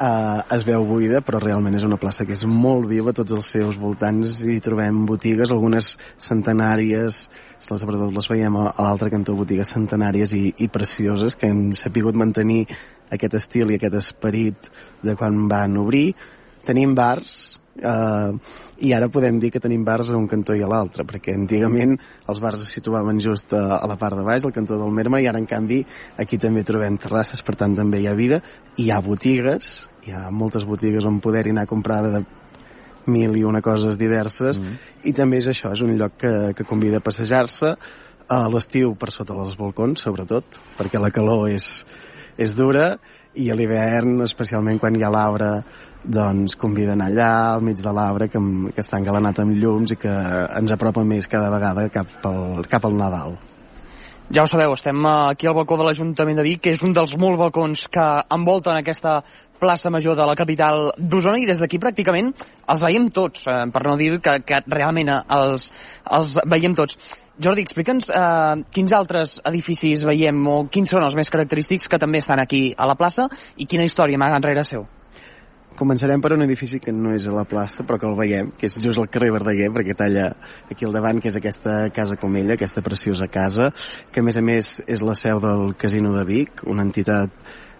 eh, 0.00 0.40
es 0.56 0.64
veu 0.66 0.84
buida, 0.88 1.20
però 1.24 1.40
realment 1.42 1.76
és 1.76 1.84
una 1.86 1.98
plaça 2.00 2.26
que 2.26 2.34
és 2.36 2.44
molt 2.48 2.88
viva, 2.90 3.12
tots 3.16 3.34
els 3.36 3.50
seus 3.56 3.78
voltants 3.80 4.40
hi 4.42 4.60
trobem 4.64 5.04
botigues, 5.08 5.52
algunes 5.52 5.94
centenàries, 6.18 7.26
sobretot 7.64 8.12
les 8.14 8.28
veiem 8.30 8.56
a, 8.60 8.70
l'altre 8.86 9.10
cantó, 9.12 9.36
botigues 9.38 9.72
centenàries 9.76 10.34
i, 10.36 10.44
i 10.64 10.68
precioses 10.68 11.36
que 11.36 11.50
han 11.52 11.72
sapigut 11.76 12.16
mantenir 12.16 12.64
aquest 13.16 13.38
estil 13.40 13.72
i 13.72 13.78
aquest 13.78 13.98
esperit 14.00 14.70
de 15.02 15.16
quan 15.18 15.44
van 15.50 15.76
obrir. 15.80 16.08
Tenim 16.64 16.94
bars, 16.96 17.58
Uh, 17.74 18.38
i 18.86 18.92
ara 18.94 19.08
podem 19.10 19.40
dir 19.42 19.48
que 19.50 19.58
tenim 19.58 19.82
bars 19.82 20.12
a 20.12 20.14
un 20.14 20.28
cantó 20.30 20.54
i 20.54 20.60
a 20.62 20.68
l'altre, 20.70 21.02
perquè 21.02 21.32
antigament 21.34 21.96
els 22.30 22.38
bars 22.38 22.60
es 22.62 22.70
situaven 22.70 23.18
just 23.18 23.50
a, 23.50 23.80
a 23.80 23.88
la 23.90 23.96
part 23.98 24.14
de 24.14 24.22
baix, 24.22 24.46
al 24.46 24.54
cantó 24.54 24.78
del 24.78 24.94
Merma, 24.94 25.18
i 25.18 25.26
ara 25.26 25.40
en 25.42 25.48
canvi 25.50 25.80
aquí 26.22 26.38
també 26.38 26.62
trobem 26.62 27.00
terrasses, 27.02 27.42
per 27.42 27.56
tant 27.58 27.74
també 27.74 27.98
hi 27.98 28.06
ha 28.06 28.14
vida, 28.14 28.38
hi 28.78 28.92
ha 28.94 29.00
botigues, 29.02 29.72
hi 30.06 30.14
ha 30.14 30.30
moltes 30.30 30.68
botigues 30.70 31.04
on 31.10 31.18
poder 31.24 31.48
anar 31.50 31.66
a 31.66 31.72
comprar 31.72 31.98
de 32.06 32.22
mil 33.10 33.34
i 33.36 33.42
una 33.42 33.60
coses 33.60 33.98
diverses, 33.98 34.62
mm. 34.62 34.78
i 35.10 35.12
també 35.12 35.42
és 35.42 35.50
això, 35.50 35.74
és 35.74 35.82
un 35.82 35.96
lloc 35.98 36.14
que, 36.22 36.34
que 36.54 36.68
convida 36.68 37.02
a 37.02 37.04
passejar-se, 37.04 37.74
a 38.30 38.38
l'estiu 38.48 38.94
per 38.96 39.10
sota 39.12 39.34
dels 39.36 39.58
balcons, 39.58 40.06
sobretot, 40.06 40.62
perquè 40.78 41.02
la 41.02 41.10
calor 41.12 41.48
és, 41.50 41.82
és 42.38 42.54
dura, 42.56 42.94
i 43.34 43.50
a 43.50 43.56
l'hivern, 43.58 44.20
especialment 44.24 44.78
quan 44.82 44.96
hi 44.96 45.02
ha 45.02 45.10
l'arbre 45.12 45.50
doncs 46.04 46.58
conviden 46.60 47.00
allà, 47.00 47.30
al 47.54 47.64
mig 47.64 47.80
de 47.80 47.92
l'arbre, 47.96 48.28
que, 48.28 48.42
que 48.74 48.84
està 48.84 49.00
engalanat 49.00 49.40
amb 49.40 49.56
llums 49.56 49.94
i 49.94 49.98
que 50.00 50.12
ens 50.12 50.74
apropa 50.74 51.04
més 51.06 51.28
cada 51.30 51.50
vegada 51.52 51.88
cap 51.92 52.28
al, 52.28 52.62
cap 52.68 52.84
al 52.84 52.96
Nadal. 52.98 53.36
Ja 54.32 54.44
ho 54.44 54.48
sabeu, 54.48 54.72
estem 54.72 55.04
aquí 55.04 55.46
al 55.46 55.56
balcó 55.56 55.76
de 55.76 55.84
l'Ajuntament 55.84 56.38
de 56.38 56.44
Vic, 56.46 56.62
que 56.64 56.72
és 56.72 56.82
un 56.84 56.94
dels 56.96 57.12
molts 57.20 57.36
balcons 57.36 57.82
que 57.92 58.04
envolten 58.32 58.78
aquesta 58.78 59.18
plaça 59.60 59.92
major 59.92 60.16
de 60.16 60.24
la 60.24 60.36
capital 60.36 60.88
d'Osona 60.96 61.42
i 61.42 61.48
des 61.48 61.60
d'aquí 61.60 61.80
pràcticament 61.80 62.30
els 62.72 62.84
veiem 62.84 63.10
tots, 63.12 63.44
eh, 63.48 63.58
per 63.72 63.82
no 63.84 63.98
dir 64.00 64.14
que, 64.24 64.38
que 64.48 64.62
realment 64.64 65.12
els, 65.12 65.68
els 66.18 66.38
veiem 66.48 66.76
tots. 66.76 66.96
Jordi, 67.34 67.64
explica'ns 67.66 68.10
eh, 68.14 68.60
quins 68.70 68.92
altres 68.94 69.38
edificis 69.50 70.04
veiem 70.06 70.36
o 70.46 70.58
quins 70.70 70.92
són 70.94 71.02
els 71.02 71.16
més 71.18 71.30
característics 71.34 71.88
que 71.90 71.98
també 71.98 72.20
estan 72.22 72.38
aquí 72.38 72.68
a 72.78 72.86
la 72.86 72.94
plaça 72.94 73.26
i 73.58 73.66
quina 73.66 73.86
història 73.86 74.20
amaga 74.20 74.38
enrere 74.38 74.62
seu. 74.68 74.86
Començarem 75.74 76.22
per 76.22 76.30
un 76.36 76.44
edifici 76.44 76.78
que 76.78 76.92
no 76.94 77.10
és 77.10 77.24
a 77.26 77.32
la 77.34 77.42
plaça, 77.50 77.82
però 77.82 77.98
que 77.98 78.06
el 78.06 78.14
veiem, 78.14 78.52
que 78.54 78.68
és 78.68 78.76
just 78.78 79.00
al 79.02 79.08
carrer 79.10 79.32
Verdaguer, 79.34 79.72
perquè 79.74 79.96
talla 79.98 80.28
aquí 80.70 80.86
al 80.86 80.94
davant, 80.94 81.18
que 81.18 81.32
és 81.32 81.38
aquesta 81.40 81.88
casa 81.90 82.14
Comella, 82.20 82.54
aquesta 82.54 82.84
preciosa 82.86 83.26
casa, 83.26 83.72
que 84.14 84.22
a 84.22 84.26
més 84.28 84.38
a 84.38 84.44
més 84.46 84.76
és 84.86 85.02
la 85.02 85.18
seu 85.18 85.42
del 85.42 85.74
Casino 85.74 86.14
de 86.14 86.22
Vic, 86.28 86.62
una 86.70 86.86
entitat 86.86 87.34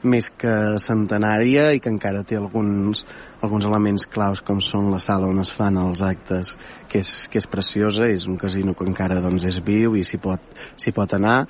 més 0.05 0.31
que 0.31 0.55
centenària 0.83 1.71
i 1.75 1.81
que 1.83 1.91
encara 1.93 2.25
té 2.29 2.39
alguns, 2.39 3.05
alguns 3.41 3.67
elements 3.69 4.07
claus 4.11 4.43
com 4.45 4.61
són 4.65 4.91
la 4.93 5.01
sala 5.03 5.31
on 5.31 5.43
es 5.43 5.53
fan 5.55 5.81
els 5.81 6.05
actes 6.05 6.55
que 6.91 7.03
és, 7.03 7.13
que 7.33 7.41
és 7.43 7.49
preciosa, 7.51 8.09
és 8.09 8.29
un 8.31 8.39
casino 8.41 8.77
que 8.77 8.87
encara 8.89 9.23
doncs, 9.25 9.49
és 9.49 9.61
viu 9.65 9.97
i 9.97 10.05
s'hi 10.05 10.21
pot, 10.23 10.55
pot 10.95 11.19
anar 11.19 11.45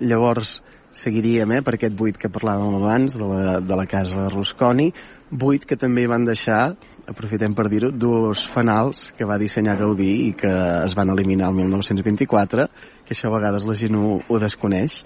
llavors 0.00 0.58
seguiríem 0.90 1.52
eh, 1.54 1.62
per 1.62 1.76
aquest 1.76 1.94
buit 1.94 2.18
que 2.18 2.32
parlàvem 2.32 2.80
abans 2.80 3.16
de 3.16 3.26
la, 3.26 3.58
de 3.62 3.76
la 3.78 3.86
casa 3.86 4.28
Rusconi 4.32 4.90
buit 5.30 5.64
que 5.64 5.78
també 5.78 6.06
van 6.10 6.24
deixar, 6.26 6.74
aprofitem 7.08 7.54
per 7.54 7.68
dir-ho, 7.70 7.92
dos 7.94 8.42
fanals 8.50 9.10
que 9.16 9.26
va 9.26 9.38
dissenyar 9.38 9.76
Gaudí 9.78 10.10
i 10.26 10.32
que 10.34 10.50
es 10.84 10.96
van 10.98 11.12
eliminar 11.14 11.52
el 11.52 11.60
1924, 11.62 12.66
que 13.06 13.14
això 13.14 13.30
a 13.30 13.36
vegades 13.36 13.66
la 13.66 13.76
gent 13.78 13.96
ho, 13.96 14.18
ho 14.26 14.40
desconeix. 14.42 15.04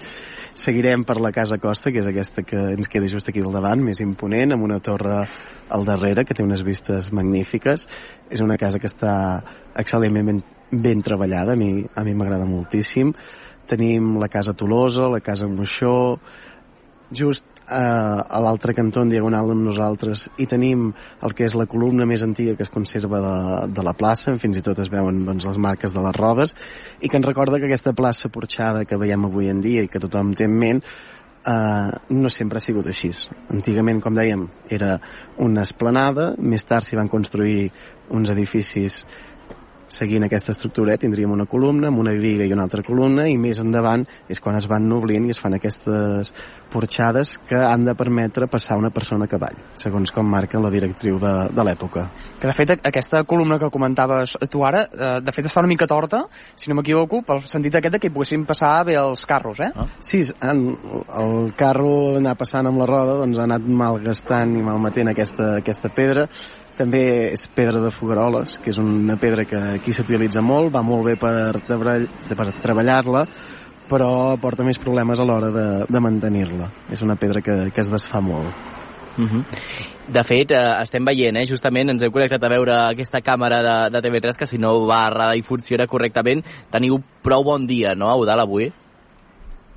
Seguirem 0.55 1.03
per 1.03 1.17
la 1.19 1.33
Casa 1.35 1.57
Costa, 1.59 1.91
que 1.91 1.99
és 1.99 2.07
aquesta 2.07 2.45
que 2.47 2.61
ens 2.77 2.87
queda 2.91 3.09
just 3.11 3.27
aquí 3.27 3.43
al 3.43 3.55
davant, 3.57 3.81
més 3.83 3.99
imponent, 4.05 4.55
amb 4.55 4.63
una 4.63 4.79
torre 4.79 5.25
al 5.75 5.87
darrere, 5.89 6.23
que 6.23 6.37
té 6.39 6.45
unes 6.47 6.63
vistes 6.63 7.09
magnífiques. 7.11 7.89
És 8.31 8.43
una 8.45 8.55
casa 8.61 8.79
que 8.79 8.87
està 8.87 9.15
excel·lentment 9.75 10.31
ben, 10.31 10.39
ben 10.71 11.03
treballada, 11.03 11.57
a 11.57 11.59
mi 11.59 11.83
a 11.83 12.05
mi 12.07 12.15
m'agrada 12.15 12.47
moltíssim. 12.47 13.11
Tenim 13.67 14.15
la 14.23 14.31
Casa 14.31 14.55
Tolosa, 14.55 15.09
la 15.11 15.19
Casa 15.25 15.51
Moixó, 15.51 16.21
just 17.11 17.54
eh, 17.69 17.77
a 17.77 18.41
l'altre 18.45 18.75
cantó 18.75 19.03
en 19.05 19.13
diagonal 19.13 19.53
amb 19.55 19.65
nosaltres 19.67 20.27
i 20.43 20.47
tenim 20.51 20.91
el 21.25 21.35
que 21.37 21.47
és 21.49 21.57
la 21.59 21.69
columna 21.71 22.07
més 22.09 22.23
antiga 22.27 22.57
que 22.59 22.67
es 22.67 22.73
conserva 22.73 23.21
de, 23.25 23.39
de 23.75 23.87
la 23.87 23.97
plaça, 23.97 24.37
fins 24.41 24.61
i 24.61 24.65
tot 24.67 24.81
es 24.85 24.93
veuen 24.93 25.25
doncs, 25.25 25.49
les 25.49 25.59
marques 25.59 25.95
de 25.95 26.05
les 26.05 26.17
rodes 26.17 26.55
i 27.01 27.09
que 27.09 27.21
ens 27.21 27.29
recorda 27.29 27.61
que 27.61 27.71
aquesta 27.71 27.97
plaça 27.97 28.33
porxada 28.33 28.85
que 28.85 29.01
veiem 29.01 29.29
avui 29.29 29.51
en 29.53 29.65
dia 29.65 29.85
i 29.85 29.91
que 29.91 30.03
tothom 30.03 30.35
té 30.37 30.49
en 30.49 30.57
ment 30.61 30.85
eh, 30.85 31.91
no 32.09 32.31
sempre 32.33 32.59
ha 32.59 32.65
sigut 32.65 32.89
així. 32.91 33.11
Antigament, 33.53 34.01
com 34.05 34.17
dèiem, 34.17 34.47
era 34.73 34.99
una 35.45 35.65
esplanada, 35.65 36.33
més 36.39 36.65
tard 36.69 36.87
s'hi 36.87 36.99
van 37.01 37.13
construir 37.13 37.71
uns 38.15 38.31
edificis 38.33 39.03
seguint 39.89 40.25
aquesta 40.27 40.53
estructura, 40.53 40.95
eh, 40.95 40.99
tindríem 40.99 41.31
una 41.31 41.47
columna 41.47 41.89
amb 41.89 42.01
una 42.03 42.13
viga 42.13 42.45
i 42.45 42.53
una 42.53 42.65
altra 42.65 42.83
columna 42.83 43.29
i 43.29 43.37
més 43.39 43.61
endavant 43.63 44.05
és 44.29 44.41
quan 44.41 44.57
es 44.57 44.69
van 44.71 44.89
noblint 44.89 45.27
i 45.27 45.35
es 45.35 45.41
fan 45.41 45.55
aquestes 45.55 46.33
porxades 46.75 47.37
que 47.47 47.57
han 47.57 47.85
de 47.87 47.95
permetre 47.95 48.49
passar 48.51 48.77
una 48.81 48.91
persona 48.91 49.29
a 49.29 49.31
cavall, 49.31 49.57
segons 49.79 50.11
com 50.11 50.27
marca 50.27 50.59
la 50.59 50.73
directriu 50.75 51.21
de, 51.23 51.33
de 51.55 51.67
l'època. 51.67 52.09
Que 52.41 52.51
de 52.51 52.57
fet 52.57 52.75
aquesta 52.75 53.23
columna 53.29 53.61
que 53.63 53.71
comentaves 53.71 54.35
tu 54.51 54.65
ara, 54.67 54.87
eh, 54.91 55.13
de 55.23 55.35
fet 55.37 55.47
està 55.47 55.63
una 55.63 55.71
mica 55.71 55.87
torta, 55.91 56.25
si 56.57 56.71
no 56.71 56.79
m'equivoco, 56.81 57.23
pel 57.23 57.45
sentit 57.47 57.79
aquest 57.79 57.95
de 57.95 58.03
que 58.03 58.11
hi 58.11 58.15
poguessin 58.15 58.47
passar 58.49 58.73
bé 58.89 58.99
els 58.99 59.23
carros, 59.29 59.61
eh? 59.63 59.71
Ah. 59.77 59.87
Sí, 60.03 60.25
en, 60.43 60.67
el 61.21 61.55
carro 61.59 61.95
anar 62.19 62.35
passant 62.41 62.67
amb 62.67 62.83
la 62.83 62.91
roda 62.91 63.21
doncs 63.23 63.39
ha 63.39 63.47
anat 63.47 63.71
malgastant 63.85 64.59
i 64.59 64.67
malmetent 64.67 65.13
aquesta, 65.15 65.55
aquesta 65.63 65.93
pedra 65.95 66.27
també 66.77 67.33
és 67.33 67.47
pedra 67.55 67.81
de 67.83 67.91
Fogaroles, 67.95 68.59
que 68.63 68.73
és 68.73 68.79
una 68.83 69.17
pedra 69.21 69.47
que 69.49 69.61
aquí 69.77 69.95
s'utilitza 69.95 70.43
molt, 70.43 70.73
va 70.75 70.83
molt 70.83 71.07
bé 71.07 71.17
per, 71.21 71.61
per 71.65 72.49
treballar-la, 72.63 73.25
però 73.89 74.37
porta 74.41 74.67
més 74.67 74.81
problemes 74.81 75.21
a 75.21 75.27
l'hora 75.29 75.51
de, 75.55 75.67
de 75.89 76.01
mantenir-la. 76.01 76.71
És 76.93 77.03
una 77.07 77.17
pedra 77.21 77.43
que, 77.45 77.59
que 77.75 77.85
es 77.85 77.91
desfà 77.93 78.21
molt. 78.21 78.53
Uh 79.17 79.23
mhm. 79.23 79.41
-huh. 79.41 79.45
De 80.07 80.23
fet, 80.23 80.51
eh, 80.51 80.83
estem 80.83 81.05
veient, 81.05 81.37
eh, 81.37 81.47
justament 81.49 81.89
ens 81.89 82.03
hem 82.03 82.13
connectat 82.13 82.43
a 82.45 82.49
veure 82.49 82.73
aquesta 82.73 83.23
càmera 83.23 83.63
de, 83.63 83.91
de 83.91 84.03
TV3 84.03 84.37
que 84.37 84.47
si 84.47 84.59
no 84.59 84.87
va 84.87 85.07
errada 85.07 85.35
i 85.35 85.41
funciona 85.43 85.87
correctament, 85.87 86.45
teniu 86.71 87.01
prou 87.23 87.43
bon 87.43 87.67
dia, 87.67 87.95
no, 87.95 88.11
Eudal, 88.11 88.41
avui? 88.41 88.71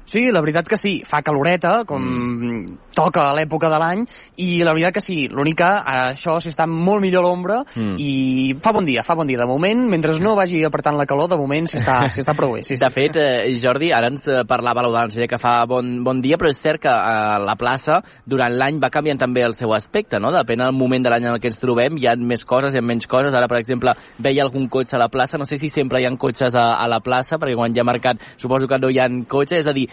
Sí, 0.08 0.30
la 0.32 0.40
veritat 0.40 0.70
que 0.72 0.78
sí, 0.80 1.02
fa 1.04 1.20
caloreta, 1.20 1.82
com 1.88 2.00
mm. 2.00 2.76
toca 2.96 3.26
a 3.28 3.34
l'època 3.36 3.68
de 3.68 3.80
l'any, 3.82 4.06
i 4.40 4.62
la 4.64 4.72
veritat 4.72 4.96
que 4.96 5.04
sí, 5.04 5.18
l'únic 5.28 5.58
que 5.60 5.68
això 5.68 6.38
s'està 6.40 6.64
molt 6.70 7.04
millor 7.04 7.26
a 7.26 7.28
l'ombra 7.28 7.58
mm. 7.66 7.98
i 8.00 8.56
fa 8.64 8.72
bon 8.72 8.88
dia, 8.88 9.04
fa 9.04 9.18
bon 9.20 9.28
dia. 9.28 9.42
De 9.42 9.48
moment, 9.50 9.84
mentre 9.92 10.16
no 10.24 10.38
vagi 10.38 10.62
apretant 10.64 10.96
la 10.96 11.06
calor, 11.10 11.28
de 11.28 11.40
moment 11.40 11.68
s'està 11.72 12.36
prou 12.38 12.56
bé. 12.56 12.62
Sí, 12.64 12.78
sí. 12.78 12.80
De 12.86 12.90
fet, 12.94 13.20
eh, 13.20 13.52
Jordi, 13.60 13.92
ara 13.92 14.08
ens 14.14 14.24
parlava 14.48 14.86
l'Audança 14.86 15.28
que 15.28 15.42
fa 15.42 15.58
bon, 15.68 15.98
bon 16.08 16.22
dia, 16.24 16.40
però 16.40 16.54
és 16.54 16.64
cert 16.64 16.86
que 16.86 16.94
eh, 16.94 17.44
la 17.44 17.58
plaça 17.60 18.00
durant 18.24 18.56
l'any 18.56 18.80
va 18.80 18.92
canviant 18.94 19.20
també 19.20 19.44
el 19.44 19.58
seu 19.60 19.76
aspecte, 19.76 20.22
no? 20.24 20.32
Depèn 20.32 20.64
del 20.64 20.76
moment 20.78 21.04
de 21.04 21.12
l'any 21.12 21.28
en 21.28 21.36
el 21.36 21.44
que 21.44 21.52
ens 21.52 21.60
trobem, 21.60 22.00
hi 22.00 22.08
ha 22.08 22.16
més 22.16 22.48
coses, 22.48 22.72
hi 22.72 22.80
ha 22.80 22.86
menys 22.86 23.12
coses. 23.12 23.36
Ara, 23.36 23.52
per 23.52 23.60
exemple, 23.60 23.92
veia 24.24 24.48
algun 24.48 24.72
cotxe 24.72 24.96
a 24.96 25.04
la 25.04 25.12
plaça, 25.12 25.36
no 25.36 25.50
sé 25.50 25.60
si 25.60 25.68
sempre 25.74 26.00
hi 26.00 26.08
ha 26.08 26.16
cotxes 26.16 26.56
a, 26.56 26.70
a 26.80 26.88
la 26.88 27.04
plaça, 27.04 27.36
perquè 27.36 27.60
quan 27.60 27.76
hi 27.76 27.84
ha 27.84 27.88
mercat 27.88 28.24
suposo 28.40 28.72
que 28.72 28.80
no 28.80 28.94
hi 28.94 29.04
ha 29.04 29.12
cotxes, 29.28 29.66
és 29.66 29.68
a 29.68 29.76
dir, 29.76 29.88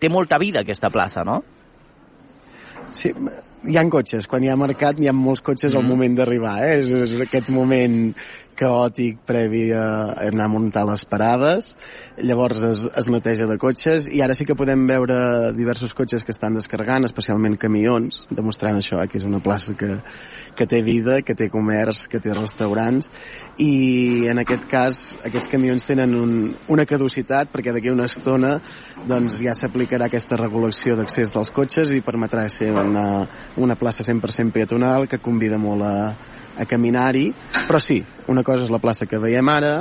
té 0.00 0.10
molta 0.12 0.38
vida 0.38 0.64
aquesta 0.64 0.90
plaça, 0.90 1.24
no? 1.26 1.40
Sí, 2.94 3.12
hi 3.68 3.76
han 3.76 3.90
cotxes. 3.92 4.26
Quan 4.26 4.44
hi 4.44 4.50
ha 4.50 4.58
mercat 4.58 5.00
hi 5.00 5.08
ha 5.10 5.16
molts 5.16 5.42
cotxes 5.44 5.74
mm. 5.74 5.80
al 5.80 5.88
moment 5.88 6.16
d'arribar. 6.18 6.56
Eh? 6.64 6.78
És, 6.80 6.92
és 7.06 7.16
aquest 7.26 7.50
moment 7.54 8.14
caòtic 8.60 9.22
previ 9.24 9.70
a 9.72 9.84
anar 10.26 10.46
a 10.46 10.52
muntar 10.52 10.84
les 10.88 11.04
parades. 11.08 11.70
Llavors 12.20 12.64
es, 12.66 12.84
es 13.02 13.08
neteja 13.12 13.48
de 13.48 13.56
cotxes 13.60 14.10
i 14.12 14.20
ara 14.24 14.36
sí 14.36 14.44
que 14.48 14.58
podem 14.58 14.84
veure 14.90 15.20
diversos 15.56 15.94
cotxes 15.96 16.26
que 16.26 16.34
estan 16.36 16.58
descarregant, 16.58 17.08
especialment 17.08 17.56
camions, 17.60 18.24
demostrant 18.30 18.80
això, 18.80 19.00
eh? 19.00 19.08
que 19.08 19.20
és 19.20 19.28
una 19.28 19.40
plaça 19.44 19.76
que, 19.78 19.96
que 20.56 20.66
té 20.70 20.82
vida, 20.86 21.20
que 21.26 21.36
té 21.36 21.50
comerç, 21.52 22.06
que 22.10 22.20
té 22.22 22.34
restaurants 22.36 23.10
i 23.60 24.26
en 24.30 24.40
aquest 24.42 24.66
cas 24.70 25.00
aquests 25.26 25.50
camions 25.52 25.84
tenen 25.88 26.14
un, 26.16 26.34
una 26.72 26.86
caducitat 26.88 27.52
perquè 27.52 27.74
d'aquí 27.74 27.92
una 27.92 28.08
estona 28.08 28.56
doncs 29.08 29.40
ja 29.44 29.54
s'aplicarà 29.56 30.08
aquesta 30.08 30.38
regulació 30.40 30.96
d'accés 30.96 31.32
dels 31.32 31.52
cotxes 31.54 31.94
i 31.96 32.02
permetrà 32.04 32.48
ser 32.52 32.70
una, 32.72 33.26
una 33.56 33.76
plaça 33.80 34.06
100% 34.06 34.52
peatonal 34.54 35.08
que 35.08 35.20
convida 35.22 35.58
molt 35.60 35.84
a, 35.84 35.96
a 36.60 36.66
caminar-hi, 36.68 37.30
però 37.66 37.80
sí, 37.80 38.00
una 38.28 38.42
cosa 38.44 38.66
és 38.66 38.72
la 38.72 38.80
plaça 38.82 39.06
que 39.08 39.20
veiem 39.20 39.48
ara, 39.48 39.74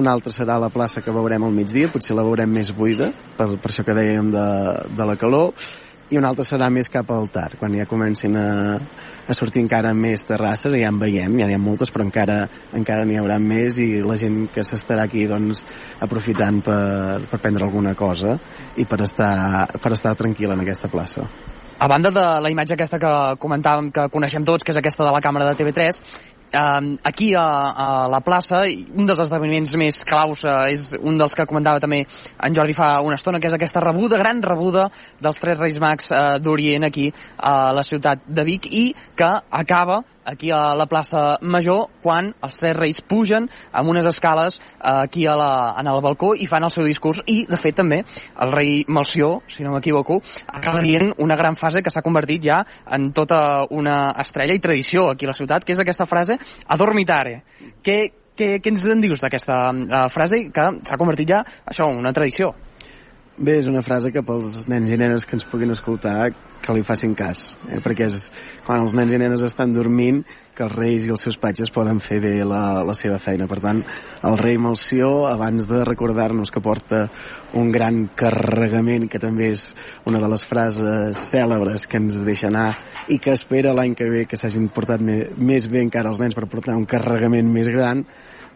una 0.00 0.12
altra 0.14 0.32
serà 0.32 0.56
la 0.60 0.70
plaça 0.72 1.02
que 1.04 1.12
veurem 1.12 1.44
al 1.44 1.52
migdia, 1.52 1.90
potser 1.92 2.16
la 2.16 2.24
veurem 2.24 2.50
més 2.50 2.72
buida, 2.76 3.10
per, 3.36 3.50
per 3.60 3.70
això 3.70 3.84
que 3.84 3.96
dèiem 3.96 4.30
de, 4.32 4.46
de 4.96 5.08
la 5.10 5.18
calor, 5.20 5.52
i 6.10 6.20
una 6.20 6.30
altra 6.32 6.46
serà 6.46 6.70
més 6.72 6.88
cap 6.92 7.10
al 7.12 7.28
tard, 7.32 7.58
quan 7.60 7.76
ja 7.76 7.88
comencin 7.90 8.36
a, 8.40 8.48
a 9.28 9.34
sortir 9.36 9.62
encara 9.64 9.94
més 9.96 10.26
terrasses, 10.28 10.74
ja 10.76 10.90
en 10.92 10.98
veiem, 11.00 11.38
ja 11.40 11.48
n'hi 11.48 11.56
ha 11.56 11.62
moltes, 11.62 11.92
però 11.94 12.04
encara 12.06 12.44
encara 12.76 13.06
haurà 13.20 13.38
més 13.40 13.78
i 13.80 14.02
la 14.04 14.18
gent 14.20 14.48
que 14.54 14.64
s'estarà 14.66 15.06
aquí 15.08 15.26
doncs, 15.30 15.64
aprofitant 16.04 16.60
per, 16.64 17.24
per 17.30 17.40
prendre 17.40 17.64
alguna 17.64 17.94
cosa 17.94 18.38
i 18.76 18.84
per 18.84 19.02
estar, 19.04 19.68
per 19.80 19.92
estar 19.92 20.14
tranquil 20.18 20.52
en 20.52 20.64
aquesta 20.64 20.90
plaça. 20.92 21.26
A 21.78 21.88
banda 21.88 22.10
de 22.14 22.24
la 22.40 22.50
imatge 22.52 22.76
aquesta 22.76 23.00
que 23.02 23.12
comentàvem, 23.42 23.90
que 23.92 24.06
coneixem 24.12 24.44
tots, 24.46 24.62
que 24.64 24.70
és 24.72 24.78
aquesta 24.78 25.04
de 25.04 25.10
la 25.12 25.20
càmera 25.20 25.48
de 25.50 25.58
TV3, 25.58 25.98
eh, 26.52 26.96
aquí 27.02 27.32
a, 27.34 27.46
a 27.70 27.88
la 28.12 28.20
plaça, 28.24 28.64
un 28.66 29.08
dels 29.08 29.22
esdeveniments 29.24 29.74
més 29.80 30.00
claus 30.08 30.44
eh, 30.44 30.56
és 30.72 30.86
un 31.00 31.18
dels 31.20 31.34
que 31.34 31.46
comentava 31.50 31.82
també 31.82 32.04
en 32.04 32.56
Jordi 32.56 32.76
fa 32.76 32.98
una 33.04 33.18
estona, 33.20 33.40
que 33.40 33.50
és 33.50 33.56
aquesta 33.58 33.82
rebuda, 33.84 34.20
gran 34.20 34.42
rebuda 34.42 34.88
dels 35.20 35.40
tres 35.42 35.60
Reis 35.60 35.80
Mags 35.82 36.10
eh, 36.12 36.24
d'Orient 36.40 36.88
aquí 36.90 37.10
a 37.38 37.72
la 37.76 37.86
ciutat 37.86 38.26
de 38.26 38.46
Vic 38.46 38.70
i 38.72 38.88
que 39.16 39.30
acaba 39.50 40.02
aquí 40.24 40.50
a 40.50 40.74
la 40.74 40.86
plaça 40.90 41.38
Major 41.40 41.88
quan 42.02 42.32
els 42.44 42.58
tres 42.60 42.76
reis 42.76 43.00
pugen 43.00 43.48
amb 43.72 43.90
unes 43.92 44.06
escales 44.08 44.58
eh, 44.58 45.04
aquí 45.04 45.26
a 45.26 45.36
la, 45.38 45.52
en 45.80 45.88
el 45.90 46.00
balcó 46.04 46.34
i 46.34 46.48
fan 46.50 46.64
el 46.64 46.72
seu 46.74 46.86
discurs 46.88 47.22
i, 47.26 47.44
de 47.48 47.60
fet, 47.60 47.76
també 47.78 48.02
el 48.02 48.52
rei 48.54 48.82
Malció, 48.88 49.42
si 49.48 49.64
no 49.64 49.74
m'equivoco, 49.74 50.20
acaba 50.46 50.82
dient 50.84 51.12
una 51.18 51.36
gran 51.36 51.56
fase 51.56 51.82
que 51.82 51.92
s'ha 51.92 52.04
convertit 52.04 52.44
ja 52.44 52.62
en 52.90 53.12
tota 53.16 53.40
una 53.70 54.14
estrella 54.20 54.56
i 54.56 54.62
tradició 54.62 55.10
aquí 55.10 55.28
a 55.28 55.32
la 55.32 55.38
ciutat, 55.38 55.64
que 55.64 55.74
és 55.74 55.80
aquesta 55.82 56.06
frase 56.06 56.38
adormitare. 56.66 57.42
Què, 57.84 57.98
què, 58.36 58.58
què 58.60 58.72
ens 58.72 58.84
en 58.90 59.02
dius 59.04 59.22
d'aquesta 59.22 59.58
uh, 59.72 60.06
frase 60.12 60.46
que 60.54 60.68
s'ha 60.82 61.00
convertit 61.00 61.34
ja, 61.34 61.42
això, 61.70 61.88
una 61.90 62.12
tradició? 62.16 62.54
Bé, 63.36 63.56
és 63.58 63.66
una 63.66 63.80
frase 63.82 64.12
que 64.14 64.22
pels 64.22 64.60
nens 64.70 64.86
i 64.86 64.94
nenes 64.94 65.24
que 65.26 65.34
ens 65.34 65.42
puguin 65.50 65.74
escoltar 65.74 66.28
que 66.62 66.74
li 66.76 66.84
facin 66.86 67.16
cas, 67.18 67.40
eh? 67.66 67.80
perquè 67.82 68.06
és 68.06 68.28
quan 68.62 68.84
els 68.84 68.92
nens 68.94 69.10
i 69.10 69.18
nenes 69.18 69.42
estan 69.42 69.72
dormint 69.74 70.20
que 70.54 70.62
els 70.62 70.76
reis 70.78 71.08
i 71.08 71.10
els 71.10 71.24
seus 71.26 71.34
patges 71.42 71.72
poden 71.74 71.98
fer 71.98 72.20
bé 72.22 72.30
la, 72.46 72.84
la 72.86 72.94
seva 72.94 73.18
feina. 73.18 73.48
Per 73.50 73.58
tant, 73.58 73.80
el 74.30 74.38
rei 74.38 74.54
Malció, 74.62 75.08
abans 75.26 75.66
de 75.66 75.80
recordar-nos 75.82 76.54
que 76.54 76.62
porta 76.62 77.08
un 77.58 77.72
gran 77.74 78.04
carregament, 78.14 79.08
que 79.10 79.18
també 79.18 79.50
és 79.56 79.64
una 80.06 80.20
de 80.22 80.30
les 80.30 80.46
frases 80.46 81.24
cèlebres 81.32 81.88
que 81.90 81.98
ens 81.98 82.20
deixa 82.22 82.52
anar 82.52 82.68
i 83.10 83.18
que 83.18 83.34
espera 83.34 83.74
l'any 83.74 83.98
que 83.98 84.06
ve 84.14 84.22
que 84.30 84.38
s'hagin 84.38 84.70
portat 84.70 85.02
més 85.02 85.66
bé 85.66 85.82
encara 85.82 86.14
els 86.14 86.22
nens 86.22 86.38
per 86.38 86.46
portar 86.46 86.78
un 86.78 86.86
carregament 86.86 87.50
més 87.50 87.66
gran, 87.74 88.06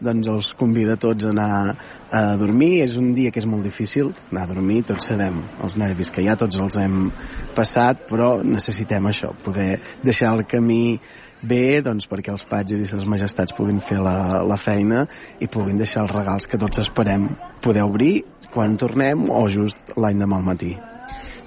doncs 0.05 0.30
els 0.30 0.51
convida 0.59 0.96
a 0.96 1.01
tots 1.01 1.26
a 1.26 1.32
anar 1.32 1.76
a 2.11 2.22
dormir. 2.40 2.82
És 2.84 2.96
un 3.01 3.12
dia 3.16 3.32
que 3.34 3.42
és 3.42 3.49
molt 3.49 3.66
difícil 3.66 4.12
anar 4.30 4.46
a 4.46 4.53
dormir, 4.53 4.82
tots 4.88 5.11
sabem 5.11 5.40
els 5.62 5.78
nervis 5.80 6.12
que 6.14 6.24
hi 6.24 6.28
ha, 6.28 6.36
tots 6.40 6.59
els 6.59 6.78
hem 6.80 7.09
passat, 7.57 8.07
però 8.11 8.36
necessitem 8.42 9.11
això, 9.11 9.32
poder 9.44 9.78
deixar 10.05 10.34
el 10.36 10.44
camí 10.49 10.99
bé 11.42 11.80
doncs, 11.86 12.09
perquè 12.11 12.32
els 12.34 12.44
patges 12.51 12.82
i 12.82 12.99
les 12.99 13.09
majestats 13.09 13.55
puguin 13.55 13.78
fer 13.78 14.01
la, 14.03 14.42
la 14.42 14.59
feina 14.59 15.07
i 15.38 15.46
puguin 15.46 15.78
deixar 15.78 16.07
els 16.07 16.14
regals 16.16 16.51
que 16.51 16.59
tots 16.59 16.82
esperem 16.82 17.28
poder 17.62 17.86
obrir 17.86 18.24
quan 18.53 18.78
tornem 18.80 19.28
o 19.30 19.46
just 19.53 19.96
l'any 19.96 20.18
demà 20.18 20.40
al 20.40 20.46
matí. 20.46 20.74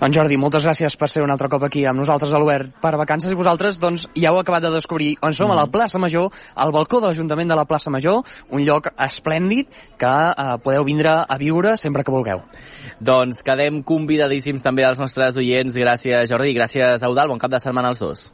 Doncs 0.02 0.18
Jordi, 0.18 0.38
moltes 0.42 0.64
gràcies 0.66 0.96
per 0.98 1.12
ser 1.14 1.22
un 1.22 1.30
altre 1.30 1.46
cop 1.46 1.62
aquí 1.68 1.84
amb 1.86 2.02
nosaltres 2.02 2.32
a 2.34 2.40
l'Obert 2.42 2.72
per 2.82 2.96
vacances 2.98 3.30
i 3.30 3.38
vosaltres 3.38 3.76
doncs, 3.78 4.08
ja 4.18 4.32
heu 4.32 4.40
acabat 4.40 4.64
de 4.66 4.72
descobrir 4.74 5.12
on 5.22 5.36
som, 5.38 5.46
mm. 5.46 5.54
a 5.54 5.58
la 5.60 5.66
mm. 5.68 5.74
plaça 5.76 6.02
Major, 6.02 6.32
al 6.56 6.74
balcó 6.74 6.98
de 7.04 7.12
l'Ajuntament 7.12 7.54
de 7.54 7.58
la 7.60 7.68
plaça 7.70 7.94
Major, 7.94 8.24
un 8.50 8.66
lloc 8.66 8.90
esplèndid 8.98 9.70
que 10.02 10.10
eh, 10.10 10.58
podeu 10.66 10.88
vindre 10.90 11.14
a 11.22 11.38
viure 11.38 11.76
sempre 11.78 12.02
que 12.02 12.16
vulgueu. 12.16 12.42
Doncs 12.98 13.46
quedem 13.46 13.84
convidadíssims 13.86 14.66
també 14.66 14.90
als 14.90 14.98
nostres 15.04 15.38
oients. 15.38 15.78
Gràcies 15.78 16.34
Jordi, 16.34 16.58
gràcies 16.58 17.06
Eudal, 17.06 17.30
bon 17.30 17.38
cap 17.38 17.54
de 17.54 17.62
setmana 17.62 17.94
als 17.94 18.02
dos. 18.02 18.32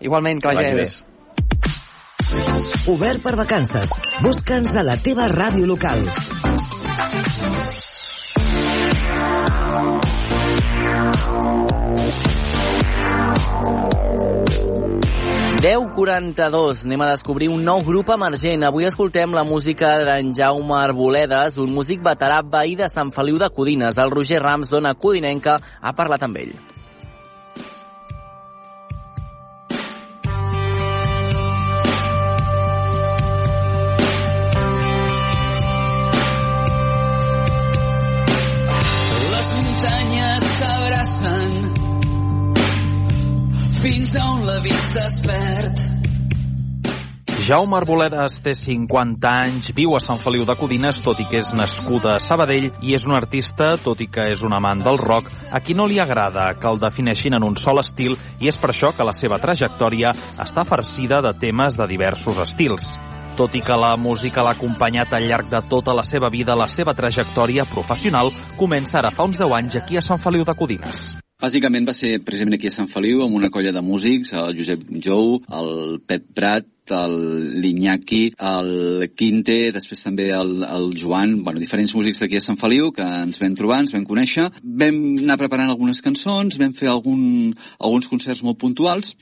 Igualment, 0.00 0.40
que 0.40 0.56
vagi 0.56 0.72
bé. 0.80 0.88
Obert 2.88 3.20
per 3.20 3.36
vacances. 3.36 3.92
Busca'ns 4.24 4.80
a 4.80 4.88
la 4.88 4.96
teva 5.04 5.28
ràdio 5.28 5.68
local. 5.68 6.00
10.42, 15.62 16.84
anem 16.84 17.02
a 17.04 17.10
descobrir 17.12 17.46
un 17.48 17.62
nou 17.62 17.78
grup 17.86 18.08
emergent. 18.10 18.64
Avui 18.66 18.88
escoltem 18.88 19.30
la 19.30 19.44
música 19.46 19.92
d'en 20.02 20.32
Jaume 20.34 20.74
Arboledes, 20.80 21.54
un 21.62 21.70
músic 21.76 22.02
veterà 22.02 22.42
veí 22.42 22.74
de 22.74 22.90
Sant 22.90 23.14
Feliu 23.14 23.38
de 23.38 23.46
Codines. 23.54 23.94
El 23.94 24.10
Roger 24.10 24.42
Rams, 24.42 24.74
dona 24.74 24.96
codinenca, 24.98 25.60
ha 25.80 25.94
parlat 25.94 26.26
amb 26.26 26.42
ell. 26.42 26.54
Jaume 47.52 47.76
Arboledes 47.76 48.38
té 48.40 48.54
50 48.56 49.28
anys, 49.28 49.66
viu 49.76 49.92
a 49.92 49.98
Sant 50.00 50.16
Feliu 50.16 50.46
de 50.48 50.54
Codines, 50.56 51.02
tot 51.04 51.18
i 51.20 51.26
que 51.28 51.42
és 51.42 51.50
nascuda 51.52 52.14
a 52.14 52.22
Sabadell, 52.24 52.70
i 52.80 52.94
és 52.96 53.04
un 53.04 53.12
artista, 53.12 53.74
tot 53.82 54.00
i 54.00 54.06
que 54.08 54.24
és 54.32 54.40
un 54.40 54.54
amant 54.56 54.80
del 54.80 54.96
rock, 54.96 55.28
a 55.52 55.60
qui 55.60 55.76
no 55.76 55.84
li 55.84 56.00
agrada 56.00 56.46
que 56.56 56.70
el 56.70 56.80
defineixin 56.80 57.36
en 57.36 57.44
un 57.44 57.58
sol 57.60 57.82
estil, 57.82 58.16
i 58.40 58.48
és 58.48 58.56
per 58.56 58.70
això 58.72 58.94
que 58.96 59.04
la 59.04 59.12
seva 59.12 59.36
trajectòria 59.42 60.14
està 60.40 60.64
farcida 60.64 61.20
de 61.20 61.34
temes 61.44 61.76
de 61.76 61.90
diversos 61.92 62.40
estils. 62.40 62.94
Tot 63.36 63.52
i 63.52 63.60
que 63.60 63.76
la 63.76 63.98
música 64.00 64.40
l'ha 64.40 64.56
acompanyat 64.56 65.12
al 65.12 65.28
llarg 65.28 65.52
de 65.52 65.60
tota 65.68 65.92
la 65.92 66.08
seva 66.08 66.32
vida, 66.32 66.56
la 66.56 66.70
seva 66.72 66.96
trajectòria 66.96 67.68
professional 67.68 68.32
comença 68.56 69.02
ara 69.02 69.12
fa 69.12 69.28
uns 69.28 69.36
10 69.36 69.58
anys 69.60 69.76
aquí 69.82 70.00
a 70.00 70.08
Sant 70.08 70.24
Feliu 70.24 70.48
de 70.48 70.56
Codines. 70.56 71.10
Bàsicament 71.42 71.88
va 71.88 71.92
ser 71.98 72.20
precisament 72.22 72.54
aquí 72.54 72.68
a 72.70 72.74
Sant 72.74 72.86
Feliu 72.86 73.24
amb 73.24 73.34
una 73.34 73.48
colla 73.50 73.72
de 73.74 73.80
músics, 73.82 74.28
el 74.38 74.52
Josep 74.54 74.84
Jou, 75.02 75.40
el 75.58 75.72
Pep 76.06 76.28
Prat, 76.36 76.68
l'Iñaki, 76.92 78.20
el 78.38 79.08
Quinte, 79.18 79.56
després 79.74 80.04
també 80.06 80.28
el, 80.36 80.62
el 80.62 80.86
Joan, 81.00 81.34
bueno, 81.42 81.58
diferents 81.58 81.96
músics 81.98 82.22
d'aquí 82.22 82.38
a 82.38 82.44
Sant 82.46 82.60
Feliu 82.60 82.92
que 82.94 83.02
ens 83.24 83.42
vam 83.42 83.58
trobar, 83.58 83.80
ens 83.82 83.94
vam 83.96 84.06
conèixer. 84.06 84.46
Vam 84.62 85.02
anar 85.24 85.40
preparant 85.40 85.74
algunes 85.74 86.02
cançons, 86.04 86.60
vam 86.62 86.78
fer 86.78 86.92
algun, 86.92 87.56
alguns 87.80 88.06
concerts 88.12 88.46
molt 88.46 88.62
puntuals, 88.62 89.16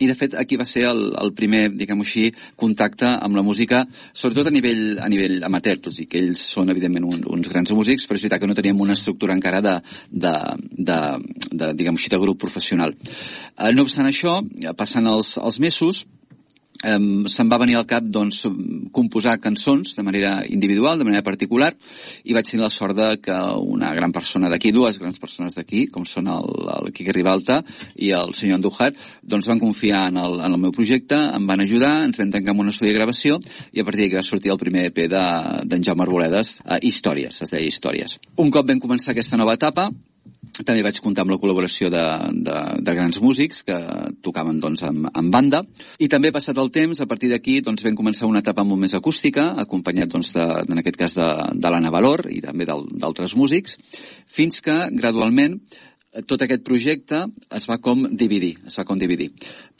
i 0.00 0.08
de 0.08 0.16
fet 0.18 0.34
aquí 0.40 0.58
va 0.60 0.66
ser 0.68 0.86
el, 0.90 1.02
el 1.20 1.32
primer, 1.36 1.66
diguem-ho 1.76 2.06
així, 2.06 2.30
contacte 2.60 3.08
amb 3.10 3.36
la 3.36 3.44
música, 3.46 3.82
sobretot 4.16 4.50
a 4.50 4.54
nivell, 4.54 4.84
a 5.00 5.08
nivell 5.12 5.44
amateur, 5.46 5.80
tot 5.84 5.98
i 6.00 6.08
que 6.10 6.20
ells 6.22 6.42
són 6.56 6.72
evidentment 6.72 7.08
un, 7.08 7.24
uns 7.36 7.50
grans 7.52 7.74
músics, 7.76 8.06
però 8.08 8.18
és 8.18 8.24
veritat 8.26 8.42
que 8.42 8.50
no 8.50 8.56
teníem 8.58 8.80
una 8.80 8.96
estructura 8.98 9.36
encara 9.36 9.60
de, 9.64 9.76
de, 10.10 10.34
de, 10.90 11.00
de 11.52 11.72
diguem-ho 11.76 12.00
així, 12.00 12.12
de 12.12 12.22
grup 12.22 12.40
professional. 12.40 12.96
Eh, 12.96 13.72
no 13.76 13.86
obstant 13.86 14.08
això, 14.08 14.40
passant 14.78 15.08
els, 15.10 15.36
els 15.40 15.60
mesos, 15.62 16.04
Um, 16.80 17.26
se'm 17.28 17.50
va 17.52 17.58
venir 17.60 17.76
al 17.76 17.84
cap 17.84 18.06
doncs, 18.08 18.46
composar 18.96 19.34
cançons 19.42 19.92
de 19.96 20.04
manera 20.04 20.46
individual, 20.48 20.98
de 20.98 21.04
manera 21.04 21.24
particular, 21.26 21.74
i 22.24 22.32
vaig 22.32 22.48
tenir 22.48 22.62
la 22.64 22.70
sort 22.72 22.96
de 22.96 23.08
que 23.20 23.36
una 23.60 23.92
gran 23.96 24.14
persona 24.16 24.48
d'aquí, 24.48 24.72
dues 24.72 24.98
grans 24.98 25.20
persones 25.20 25.56
d'aquí, 25.58 25.86
com 25.92 26.06
són 26.08 26.30
el, 26.32 26.48
el 26.78 26.92
Quique 26.96 27.12
Ribalta 27.12 27.60
i 27.96 28.14
el 28.16 28.32
senyor 28.36 28.60
Andújar, 28.60 28.94
doncs 29.20 29.50
van 29.50 29.60
confiar 29.60 30.06
en 30.08 30.16
el, 30.22 30.38
en 30.40 30.56
el 30.56 30.62
meu 30.62 30.72
projecte, 30.72 31.18
em 31.36 31.48
van 31.48 31.60
ajudar, 31.60 31.92
ens 32.06 32.20
vam 32.20 32.32
tancar 32.32 32.54
amb 32.54 32.64
un 32.64 32.72
estudi 32.72 32.94
de 32.94 32.98
gravació, 32.98 33.40
i 33.72 33.82
a 33.82 33.84
partir 33.84 34.06
d'aquí 34.06 34.16
va 34.16 34.24
sortir 34.26 34.54
el 34.54 34.62
primer 34.62 34.88
EP 34.88 35.02
d'en 35.12 35.68
de, 35.68 35.82
Jaume 35.84 36.06
Arboledes, 36.06 36.60
uh, 36.64 36.80
Històries, 36.80 37.42
es 37.44 37.52
deia 37.52 37.68
Històries. 37.68 38.16
Un 38.40 38.52
cop 38.54 38.68
vam 38.68 38.80
començar 38.80 39.12
aquesta 39.12 39.36
nova 39.40 39.58
etapa, 39.58 39.90
també 40.66 40.84
vaig 40.84 41.00
comptar 41.02 41.24
amb 41.24 41.34
la 41.34 41.38
col·laboració 41.42 41.90
de, 41.92 42.04
de, 42.46 42.56
de 42.86 42.94
grans 42.96 43.20
músics 43.22 43.62
que 43.66 43.76
tocaven 44.24 44.60
doncs, 44.62 44.84
amb, 44.86 45.10
amb 45.12 45.34
banda. 45.34 45.62
I 45.98 46.08
també, 46.12 46.32
passat 46.34 46.58
el 46.62 46.72
temps, 46.74 47.00
a 47.00 47.08
partir 47.10 47.30
d'aquí 47.32 47.60
doncs, 47.66 47.84
vam 47.86 47.98
començar 47.98 48.28
una 48.30 48.42
etapa 48.44 48.64
molt 48.66 48.82
més 48.82 48.96
acústica, 48.98 49.50
acompanyat, 49.64 50.10
doncs, 50.12 50.32
de, 50.36 50.48
en 50.66 50.82
aquest 50.82 50.98
cas, 51.00 51.18
de, 51.18 51.28
de 51.60 51.72
l'Anna 51.72 51.92
Valor 51.94 52.26
i 52.32 52.42
també 52.44 52.68
d'altres 52.68 53.36
músics, 53.38 53.78
fins 54.30 54.60
que, 54.64 54.76
gradualment, 54.96 55.60
tot 56.26 56.42
aquest 56.42 56.64
projecte 56.66 57.20
es 57.54 57.66
va 57.70 57.78
com 57.82 58.02
dividir, 58.18 58.56
es 58.66 58.76
va 58.78 58.84
com 58.86 58.98
dividir. 58.98 59.30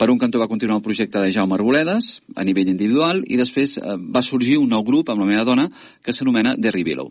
Per 0.00 0.08
un 0.08 0.16
cantó 0.16 0.40
va 0.40 0.48
continuar 0.48 0.78
el 0.78 0.82
projecte 0.82 1.20
de 1.20 1.32
Jaume 1.34 1.58
Arboledes, 1.58 2.22
a 2.32 2.44
nivell 2.48 2.70
individual, 2.72 3.20
i 3.28 3.36
després 3.36 3.76
eh, 3.76 3.98
va 4.00 4.22
sorgir 4.24 4.56
un 4.56 4.70
nou 4.72 4.80
grup 4.80 5.10
amb 5.12 5.20
la 5.20 5.28
meva 5.28 5.44
dona 5.44 5.66
que 6.00 6.14
s'anomena 6.16 6.54
The 6.56 6.72
Rivillow. 6.72 7.10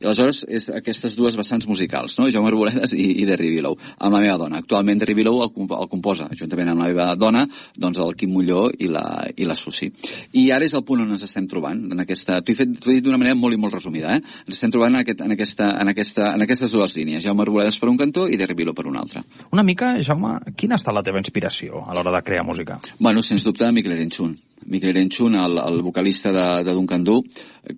I 0.00 0.08
aleshores 0.08 0.40
és 0.50 0.66
aquestes 0.74 1.14
dues 1.14 1.36
vessants 1.38 1.68
musicals, 1.70 2.16
no? 2.18 2.26
Jaume 2.34 2.50
Arboledes 2.50 2.92
i, 2.92 3.06
i 3.22 3.26
Derry 3.28 3.52
Billow, 3.54 3.76
amb 3.78 4.16
la 4.16 4.22
meva 4.24 4.34
dona. 4.42 4.58
Actualment 4.64 4.98
Derry 4.98 5.14
Billow 5.14 5.38
el, 5.44 5.52
el 5.78 5.88
composa, 5.92 6.26
juntament 6.34 6.72
amb 6.72 6.82
la 6.82 6.88
meva 6.90 7.06
dona, 7.16 7.44
doncs 7.78 8.00
el 8.02 8.10
Quim 8.18 8.34
Molló 8.34 8.66
i 8.74 8.90
la, 8.90 9.04
i 9.30 9.46
la 9.46 9.54
Susi. 9.56 9.92
I 10.34 10.48
ara 10.56 10.66
és 10.66 10.74
el 10.74 10.82
punt 10.84 11.04
on 11.04 11.14
ens 11.14 11.22
estem 11.28 11.46
trobant, 11.48 11.84
en 11.94 12.02
aquesta... 12.02 12.40
T'ho 12.42 12.52
he, 12.52 12.58
fet, 12.58 12.74
he 12.74 12.96
dit 12.98 13.06
d'una 13.06 13.20
manera 13.22 13.38
molt 13.38 13.54
i 13.54 13.60
molt 13.62 13.78
resumida, 13.78 14.18
eh? 14.18 14.42
Ens 14.48 14.58
estem 14.58 14.74
trobant 14.74 14.92
en, 14.96 15.04
aquest, 15.04 15.22
en, 15.22 15.36
aquesta, 15.38 15.70
en, 15.78 15.94
aquesta, 15.94 16.32
en 16.34 16.46
aquestes 16.48 16.74
dues 16.74 16.98
línies, 16.98 17.22
Jaume 17.24 17.46
Arboledes 17.46 17.78
per 17.78 17.92
un 17.92 18.00
cantó 18.02 18.26
i 18.26 18.40
Derry 18.40 18.58
Billow 18.58 18.74
per 18.74 18.88
un 18.90 18.98
altre. 18.98 19.22
Una 19.54 19.62
mica, 19.62 19.94
Jaume, 20.02 20.36
quina 20.58 20.74
ha 20.74 20.82
estat 20.82 20.98
la 20.98 21.06
teva 21.06 21.22
inspiració 21.22 21.86
a 21.86 21.94
l'hora 21.94 22.12
de 22.18 22.23
crear 22.24 22.44
música? 22.44 22.80
Bueno, 22.98 23.22
sens 23.22 23.44
dubte, 23.44 23.70
Miquel 23.70 23.92
Erenchun. 23.92 24.38
Miquel 24.66 24.90
Erenchun, 24.90 25.34
el, 25.36 25.58
el 25.58 25.82
vocalista 25.82 26.32
de, 26.32 26.64
de 26.64 26.72
Duncan 26.72 27.04
Du, 27.04 27.22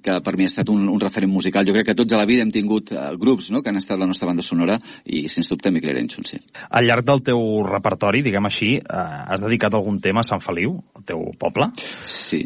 que 0.02 0.18
per 0.24 0.36
mi 0.36 0.46
ha 0.46 0.50
estat 0.50 0.70
un, 0.72 0.86
un 0.88 1.00
referent 1.00 1.32
musical. 1.32 1.66
Jo 1.66 1.74
crec 1.76 1.90
que 1.90 1.96
tots 1.98 2.14
a 2.14 2.20
la 2.20 2.26
vida 2.28 2.44
hem 2.44 2.52
tingut 2.54 2.92
uh, 2.94 3.12
grups 3.20 3.50
no?, 3.54 3.62
que 3.62 3.72
han 3.72 3.80
estat 3.80 4.00
la 4.00 4.08
nostra 4.08 4.28
banda 4.28 4.44
sonora 4.44 4.78
i, 5.04 5.26
sens 5.32 5.50
dubte, 5.52 5.72
Miquel 5.74 5.94
Erenchun, 5.94 6.26
sí. 6.28 6.40
Al 6.70 6.88
llarg 6.88 7.06
del 7.06 7.22
teu 7.26 7.42
repertori, 7.66 8.22
diguem 8.26 8.48
així, 8.48 8.76
uh, 8.82 9.26
has 9.32 9.42
dedicat 9.44 9.74
algun 9.74 10.00
tema 10.04 10.24
a 10.24 10.28
Sant 10.28 10.42
Feliu, 10.44 10.78
el 10.98 11.06
teu 11.08 11.26
poble? 11.38 11.70
Sí. 12.06 12.42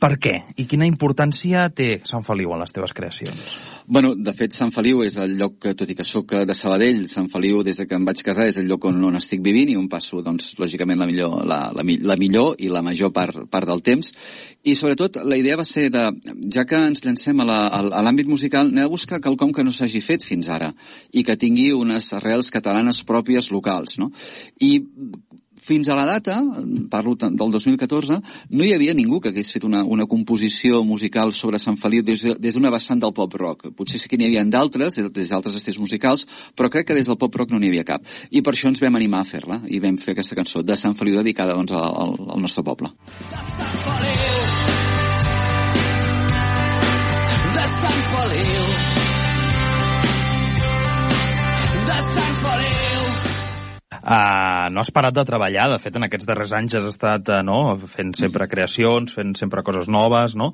Per 0.00 0.12
què? 0.22 0.36
I 0.56 0.68
quina 0.70 0.88
importància 0.88 1.68
té 1.74 2.00
Sant 2.06 2.26
Feliu 2.26 2.54
en 2.54 2.62
les 2.62 2.74
teves 2.74 2.94
creacions? 2.96 3.56
Bueno, 3.86 4.14
de 4.18 4.32
fet, 4.34 4.54
Sant 4.56 4.72
Feliu 4.74 5.04
és 5.06 5.14
el 5.22 5.36
lloc, 5.38 5.60
que, 5.62 5.74
tot 5.78 5.90
i 5.90 5.94
que 5.94 6.04
sóc 6.06 6.32
de 6.48 6.54
Sabadell, 6.58 7.04
Sant 7.10 7.28
Feliu, 7.30 7.60
des 7.66 7.78
de 7.78 7.86
que 7.86 7.94
em 7.94 8.06
vaig 8.06 8.22
casar, 8.26 8.48
és 8.50 8.58
el 8.58 8.66
lloc 8.66 8.88
on, 8.88 8.98
on 9.06 9.18
estic 9.18 9.44
vivint 9.44 9.70
i 9.70 9.76
on 9.78 9.86
passo, 9.90 10.18
doncs, 10.26 10.56
lògicament, 10.58 10.98
la 10.98 11.06
millor, 11.06 11.36
la, 11.46 11.60
la, 11.70 11.84
la 12.10 12.16
millor 12.18 12.56
i 12.58 12.70
la 12.72 12.82
major 12.82 13.12
part, 13.14 13.44
part 13.50 13.70
del 13.70 13.84
temps. 13.86 14.10
I, 14.66 14.74
sobretot, 14.74 15.20
la 15.22 15.38
idea 15.38 15.56
va 15.58 15.64
ser 15.64 15.86
de, 15.94 16.02
ja 16.50 16.64
que 16.66 16.78
ens 16.88 17.04
llancem 17.04 17.38
a 17.38 18.02
l'àmbit 18.02 18.26
musical, 18.26 18.72
anem 18.72 18.88
a 18.88 18.90
buscar 18.90 19.20
quelcom 19.22 19.52
que 19.54 19.62
no 19.62 19.70
s'hagi 19.74 20.02
fet 20.02 20.26
fins 20.26 20.48
ara 20.50 20.72
i 21.12 21.22
que 21.26 21.38
tingui 21.38 21.70
unes 21.76 22.10
arrels 22.18 22.50
catalanes 22.50 23.04
pròpies 23.06 23.52
locals, 23.54 24.00
no? 24.02 24.10
I 24.58 24.72
fins 25.66 25.88
a 25.88 25.96
la 25.98 26.04
data, 26.06 26.38
parlo 26.90 27.16
del 27.18 27.50
2014, 27.50 28.18
no 28.50 28.64
hi 28.64 28.72
havia 28.74 28.94
ningú 28.94 29.18
que 29.20 29.32
hagués 29.32 29.50
fet 29.54 29.66
una, 29.66 29.82
una 29.82 30.06
composició 30.06 30.82
musical 30.86 31.32
sobre 31.34 31.58
Sant 31.58 31.78
Feliu 31.82 32.04
des, 32.06 32.22
d'una 32.54 32.70
vessant 32.70 33.02
del 33.02 33.14
pop-rock. 33.14 33.72
Potser 33.74 33.98
sí 33.98 34.10
que 34.10 34.18
n'hi 34.18 34.28
havia 34.30 34.44
d'altres, 34.46 35.00
des 35.10 35.32
d'altres 35.34 35.58
estils 35.58 35.82
musicals, 35.82 36.26
però 36.54 36.70
crec 36.70 36.90
que 36.90 36.98
des 36.98 37.10
del 37.10 37.18
pop-rock 37.18 37.50
no 37.50 37.58
n'hi 37.58 37.72
havia 37.72 37.86
cap. 37.86 38.06
I 38.30 38.42
per 38.46 38.54
això 38.54 38.70
ens 38.70 38.82
vam 38.82 38.98
animar 38.98 39.24
a 39.24 39.30
fer-la 39.30 39.62
i 39.66 39.82
vam 39.82 39.98
fer 39.98 40.14
aquesta 40.14 40.38
cançó 40.38 40.62
de 40.62 40.78
Sant 40.78 40.94
Feliu 40.94 41.18
dedicada 41.18 41.58
doncs, 41.58 41.74
al, 41.74 42.14
al 42.30 42.46
nostre 42.46 42.62
poble. 42.66 42.94
De 43.26 43.46
Sant 43.50 43.80
Feliu 43.82 44.45
Feliu. 48.36 48.64
De 51.86 51.98
Sant 52.04 52.34
Feliu. 52.42 53.04
Uh, 53.96 54.66
no 54.74 54.82
has 54.82 54.92
parat 54.92 55.14
de 55.16 55.24
treballar, 55.26 55.70
de 55.72 55.78
fet 55.82 55.96
en 55.96 56.04
aquests 56.06 56.28
darrers 56.28 56.52
anys 56.54 56.76
has 56.76 56.90
estat 56.90 57.30
uh, 57.32 57.40
no, 57.46 57.60
fent 57.90 58.12
sempre 58.18 58.48
creacions, 58.50 59.14
fent 59.16 59.32
sempre 59.40 59.64
coses 59.66 59.88
noves, 59.88 60.36
no? 60.36 60.52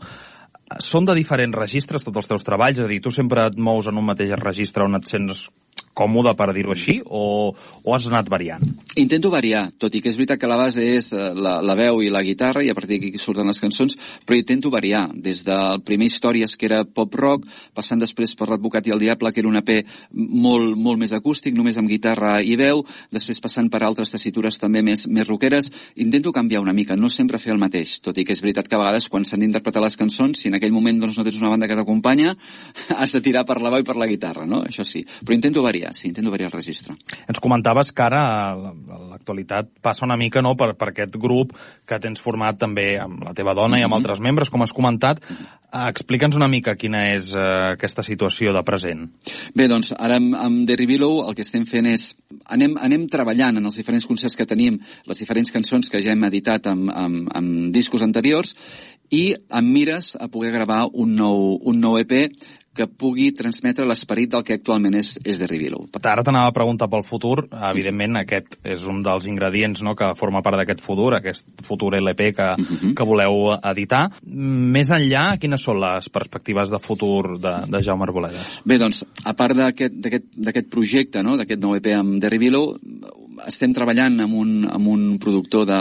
Són 0.80 1.04
de 1.08 1.16
diferents 1.18 1.58
registres 1.58 2.06
tots 2.06 2.22
els 2.22 2.30
teus 2.30 2.46
treballs, 2.46 2.78
és 2.78 2.86
a 2.86 2.92
dir, 2.92 3.02
tu 3.04 3.10
sempre 3.12 3.48
et 3.50 3.58
mous 3.58 3.90
en 3.90 3.98
un 3.98 4.06
mateix 4.08 4.32
registre 4.40 4.86
on 4.86 4.96
et 4.96 5.10
sents 5.10 5.48
còmode, 5.92 6.32
per 6.36 6.48
dir-ho 6.56 6.72
així, 6.72 7.00
o, 7.04 7.52
o 7.52 7.94
has 7.94 8.06
anat 8.08 8.28
variant? 8.32 8.64
Intento 8.96 9.30
variar, 9.32 9.66
tot 9.80 9.92
i 9.94 10.00
que 10.02 10.08
és 10.10 10.16
veritat 10.16 10.40
que 10.40 10.48
la 10.48 10.56
base 10.56 10.84
és 10.84 11.10
eh, 11.12 11.32
la, 11.36 11.58
la 11.64 11.76
veu 11.76 12.00
i 12.04 12.10
la 12.12 12.22
guitarra, 12.24 12.62
i 12.64 12.70
a 12.72 12.76
partir 12.76 12.96
d'aquí 12.96 13.20
surten 13.20 13.48
les 13.48 13.60
cançons, 13.60 13.96
però 14.26 14.38
intento 14.38 14.72
variar, 14.72 15.04
des 15.12 15.42
del 15.44 15.82
primer 15.84 16.08
Històries, 16.08 16.56
que 16.56 16.68
era 16.68 16.82
pop-rock, 16.84 17.44
passant 17.76 18.00
després 18.00 18.34
per 18.38 18.48
L'Advocat 18.50 18.88
i 18.88 18.94
el 18.94 19.02
Diable, 19.04 19.32
que 19.32 19.42
era 19.44 19.50
un 19.50 19.60
EP 19.60 19.72
molt, 20.12 20.76
molt 20.80 21.00
més 21.00 21.12
acústic, 21.16 21.56
només 21.56 21.76
amb 21.80 21.90
guitarra 21.92 22.38
i 22.40 22.56
veu, 22.60 22.84
després 23.12 23.40
passant 23.44 23.68
per 23.72 23.82
altres 23.84 24.12
tessitures 24.12 24.58
també 24.60 24.82
més, 24.84 25.04
més 25.08 25.28
rockeres, 25.28 25.70
intento 26.00 26.32
canviar 26.32 26.64
una 26.64 26.76
mica, 26.76 26.96
no 26.96 27.12
sempre 27.12 27.40
fer 27.42 27.52
el 27.52 27.60
mateix, 27.60 27.98
tot 28.00 28.16
i 28.16 28.24
que 28.24 28.36
és 28.36 28.42
veritat 28.44 28.68
que 28.68 28.78
a 28.78 28.80
vegades 28.80 29.10
quan 29.12 29.28
s'han 29.28 29.44
d'interpretar 29.44 29.84
les 29.84 29.98
cançons, 30.00 30.40
si 30.40 30.48
en 30.48 30.56
aquell 30.56 30.72
moment 30.72 31.04
doncs, 31.04 31.20
no 31.20 31.26
tens 31.28 31.40
una 31.42 31.52
banda 31.52 31.68
que 31.68 31.76
t'acompanya, 31.76 32.34
has 33.00 33.12
de 33.12 33.20
tirar 33.24 33.44
per 33.48 33.60
la 33.60 33.74
veu 33.76 33.84
i 33.84 33.88
per 33.88 33.98
la 34.00 34.08
guitarra, 34.08 34.48
no? 34.48 34.64
Això 34.64 34.86
sí, 34.88 35.04
però 35.20 35.36
intento 35.36 35.61
variar 35.62 35.72
variar, 35.72 35.94
sí, 35.94 36.08
intento 36.08 36.30
variar 36.30 36.50
el 36.52 36.58
registre. 36.58 36.94
Ens 37.26 37.40
comentaves 37.40 37.92
que 37.92 38.04
ara 38.04 38.22
l'actualitat 38.54 39.70
passa 39.82 40.04
una 40.04 40.18
mica 40.20 40.42
no, 40.44 40.54
per, 40.58 40.74
per 40.76 40.90
aquest 40.92 41.16
grup 41.20 41.56
que 41.88 41.98
tens 42.02 42.22
format 42.22 42.58
també 42.60 42.94
amb 43.00 43.24
la 43.24 43.34
teva 43.34 43.54
dona 43.54 43.76
mm 43.76 43.78
-hmm. 43.78 43.80
i 43.80 43.84
amb 43.84 43.94
mhm. 43.94 43.98
altres 44.00 44.20
membres, 44.20 44.50
com 44.50 44.62
has 44.62 44.72
comentat. 44.72 45.20
Uh, 45.72 45.88
Explica'ns 45.88 46.36
una 46.36 46.48
mica 46.48 46.76
quina 46.76 47.14
és 47.14 47.32
uh, 47.34 47.72
aquesta 47.72 48.02
situació 48.02 48.52
de 48.52 48.62
present. 48.62 49.10
Bé, 49.54 49.68
doncs, 49.68 49.92
ara 49.98 50.16
amb, 50.16 50.34
amb 50.34 50.66
The 50.66 50.76
Revealo 50.76 51.28
el 51.28 51.34
que 51.34 51.42
estem 51.42 51.64
fent 51.64 51.86
és... 51.86 52.14
Anem, 52.44 52.76
anem 52.76 53.08
treballant 53.08 53.56
en 53.56 53.64
els 53.64 53.76
diferents 53.76 54.06
concerts 54.06 54.36
que 54.36 54.46
tenim, 54.46 54.80
les 55.06 55.18
diferents 55.18 55.50
cançons 55.50 55.88
que 55.88 56.02
ja 56.02 56.12
hem 56.12 56.24
editat 56.24 56.66
amb, 56.66 56.90
amb, 56.90 57.28
amb 57.34 57.72
discos 57.72 58.02
anteriors, 58.02 58.54
i 59.10 59.34
amb 59.48 59.68
mires 59.68 60.16
a 60.20 60.28
poder 60.28 60.52
gravar 60.52 60.88
un 60.92 61.14
nou, 61.14 61.58
un 61.62 61.80
nou 61.80 61.98
EP 61.98 62.32
que 62.76 62.86
pugui 62.86 63.30
transmetre 63.36 63.84
l'esperit 63.88 64.30
del 64.32 64.44
que 64.46 64.56
actualment 64.56 64.96
és, 64.96 65.14
és 65.24 65.38
de 65.40 65.48
Rivilo. 65.48 65.84
Ara 66.02 66.24
t'anava 66.24 66.50
a 66.50 66.54
preguntar 66.56 66.88
pel 66.92 67.04
futur. 67.04 67.46
Evidentment, 67.70 68.16
aquest 68.22 68.56
és 68.64 68.86
un 68.88 69.02
dels 69.04 69.26
ingredients 69.28 69.82
no, 69.84 69.94
que 69.98 70.12
forma 70.18 70.42
part 70.44 70.60
d'aquest 70.60 70.82
futur, 70.84 71.10
aquest 71.18 71.44
futur 71.66 71.92
LP 71.98 72.32
que, 72.36 72.48
uh 72.52 72.58
mhm. 72.58 72.78
-huh. 72.80 72.94
que 72.96 73.04
voleu 73.04 73.52
editar. 73.72 74.10
Més 74.24 74.90
enllà, 74.90 75.38
quines 75.38 75.62
són 75.62 75.80
les 75.80 76.08
perspectives 76.08 76.70
de 76.70 76.78
futur 76.78 77.38
de, 77.40 77.54
de 77.68 77.82
Jaume 77.82 78.04
Arboleda? 78.04 78.40
Bé, 78.64 78.78
doncs, 78.78 79.04
a 79.24 79.34
part 79.34 79.56
d'aquest 79.56 80.70
projecte, 80.70 81.22
no, 81.22 81.36
d'aquest 81.36 81.60
nou 81.60 81.76
EP 81.76 81.86
amb 81.92 82.20
The 82.20 82.28
Rivilo, 82.30 82.78
estem 83.46 83.72
treballant 83.76 84.20
amb 84.24 84.36
un, 84.38 84.50
amb 84.68 84.88
un 84.92 85.04
productor 85.22 85.66
de, 85.68 85.80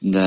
de 0.00 0.26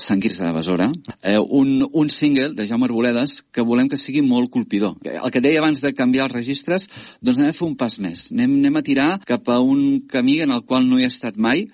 Sant 0.00 0.22
Quirze 0.22 0.44
de 0.44 0.52
Besora, 0.56 0.88
eh, 1.22 1.38
un, 1.38 1.82
un 1.88 2.10
single 2.12 2.52
de 2.58 2.66
Jaume 2.68 2.88
Arboledes 2.88 3.42
que 3.54 3.64
volem 3.66 3.90
que 3.90 4.00
sigui 4.00 4.22
molt 4.24 4.50
colpidor. 4.54 4.96
El 5.04 5.34
que 5.34 5.42
deia 5.44 5.62
abans 5.62 5.82
de 5.84 5.94
canviar 5.96 6.28
els 6.28 6.36
registres, 6.36 6.88
doncs 7.22 7.42
anem 7.42 7.54
a 7.54 7.58
fer 7.58 7.68
un 7.68 7.76
pas 7.80 7.98
més. 8.02 8.28
Anem, 8.34 8.58
anem 8.62 8.80
a 8.80 8.84
tirar 8.86 9.10
cap 9.28 9.48
a 9.52 9.60
un 9.60 10.04
camí 10.10 10.40
en 10.44 10.54
el 10.54 10.64
qual 10.66 10.88
no 10.88 10.98
hi 10.98 11.06
he 11.06 11.12
estat 11.12 11.38
mai, 11.38 11.68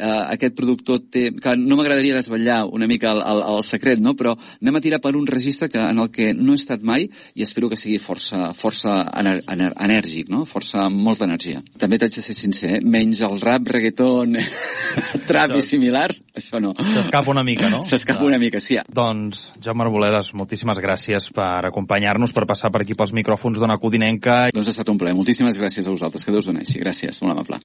eh, 0.00 0.22
aquest 0.34 0.56
productor 0.56 1.02
té... 1.12 1.28
Que 1.40 1.54
no 1.60 1.76
m'agradaria 1.78 2.16
desvetllar 2.16 2.62
una 2.72 2.88
mica 2.90 3.12
el, 3.12 3.20
el, 3.20 3.42
el 3.52 3.62
secret, 3.66 4.00
no? 4.02 4.16
però 4.18 4.34
anem 4.34 4.78
a 4.78 4.82
tirar 4.84 5.00
per 5.04 5.14
un 5.18 5.28
registre 5.28 5.68
que, 5.70 5.80
en 5.80 6.00
el 6.02 6.10
que 6.14 6.32
no 6.36 6.56
he 6.56 6.60
estat 6.60 6.82
mai 6.86 7.06
i 7.34 7.44
espero 7.46 7.70
que 7.70 7.78
sigui 7.78 8.00
força, 8.02 8.50
força 8.56 8.96
ener, 9.20 9.38
ener, 9.52 9.70
enèrgic, 9.76 10.30
no? 10.32 10.44
força 10.48 10.86
amb 10.86 11.00
molta 11.04 11.28
energia. 11.28 11.62
També 11.80 12.00
t'haig 12.00 12.16
de 12.18 12.24
ser 12.24 12.36
sincer, 12.36 12.72
eh? 12.78 12.82
menys 12.82 13.22
el 13.26 13.38
rap, 13.42 13.68
reggaeton, 13.76 14.38
trap 15.30 15.56
i 15.58 15.64
similars, 15.64 16.22
això 16.36 16.62
no. 16.62 16.74
S'escapa 16.96 17.32
una 17.32 17.44
mica, 17.46 17.70
no? 17.72 17.82
S'escapa 17.86 18.26
una 18.26 18.40
mica, 18.40 18.62
sí. 18.62 18.78
Doncs, 18.90 19.46
Jaume 19.62 19.86
Arboledes, 19.86 20.32
moltíssimes 20.38 20.80
gràcies 20.82 21.30
per 21.36 21.66
acompanyar-nos, 21.68 22.34
per 22.36 22.46
passar 22.48 22.72
per 22.72 22.84
aquí 22.84 22.96
pels 22.98 23.14
micròfons 23.16 23.60
d'Ona 23.60 23.78
Codinenca. 23.82 24.40
Doncs 24.54 24.70
ha 24.70 24.76
estat 24.76 24.92
un 24.92 25.00
plaer. 25.00 25.16
Moltíssimes 25.18 25.58
gràcies 25.60 25.86
a 25.86 25.94
vosaltres. 25.94 26.24
Que 26.24 26.34
Déu 26.34 26.42
us 26.42 26.48
doneixi. 26.50 26.78
Gràcies, 26.82 27.20
molt 27.24 27.36
amable. 27.36 27.60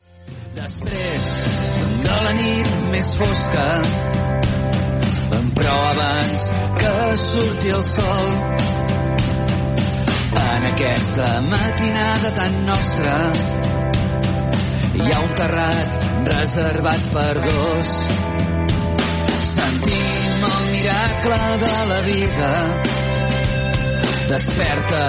Després 0.55 1.31
de 2.05 2.15
la 2.26 2.34
nit 2.34 2.69
més 2.89 3.09
fosca. 3.19 3.65
Però 5.55 5.76
abans 5.91 6.45
que 6.80 6.93
surti 7.21 7.71
el 7.76 7.84
sol. 7.86 8.32
En 10.45 10.65
aquesta 10.71 11.28
matinada 11.49 12.32
tan 12.38 12.57
nostra 12.69 13.15
hi 14.95 15.05
ha 15.11 15.21
un 15.21 15.34
terrat 15.41 15.97
reservat 16.32 17.07
per 17.13 17.32
dos. 17.45 17.93
Sentim 19.51 20.45
el 20.51 20.61
miracle 20.73 21.41
de 21.65 21.73
la 21.93 22.01
vida. 22.11 22.53
Desperta 24.34 25.03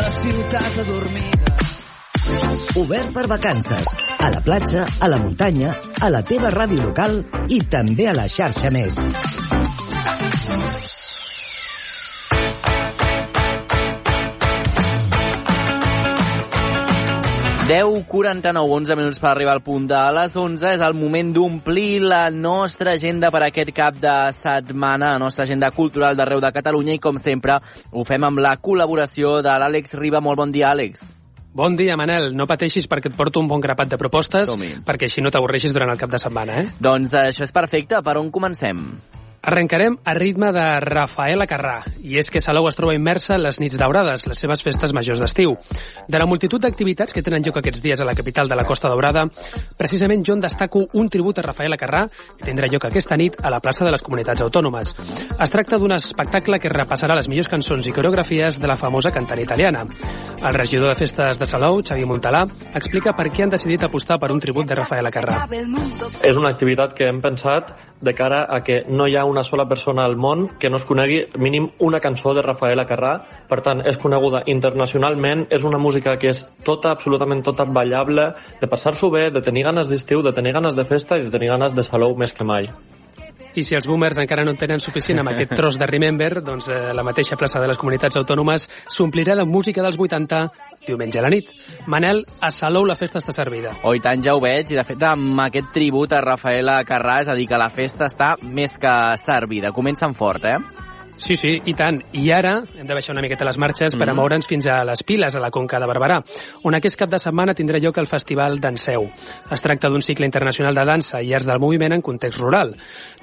la 0.00 0.10
ciutat 0.20 0.82
adormida 0.84 1.63
Obert 2.80 3.12
per 3.14 3.26
vacances. 3.28 3.94
A 4.18 4.30
la 4.30 4.40
platja, 4.40 4.86
a 5.00 5.08
la 5.08 5.18
muntanya, 5.22 5.72
a 6.00 6.10
la 6.10 6.22
teva 6.26 6.50
ràdio 6.50 6.88
local 6.88 7.20
i 7.48 7.60
també 7.70 8.08
a 8.10 8.16
la 8.16 8.28
xarxa 8.28 8.72
més. 8.74 8.98
10, 17.64 18.04
49, 18.06 18.68
11 18.68 18.96
minuts 18.96 19.18
per 19.18 19.30
arribar 19.30 19.54
al 19.56 19.62
punt 19.64 19.86
de 19.88 20.00
les 20.12 20.36
11. 20.36 20.74
És 20.74 20.82
el 20.84 20.98
moment 20.98 21.32
d'omplir 21.32 22.02
la 22.04 22.28
nostra 22.28 22.92
agenda 22.92 23.32
per 23.32 23.40
aquest 23.46 23.72
cap 23.72 23.96
de 23.96 24.14
setmana, 24.36 25.14
la 25.14 25.24
nostra 25.24 25.48
agenda 25.48 25.72
cultural 25.72 26.14
d'arreu 26.14 26.44
de 26.44 26.52
Catalunya 26.52 26.98
i, 26.98 27.00
com 27.00 27.16
sempre, 27.16 27.56
ho 27.90 28.04
fem 28.04 28.28
amb 28.28 28.44
la 28.44 28.58
col·laboració 28.60 29.38
de 29.40 29.58
l'Àlex 29.64 29.96
Riba. 29.96 30.20
Molt 30.20 30.44
bon 30.44 30.52
dia, 30.52 30.74
Àlex. 30.76 31.23
Bon 31.54 31.76
dia, 31.78 31.94
Manel. 31.94 32.32
No 32.34 32.48
pateixis 32.50 32.88
perquè 32.90 33.12
et 33.12 33.14
porto 33.14 33.38
un 33.38 33.46
bon 33.46 33.60
grapat 33.62 33.92
de 33.92 33.98
propostes, 34.00 34.50
perquè 34.88 35.06
així 35.06 35.22
no 35.22 35.30
t'avorreixis 35.30 35.70
durant 35.76 35.92
el 35.92 36.00
cap 36.00 36.10
de 36.10 36.18
setmana, 36.18 36.64
eh? 36.64 36.72
Doncs 36.82 37.14
això 37.20 37.46
és 37.46 37.54
perfecte. 37.54 38.02
Per 38.02 38.16
on 38.18 38.32
comencem? 38.34 38.82
Arrencarem 39.44 39.98
a 40.04 40.14
ritme 40.14 40.48
de 40.56 40.80
Rafaela 40.80 41.44
Carrà, 41.44 41.82
i 42.00 42.16
és 42.16 42.30
que 42.32 42.40
Salou 42.40 42.64
es 42.70 42.78
troba 42.78 42.94
immersa 42.96 43.34
en 43.36 43.42
les 43.44 43.58
nits 43.60 43.76
daurades, 43.76 44.22
les 44.24 44.40
seves 44.40 44.62
festes 44.64 44.94
majors 44.96 45.20
d'estiu. 45.20 45.52
De 46.08 46.16
la 46.20 46.24
multitud 46.24 46.62
d'activitats 46.64 47.12
que 47.12 47.20
tenen 47.20 47.44
lloc 47.44 47.58
aquests 47.60 47.82
dies 47.84 48.00
a 48.00 48.06
la 48.08 48.14
capital 48.16 48.48
de 48.48 48.56
la 48.56 48.64
Costa 48.64 48.88
Daurada, 48.88 49.26
precisament 49.76 50.24
jo 50.24 50.38
en 50.38 50.40
destaco 50.40 50.86
un 50.96 51.10
tribut 51.12 51.38
a 51.38 51.44
Rafaela 51.44 51.76
Carrà, 51.76 52.06
que 52.38 52.48
tindrà 52.48 52.70
lloc 52.72 52.88
aquesta 52.88 53.20
nit 53.20 53.36
a 53.36 53.52
la 53.52 53.60
plaça 53.60 53.84
de 53.84 53.92
les 53.92 54.02
Comunitats 54.06 54.40
Autònomes. 54.48 54.94
Es 55.36 55.52
tracta 55.52 55.76
d'un 55.76 55.92
espectacle 55.92 56.58
que 56.58 56.72
repassarà 56.72 57.12
les 57.18 57.28
millors 57.28 57.52
cançons 57.52 57.84
i 57.84 57.92
coreografies 57.92 58.56
de 58.56 58.70
la 58.70 58.80
famosa 58.80 59.12
cantant 59.12 59.44
italiana. 59.44 59.84
El 60.40 60.56
regidor 60.56 60.94
de 60.94 60.98
festes 61.04 61.38
de 61.38 61.46
Salou, 61.46 61.82
Xavi 61.84 62.08
Montalà, 62.08 62.46
explica 62.72 63.12
per 63.12 63.28
què 63.28 63.44
han 63.44 63.52
decidit 63.52 63.84
apostar 63.84 64.16
per 64.20 64.32
un 64.32 64.40
tribut 64.40 64.72
de 64.72 64.80
Rafaela 64.80 65.12
Carrà. 65.12 65.44
És 66.24 66.40
una 66.40 66.56
activitat 66.56 66.96
que 66.96 67.12
hem 67.12 67.20
pensat 67.20 67.76
de 68.04 68.14
cara 68.14 68.44
a 68.48 68.60
que 68.64 68.82
no 68.88 69.06
hi 69.08 69.16
ha 69.16 69.24
una 69.24 69.44
sola 69.44 69.66
persona 69.66 70.04
al 70.04 70.16
món 70.16 70.46
que 70.60 70.70
no 70.70 70.78
es 70.80 70.86
conegui 70.88 71.22
mínim 71.38 71.70
una 71.80 72.00
cançó 72.00 72.34
de 72.34 72.42
Rafaela 72.44 72.86
Carrà. 72.88 73.14
Per 73.48 73.60
tant, 73.66 73.82
és 73.88 73.98
coneguda 74.00 74.44
internacionalment, 74.46 75.46
és 75.50 75.64
una 75.64 75.80
música 75.80 76.16
que 76.20 76.30
és 76.34 76.44
tota, 76.64 76.92
absolutament 76.92 77.42
tota 77.44 77.64
ballable, 77.64 78.30
de 78.60 78.70
passar-s'ho 78.70 79.10
bé, 79.10 79.30
de 79.34 79.42
tenir 79.42 79.64
ganes 79.70 79.88
d'estiu, 79.88 80.22
de 80.22 80.32
tenir 80.36 80.54
ganes 80.54 80.76
de 80.76 80.84
festa 80.84 81.18
i 81.18 81.26
de 81.26 81.32
tenir 81.34 81.54
ganes 81.56 81.74
de 81.74 81.86
salou 81.86 82.16
més 82.16 82.32
que 82.36 82.44
mai. 82.44 82.70
I 83.54 83.62
si 83.62 83.76
els 83.78 83.86
boomers 83.86 84.18
encara 84.18 84.42
no 84.42 84.50
en 84.50 84.58
tenen 84.58 84.80
suficient 84.82 85.20
amb 85.22 85.30
aquest 85.30 85.52
tros 85.54 85.76
de 85.78 85.86
Remember, 85.86 86.40
doncs 86.42 86.66
eh, 86.72 86.78
la 86.96 87.04
mateixa 87.06 87.38
plaça 87.38 87.60
de 87.62 87.68
les 87.70 87.78
comunitats 87.78 88.18
autònomes 88.18 88.66
s'omplirà 88.90 89.36
de 89.38 89.44
música 89.46 89.82
dels 89.84 89.98
80 90.00 90.40
diumenge 90.86 91.20
a 91.20 91.22
la 91.22 91.30
nit. 91.30 91.52
Manel, 91.86 92.24
a 92.40 92.50
Salou 92.50 92.86
la 92.88 92.98
festa 92.98 93.22
està 93.22 93.34
servida. 93.36 93.76
Oh, 93.86 93.94
tant, 94.02 94.24
ja 94.26 94.34
ho 94.34 94.42
veig, 94.42 94.72
i 94.74 94.80
de 94.80 94.84
fet 94.86 95.06
amb 95.06 95.38
aquest 95.46 95.70
tribut 95.76 96.12
a 96.12 96.22
Rafaela 96.24 96.80
Carrà, 96.88 97.20
és 97.22 97.30
a 97.30 97.38
dir, 97.38 97.46
que 97.46 97.60
la 97.60 97.70
festa 97.70 98.10
està 98.10 98.34
més 98.42 98.74
que 98.80 98.94
servida. 99.22 99.72
Comencen 99.76 100.18
fort, 100.18 100.50
eh? 100.50 100.58
Sí, 101.16 101.36
sí, 101.36 101.54
i 101.64 101.74
tant. 101.78 102.00
I 102.12 102.26
ara 102.34 102.56
hem 102.74 102.86
de 102.88 102.94
baixar 102.96 103.14
una 103.14 103.22
miqueta 103.22 103.46
les 103.46 103.58
marxes 103.60 103.94
mm. 103.94 104.00
per 104.00 104.08
a 104.10 104.14
moure'ns 104.18 104.48
fins 104.50 104.66
a 104.66 104.80
les 104.84 105.04
Piles, 105.06 105.36
a 105.36 105.40
la 105.40 105.50
Conca 105.54 105.78
de 105.80 105.86
Barberà, 105.88 106.18
on 106.66 106.74
aquest 106.74 106.98
cap 106.98 107.10
de 107.10 107.20
setmana 107.22 107.54
tindrà 107.54 107.78
lloc 107.80 107.98
el 108.02 108.10
Festival 108.10 108.58
Danseu. 108.60 109.06
Es 109.54 109.62
tracta 109.62 109.88
d'un 109.88 110.02
cicle 110.02 110.26
internacional 110.26 110.74
de 110.74 110.84
dansa 110.88 111.22
i 111.22 111.32
arts 111.34 111.46
del 111.46 111.62
moviment 111.62 111.94
en 111.94 112.02
context 112.02 112.42
rural. 112.42 112.74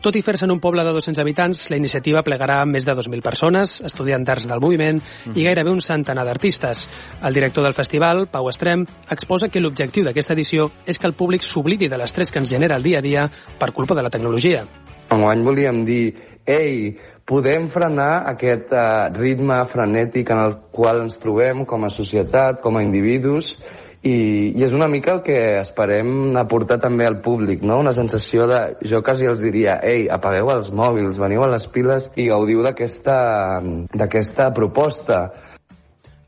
Tot 0.02 0.16
i 0.16 0.24
fer-se 0.26 0.48
en 0.48 0.56
un 0.56 0.62
poble 0.64 0.86
de 0.88 0.94
200 0.96 1.22
habitants, 1.22 1.68
la 1.70 1.78
iniciativa 1.78 2.24
plegarà 2.26 2.64
més 2.66 2.88
de 2.88 2.96
2.000 2.98 3.22
persones, 3.22 3.78
estudiants 3.86 4.26
d'arts 4.26 4.48
del 4.50 4.64
moviment 4.64 4.98
mm. 5.02 5.36
i 5.36 5.46
gairebé 5.46 5.76
un 5.76 5.84
centenar 5.84 6.26
d'artistes. 6.26 6.88
El 7.22 7.38
director 7.38 7.68
del 7.68 7.78
festival, 7.78 8.26
Pau 8.32 8.50
Estrem, 8.50 8.88
exposa 9.12 9.52
que 9.52 9.62
l'objectiu 9.62 10.08
d'aquesta 10.08 10.34
edició 10.34 10.72
és 10.88 10.98
que 10.98 11.10
el 11.12 11.18
públic 11.18 11.46
s'oblidi 11.46 11.92
de 11.92 12.00
l'estrès 12.00 12.32
que 12.32 12.40
ens 12.42 12.50
genera 12.50 12.80
el 12.80 12.88
dia 12.88 13.00
a 13.00 13.06
dia 13.06 13.28
per 13.60 13.74
culpa 13.76 13.94
de 13.98 14.08
la 14.08 14.10
tecnologia. 14.10 14.66
Enguany 15.12 15.42
volíem 15.44 15.84
dir, 15.86 16.06
ei, 16.48 16.96
podem 17.32 17.70
frenar 17.72 18.26
aquest 18.34 18.74
uh, 18.76 19.08
ritme 19.16 19.56
frenètic 19.72 20.34
en 20.36 20.40
el 20.50 20.58
qual 20.76 21.06
ens 21.06 21.16
trobem 21.22 21.64
com 21.66 21.86
a 21.88 21.94
societat, 21.94 22.60
com 22.60 22.76
a 22.76 22.84
individus, 22.84 23.56
i, 24.04 24.16
i 24.58 24.64
és 24.66 24.74
una 24.76 24.90
mica 24.92 25.14
el 25.16 25.22
que 25.24 25.38
esperem 25.62 26.36
aportar 26.42 26.80
també 26.84 27.06
al 27.08 27.22
públic, 27.24 27.62
no? 27.64 27.78
Una 27.80 27.94
sensació 27.96 28.48
de... 28.50 28.60
Jo 28.90 29.00
quasi 29.06 29.30
els 29.30 29.40
diria, 29.44 29.78
ei, 29.86 30.08
apagueu 30.12 30.50
els 30.52 30.72
mòbils, 30.74 31.22
veniu 31.22 31.46
a 31.46 31.52
les 31.54 31.68
piles 31.72 32.10
i 32.20 32.28
gaudiu 32.34 32.66
d'aquesta 32.66 34.50
proposta 34.58 35.22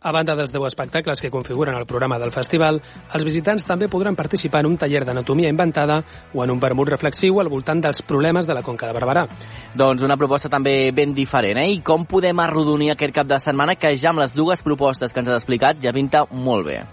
a 0.03 0.11
banda 0.11 0.35
dels 0.35 0.51
10 0.51 0.67
espectacles 0.67 1.21
que 1.21 1.31
configuren 1.31 1.75
el 1.75 1.85
programa 1.85 2.19
del 2.19 2.31
festival, 2.35 2.81
els 3.13 3.23
visitants 3.23 3.65
també 3.65 3.87
podran 3.87 4.15
participar 4.15 4.61
en 4.61 4.73
un 4.73 4.77
taller 4.77 5.05
d'anatomia 5.05 5.49
inventada 5.49 6.01
o 6.33 6.43
en 6.43 6.51
un 6.51 6.59
vermut 6.59 6.91
reflexiu 6.91 7.39
al 7.39 7.49
voltant 7.49 7.81
dels 7.81 8.03
problemes 8.03 8.45
de 8.45 8.53
la 8.53 8.63
Conca 8.63 8.87
de 8.87 8.97
Barberà. 8.97 9.27
Doncs 9.73 10.03
una 10.03 10.17
proposta 10.17 10.51
també 10.51 10.91
ben 10.91 11.15
diferent, 11.15 11.63
eh? 11.63 11.69
I 11.71 11.79
com 11.81 12.05
podem 12.05 12.39
arrodonir 12.43 12.91
aquest 12.93 13.15
cap 13.15 13.27
de 13.27 13.39
setmana 13.39 13.79
que 13.79 13.95
ja 13.97 14.11
amb 14.11 14.23
les 14.23 14.35
dues 14.35 14.61
propostes 14.61 15.11
que 15.13 15.23
ens 15.23 15.31
has 15.31 15.41
explicat 15.41 15.79
ja 15.81 15.95
pinta 15.95 16.27
molt 16.31 16.67
bé. 16.67 16.83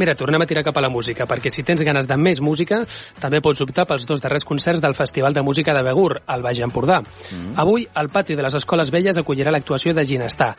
Mira, 0.00 0.14
tornem 0.16 0.40
a 0.40 0.46
tirar 0.48 0.62
cap 0.64 0.78
a 0.78 0.80
la 0.80 0.88
música, 0.88 1.26
perquè 1.28 1.50
si 1.52 1.60
tens 1.60 1.82
ganes 1.84 2.06
de 2.08 2.16
més 2.16 2.38
música, 2.40 2.78
també 3.20 3.42
pots 3.44 3.60
optar 3.60 3.84
pels 3.84 4.06
dos 4.08 4.22
darrers 4.24 4.46
concerts 4.48 4.80
del 4.80 4.96
Festival 4.96 5.36
de 5.36 5.42
Música 5.44 5.74
de 5.76 5.82
Begur, 5.84 6.22
al 6.24 6.40
Baix 6.40 6.62
Empordà. 6.64 7.02
Mm. 7.02 7.52
Avui, 7.60 7.84
el 8.00 8.08
pati 8.08 8.32
de 8.38 8.46
les 8.46 8.56
Escoles 8.56 8.88
Velles 8.94 9.20
acollirà 9.20 9.52
l'actuació 9.52 9.92
de 9.92 10.06
Ginestar, 10.08 10.54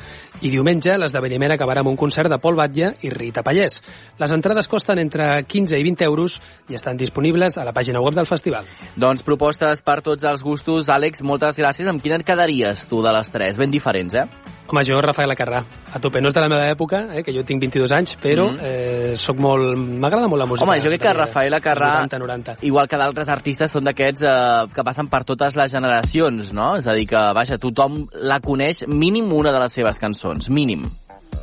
i 0.45 0.53
diumenge 0.53 0.93
l'esdeveniment 0.93 1.55
acabarà 1.57 1.81
amb 1.81 1.89
un 1.89 1.97
concert 1.97 2.29
de 2.29 2.37
Pol 2.37 2.59
Batlle 2.59 2.93
i 3.01 3.09
Rita 3.09 3.41
Pallès. 3.41 3.81
Les 4.21 4.37
entrades 4.37 4.69
costen 4.69 5.01
entre 5.01 5.31
15 5.41 5.81
i 5.81 5.89
20 5.89 6.05
euros 6.05 6.37
i 6.69 6.77
estan 6.77 7.01
disponibles 7.01 7.57
a 7.57 7.65
la 7.65 7.73
pàgina 7.73 8.05
web 8.05 8.13
del 8.13 8.29
festival. 8.29 8.69
Doncs 8.93 9.25
propostes 9.25 9.81
per 9.81 10.03
tots 10.05 10.21
els 10.21 10.45
gustos. 10.45 10.85
Àlex, 10.93 11.25
moltes 11.25 11.57
gràcies. 11.57 11.89
Amb 11.89 12.05
quina 12.05 12.21
et 12.21 12.27
quedaries 12.27 12.85
tu 12.91 13.01
de 13.01 13.17
les 13.17 13.33
tres? 13.33 13.57
Ben 13.57 13.73
diferents, 13.73 14.21
eh? 14.21 14.59
Home, 14.67 14.83
jo, 14.87 15.01
Rafael 15.01 15.31
Acarrà. 15.33 15.63
A 15.91 15.99
tope, 15.99 16.21
no 16.21 16.29
és 16.29 16.35
de 16.35 16.43
la 16.43 16.47
meva 16.51 16.69
època, 16.71 17.01
eh, 17.17 17.23
que 17.25 17.33
jo 17.35 17.43
tinc 17.47 17.59
22 17.63 17.91
anys, 17.97 18.15
però 18.21 18.47
mm. 18.53 18.59
eh, 18.63 19.13
soc 19.19 19.41
molt... 19.43 19.75
M'agrada 19.75 20.29
molt 20.31 20.43
la 20.43 20.47
música. 20.47 20.67
Home, 20.67 20.79
jo 20.79 20.91
crec 20.93 21.03
que 21.03 21.13
Rafael 21.17 21.57
Acarrà, 21.57 21.91
90, 22.05 22.19
90. 22.23 22.57
igual 22.69 22.87
que 22.87 22.99
d'altres 23.01 23.31
artistes, 23.33 23.73
són 23.73 23.89
d'aquests 23.89 24.23
eh, 24.23 24.71
que 24.71 24.85
passen 24.87 25.11
per 25.11 25.25
totes 25.27 25.59
les 25.59 25.73
generacions, 25.73 26.53
no? 26.55 26.73
És 26.79 26.87
a 26.87 26.95
dir, 26.95 27.07
que, 27.11 27.23
vaja, 27.35 27.59
tothom 27.61 28.05
la 28.21 28.39
coneix 28.43 28.85
mínim 28.87 29.31
una 29.35 29.51
de 29.51 29.63
les 29.65 29.79
seves 29.81 29.99
cançons, 29.99 30.49
mínim. 30.49 30.87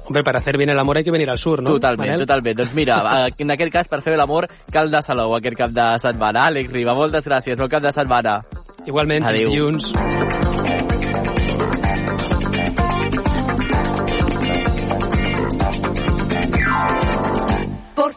Hombre, 0.08 0.22
para 0.24 0.38
hacer 0.38 0.56
bien 0.56 0.70
el 0.70 0.78
amor 0.78 0.96
hay 0.96 1.04
que 1.04 1.10
venir 1.10 1.28
al 1.28 1.36
sur, 1.36 1.62
no? 1.62 1.74
Totalment, 1.74 2.08
Manel? 2.08 2.20
totalment. 2.20 2.56
Doncs 2.56 2.74
mira, 2.74 3.02
en 3.38 3.50
aquest 3.50 3.72
cas, 3.72 3.88
per 3.92 4.00
fer 4.00 4.16
l'amor, 4.16 4.48
cal 4.72 4.90
de 4.90 5.02
Salou 5.04 5.36
aquest 5.36 5.58
cap 5.60 5.76
de 5.76 5.88
setmana. 6.00 6.48
Àlex 6.48 6.72
Riba, 6.72 6.96
moltes 6.96 7.28
gràcies. 7.28 7.60
Bon 7.60 7.68
cap 7.68 7.84
de 7.84 7.92
setmana. 7.92 8.40
Igualment, 8.88 9.28
Adéu. 9.28 9.52
dilluns. 9.52 9.92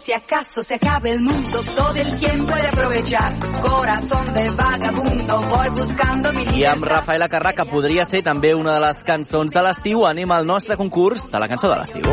Si 0.04 0.12
acaso 0.14 0.64
se 0.64 0.76
acabe 0.76 1.12
el 1.12 1.22
mundo, 1.22 1.62
todo 1.76 1.95
el 1.95 2.18
tiempo 2.18 2.56
he 2.56 2.62
de 2.62 2.68
aprovechar. 2.68 3.38
Corazón 3.62 4.34
de 4.34 4.49
vagabundo, 4.49 5.38
voy 5.38 5.70
buscando 5.70 6.34
mi 6.34 6.43
I 6.58 6.66
amb 6.66 6.84
Rafaela 6.84 7.30
Carrà, 7.30 7.54
que 7.54 7.66
podria 7.70 8.06
ser 8.06 8.24
també 8.26 8.56
una 8.56 8.74
de 8.80 8.82
les 8.82 9.04
cançons 9.06 9.54
de 9.54 9.62
l'estiu, 9.62 10.06
anem 10.08 10.32
al 10.32 10.47
nostre 10.47 10.78
concurs 10.78 11.28
de 11.30 11.39
la 11.39 11.47
cançó 11.47 11.70
de 11.70 11.78
l'estiu. 11.78 12.10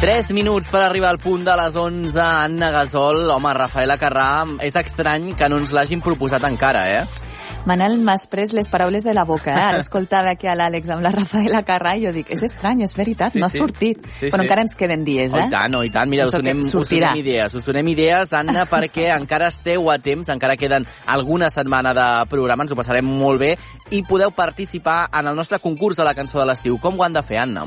Tres 0.00 0.30
minuts 0.32 0.70
per 0.70 0.80
arribar 0.80 1.10
al 1.10 1.18
punt 1.20 1.42
de 1.44 1.56
les 1.58 1.74
11. 1.76 2.14
Anna 2.24 2.70
Gasol, 2.72 3.26
home, 3.28 3.50
Rafaela 3.52 3.98
Carrà, 4.00 4.46
és 4.64 4.78
estrany 4.80 5.34
que 5.36 5.50
no 5.50 5.58
ens 5.60 5.74
l'hagin 5.76 6.00
proposat 6.00 6.46
encara, 6.48 6.86
eh? 6.94 7.19
Manel 7.68 7.98
m'has 8.00 8.22
pres 8.26 8.54
les 8.56 8.70
paraules 8.72 9.04
de 9.04 9.12
la 9.12 9.24
boca. 9.28 9.52
Eh? 9.52 9.60
Ara 9.60 9.78
escoltava 9.82 10.30
aquí 10.32 10.48
a 10.48 10.54
l'Àlex 10.56 10.88
amb 10.90 11.04
la 11.04 11.10
Rafaela 11.12 11.60
Carrà 11.68 11.92
i 11.98 12.06
jo 12.06 12.12
dic, 12.14 12.30
és 12.32 12.40
estrany, 12.46 12.80
és 12.86 12.94
veritat, 12.96 13.34
Sí, 13.34 13.38
no 13.42 13.46
ha 13.46 13.52
sí. 13.52 13.60
sortit. 13.60 14.00
Sí, 14.16 14.30
Però 14.30 14.40
sí. 14.40 14.46
encara 14.46 14.64
ens 14.64 14.74
queden 14.74 15.04
dies, 15.04 15.34
Oh, 15.34 15.38
eh? 15.38 15.46
i 15.46 15.50
tant, 15.52 15.76
oh, 15.76 15.82
i 15.84 15.90
tant. 15.92 16.08
Mira, 16.08 16.26
us 16.26 16.32
donem, 16.32 16.60
us 16.64 16.72
donem 16.72 17.20
idees. 17.20 17.54
Us 17.54 17.68
donem 17.68 17.86
idees, 17.92 18.32
Anna, 18.32 18.64
perquè 18.66 19.10
encara 19.20 19.48
esteu 19.52 19.90
a 19.92 19.98
temps, 19.98 20.32
encara 20.32 20.56
queden 20.56 20.86
alguna 21.06 21.50
setmana 21.50 21.92
de 21.94 22.08
programa, 22.32 22.64
ens 22.64 22.72
ho 22.72 22.80
passarem 22.80 23.04
molt 23.04 23.40
bé, 23.44 23.52
i 23.90 24.02
podeu 24.08 24.32
participar 24.32 25.10
en 25.12 25.28
el 25.28 25.36
nostre 25.36 25.58
concurs 25.60 25.96
de 26.00 26.04
la 26.08 26.14
cançó 26.16 26.40
de 26.40 26.46
l'estiu. 26.48 26.78
Com 26.80 26.98
ho 26.98 27.04
han 27.04 27.12
de 27.12 27.22
fer, 27.22 27.42
Anna? 27.44 27.66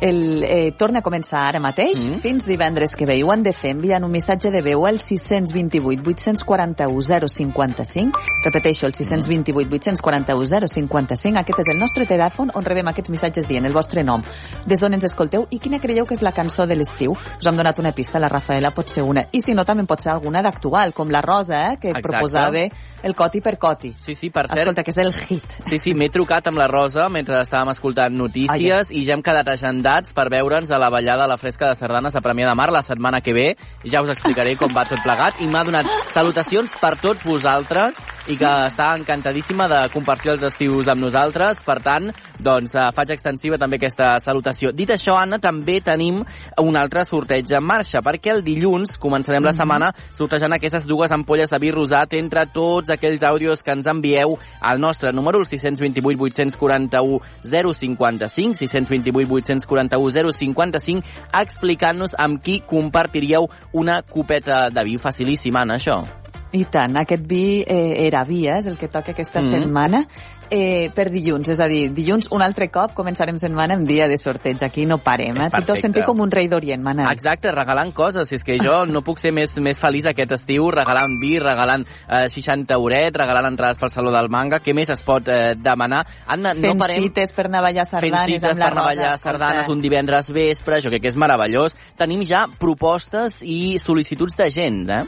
El, 0.00 0.44
eh, 0.44 0.72
torna 0.78 1.00
a 1.00 1.02
començar 1.02 1.40
ara 1.48 1.58
mateix, 1.58 2.08
Mm. 2.08 2.20
fins 2.20 2.44
divendres 2.46 2.94
que 2.94 3.04
ve. 3.06 3.22
Ho 3.24 3.32
han 3.32 3.42
de 3.42 3.52
fer 3.52 3.72
enviant 3.72 4.04
un 4.04 4.12
missatge 4.12 4.50
de 4.50 4.62
veu 4.62 4.86
al 4.86 4.98
628 5.00 6.02
841 6.06 7.28
055. 7.28 8.18
Repeteixo, 8.44 8.86
el 8.86 8.94
628 8.94 9.54
841 9.58 10.68
055. 10.68 11.38
Aquest 11.40 11.58
és 11.58 11.70
el 11.72 11.78
nostre 11.80 12.06
telèfon 12.06 12.50
on 12.54 12.64
rebem 12.64 12.86
aquests 12.88 13.10
missatges 13.10 13.48
dient 13.48 13.66
el 13.66 13.72
vostre 13.74 14.04
nom, 14.04 14.22
des 14.66 14.80
d'on 14.80 14.94
ens 14.94 15.04
escolteu 15.04 15.46
i 15.50 15.58
quina 15.58 15.80
creieu 15.80 16.06
que 16.06 16.14
és 16.14 16.22
la 16.22 16.32
cançó 16.32 16.66
de 16.66 16.76
l'estiu. 16.76 17.10
Us 17.12 17.46
hem 17.46 17.56
donat 17.56 17.78
una 17.78 17.92
pista, 17.92 18.18
la 18.18 18.28
Rafaela 18.28 18.70
pot 18.74 18.88
ser 18.88 19.02
una. 19.02 19.26
I 19.32 19.40
si 19.40 19.54
no, 19.54 19.64
també 19.64 19.84
pot 19.84 20.00
ser 20.00 20.12
alguna 20.12 20.42
d'actual, 20.42 20.92
com 20.94 21.08
la 21.10 21.20
Rosa, 21.22 21.72
eh, 21.72 21.76
que 21.80 21.88
Exacte. 21.90 22.02
proposava 22.08 22.68
el 23.02 23.14
Coti 23.14 23.40
per 23.40 23.58
Coti. 23.58 23.94
Sí, 24.00 24.14
sí, 24.14 24.30
per 24.30 24.46
cert... 24.48 24.58
Escolta, 24.60 24.82
que 24.82 24.90
és 24.90 24.98
el 24.98 25.12
hit. 25.12 25.44
Sí, 25.68 25.78
sí, 25.78 25.94
m'he 25.94 26.08
trucat 26.10 26.46
amb 26.48 26.58
la 26.58 26.66
Rosa 26.68 27.08
mentre 27.08 27.40
estàvem 27.42 27.70
escoltant 27.70 28.14
notícies 28.14 28.90
i 28.90 29.04
ja 29.06 29.14
hem 29.14 29.22
quedat 29.22 29.46
agendats 29.88 30.12
per 30.12 30.28
veure'ns 30.28 30.70
a 30.70 30.78
la 30.78 30.90
ballada 30.90 31.24
a 31.24 31.28
la 31.28 31.38
fresca 31.38 31.68
de 31.68 31.76
Sardanes 31.78 32.12
de 32.12 32.20
Premià 32.20 32.48
de 32.48 32.54
Mar 32.54 32.70
la 32.70 32.82
setmana 32.82 33.20
que 33.20 33.32
ve. 33.32 33.56
Ja 33.84 34.02
us 34.02 34.10
explicaré 34.10 34.54
com 34.56 34.72
va 34.74 34.84
tot 34.84 35.00
plegat 35.02 35.40
i 35.40 35.48
m'ha 35.48 35.64
donat 35.64 35.86
salutacions 36.12 36.70
per 36.80 36.96
tots 37.00 37.24
vosaltres 37.24 37.96
i 38.28 38.36
que 38.36 38.48
està 38.68 38.90
encantadíssima 38.98 39.66
de 39.70 39.78
compartir 39.92 40.34
els 40.34 40.44
estius 40.44 40.88
amb 40.92 41.00
nosaltres. 41.00 41.62
Per 41.64 41.78
tant, 41.80 42.10
doncs, 42.38 42.74
eh, 42.74 42.86
faig 42.94 43.10
extensiva 43.14 43.56
també 43.56 43.76
aquesta 43.76 44.18
salutació. 44.20 44.70
Dit 44.72 44.90
això, 44.90 45.16
Anna, 45.16 45.38
també 45.38 45.80
tenim 45.80 46.22
un 46.60 46.76
altre 46.76 47.04
sorteig 47.04 47.50
en 47.56 47.64
marxa, 47.64 48.02
perquè 48.04 48.34
el 48.34 48.42
dilluns 48.44 48.98
començarem 48.98 49.42
la 49.42 49.52
Mhm. 49.52 49.56
setmana 49.56 49.94
sortejant 50.14 50.52
aquestes 50.52 50.84
dues 50.86 51.10
ampolles 51.10 51.48
de 51.48 51.58
vi 51.58 51.70
rosat 51.70 52.12
entre 52.14 52.46
tots 52.46 52.90
aquells 52.90 53.22
àudios 53.22 53.62
que 53.62 53.72
ens 53.72 53.86
envieu 53.86 54.38
al 54.60 54.78
nostre 54.78 55.12
número, 55.12 55.38
el 55.38 55.46
628 55.46 56.18
841 56.20 57.20
055, 57.42 58.54
628 58.54 59.24
841 59.30 60.32
055, 60.32 61.02
explicant-nos 61.32 62.14
amb 62.18 62.42
qui 62.42 62.60
compartiríeu 62.60 63.48
una 63.72 64.02
copeta 64.02 64.68
de 64.70 64.84
vi. 64.84 64.96
Facilíssima, 64.98 65.62
Anna, 65.62 65.76
això. 65.76 66.27
I 66.52 66.64
tant, 66.64 66.96
aquest 66.96 67.26
vi 67.28 67.60
eh, 67.60 68.06
era 68.06 68.24
vi, 68.24 68.46
eh, 68.48 68.56
és 68.56 68.66
el 68.66 68.78
que 68.78 68.88
toca 68.88 69.12
aquesta 69.12 69.40
Mhm. 69.40 69.48
setmana 69.50 70.06
eh, 70.50 70.90
per 70.94 71.10
dilluns, 71.10 71.48
és 71.48 71.60
a 71.60 71.66
dir, 71.68 71.90
dilluns 71.92 72.28
un 72.32 72.40
altre 72.40 72.70
cop 72.72 72.94
començarem 72.96 73.36
setmana 73.38 73.74
amb 73.74 73.84
dia 73.84 74.08
de 74.08 74.16
sorteig, 74.16 74.62
aquí 74.64 74.86
no 74.86 74.96
parem, 74.98 75.36
eh? 75.36 75.50
Perfecte. 75.50 75.76
sentit 75.76 76.04
com 76.06 76.20
un 76.20 76.30
rei 76.30 76.48
d'Orient, 76.48 76.82
Manel. 76.82 77.10
Exacte, 77.12 77.52
regalant 77.52 77.92
coses. 77.92 78.28
Si 78.28 78.36
és 78.36 78.42
que 78.42 78.58
jo 78.58 78.86
no 78.86 79.02
puc 79.02 79.18
ser 79.18 79.32
més, 79.32 79.54
més 79.60 79.78
feliç 79.78 80.06
aquest 80.06 80.32
estiu 80.32 80.70
regalant 80.70 81.18
vi, 81.20 81.38
regalant 81.38 81.84
eh, 82.08 82.28
60 82.28 82.72
euret, 82.74 83.14
regalant 83.14 83.52
entrades 83.52 83.78
pel 83.78 83.90
Saló 83.90 84.10
del 84.10 84.30
Manga. 84.30 84.60
Què 84.60 84.74
més 84.74 84.88
es 84.88 85.02
pot 85.02 85.28
eh, 85.28 85.54
demanar? 85.54 86.06
Anna, 86.26 86.54
no 86.54 86.60
Fent 86.60 86.78
parem... 86.80 87.02
cites 87.02 87.32
per 87.32 87.46
anar 87.46 87.58
a 87.58 87.62
ballar 87.68 87.84
fent 87.86 88.00
sardanes 88.00 88.26
cites 88.26 88.50
amb 88.50 88.58
la 88.58 88.64
per 88.64 88.72
anar 88.72 88.82
a 88.82 88.88
ballar 88.94 89.18
sardanes 89.18 89.68
un 89.68 89.80
divendres 89.80 90.30
vespre, 90.32 90.76
això 90.78 90.88
crec 90.88 91.02
que 91.02 91.08
és 91.12 91.16
meravellós. 91.16 91.76
Tenim 91.98 92.24
ja 92.24 92.46
propostes 92.58 93.42
i 93.42 93.76
sol·licituds 93.78 94.34
de 94.36 94.50
gent, 94.50 94.88
eh? 94.88 95.04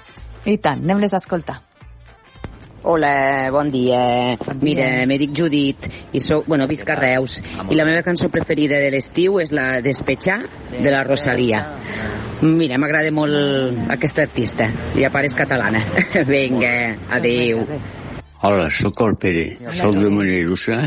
I 0.49 0.57
tant, 0.57 0.81
anem-les 0.85 1.13
a 1.13 1.19
escoltar. 1.21 1.59
Hola, 2.83 3.51
bon 3.53 3.69
dia. 3.71 4.39
Mira, 4.65 5.05
me 5.07 5.19
dic 5.21 5.35
Judit 5.37 5.85
i 6.17 6.21
soc, 6.25 6.47
bueno, 6.49 6.65
visc 6.71 6.89
a 6.89 6.97
Reus 6.97 7.37
i 7.69 7.77
la 7.77 7.85
meva 7.85 8.01
cançó 8.07 8.31
preferida 8.33 8.79
de 8.81 8.89
l'estiu 8.95 9.37
és 9.43 9.53
la 9.53 9.83
Despechar 9.85 10.39
de 10.73 10.89
la 10.89 11.03
Rosalia. 11.05 11.61
Mira, 12.41 12.79
m'agrada 12.81 13.13
molt 13.13 13.93
aquesta 13.93 14.25
artista 14.25 14.71
i 14.97 15.05
a 15.05 15.13
part 15.13 15.29
és 15.29 15.37
catalana. 15.37 15.85
Vinga, 16.33 16.73
adeu. 17.21 17.67
Hola, 18.41 18.71
sóc 18.73 19.05
el 19.05 19.19
Pere, 19.21 19.45
soc 19.77 20.01
de 20.01 20.09
Mollerussa 20.09 20.81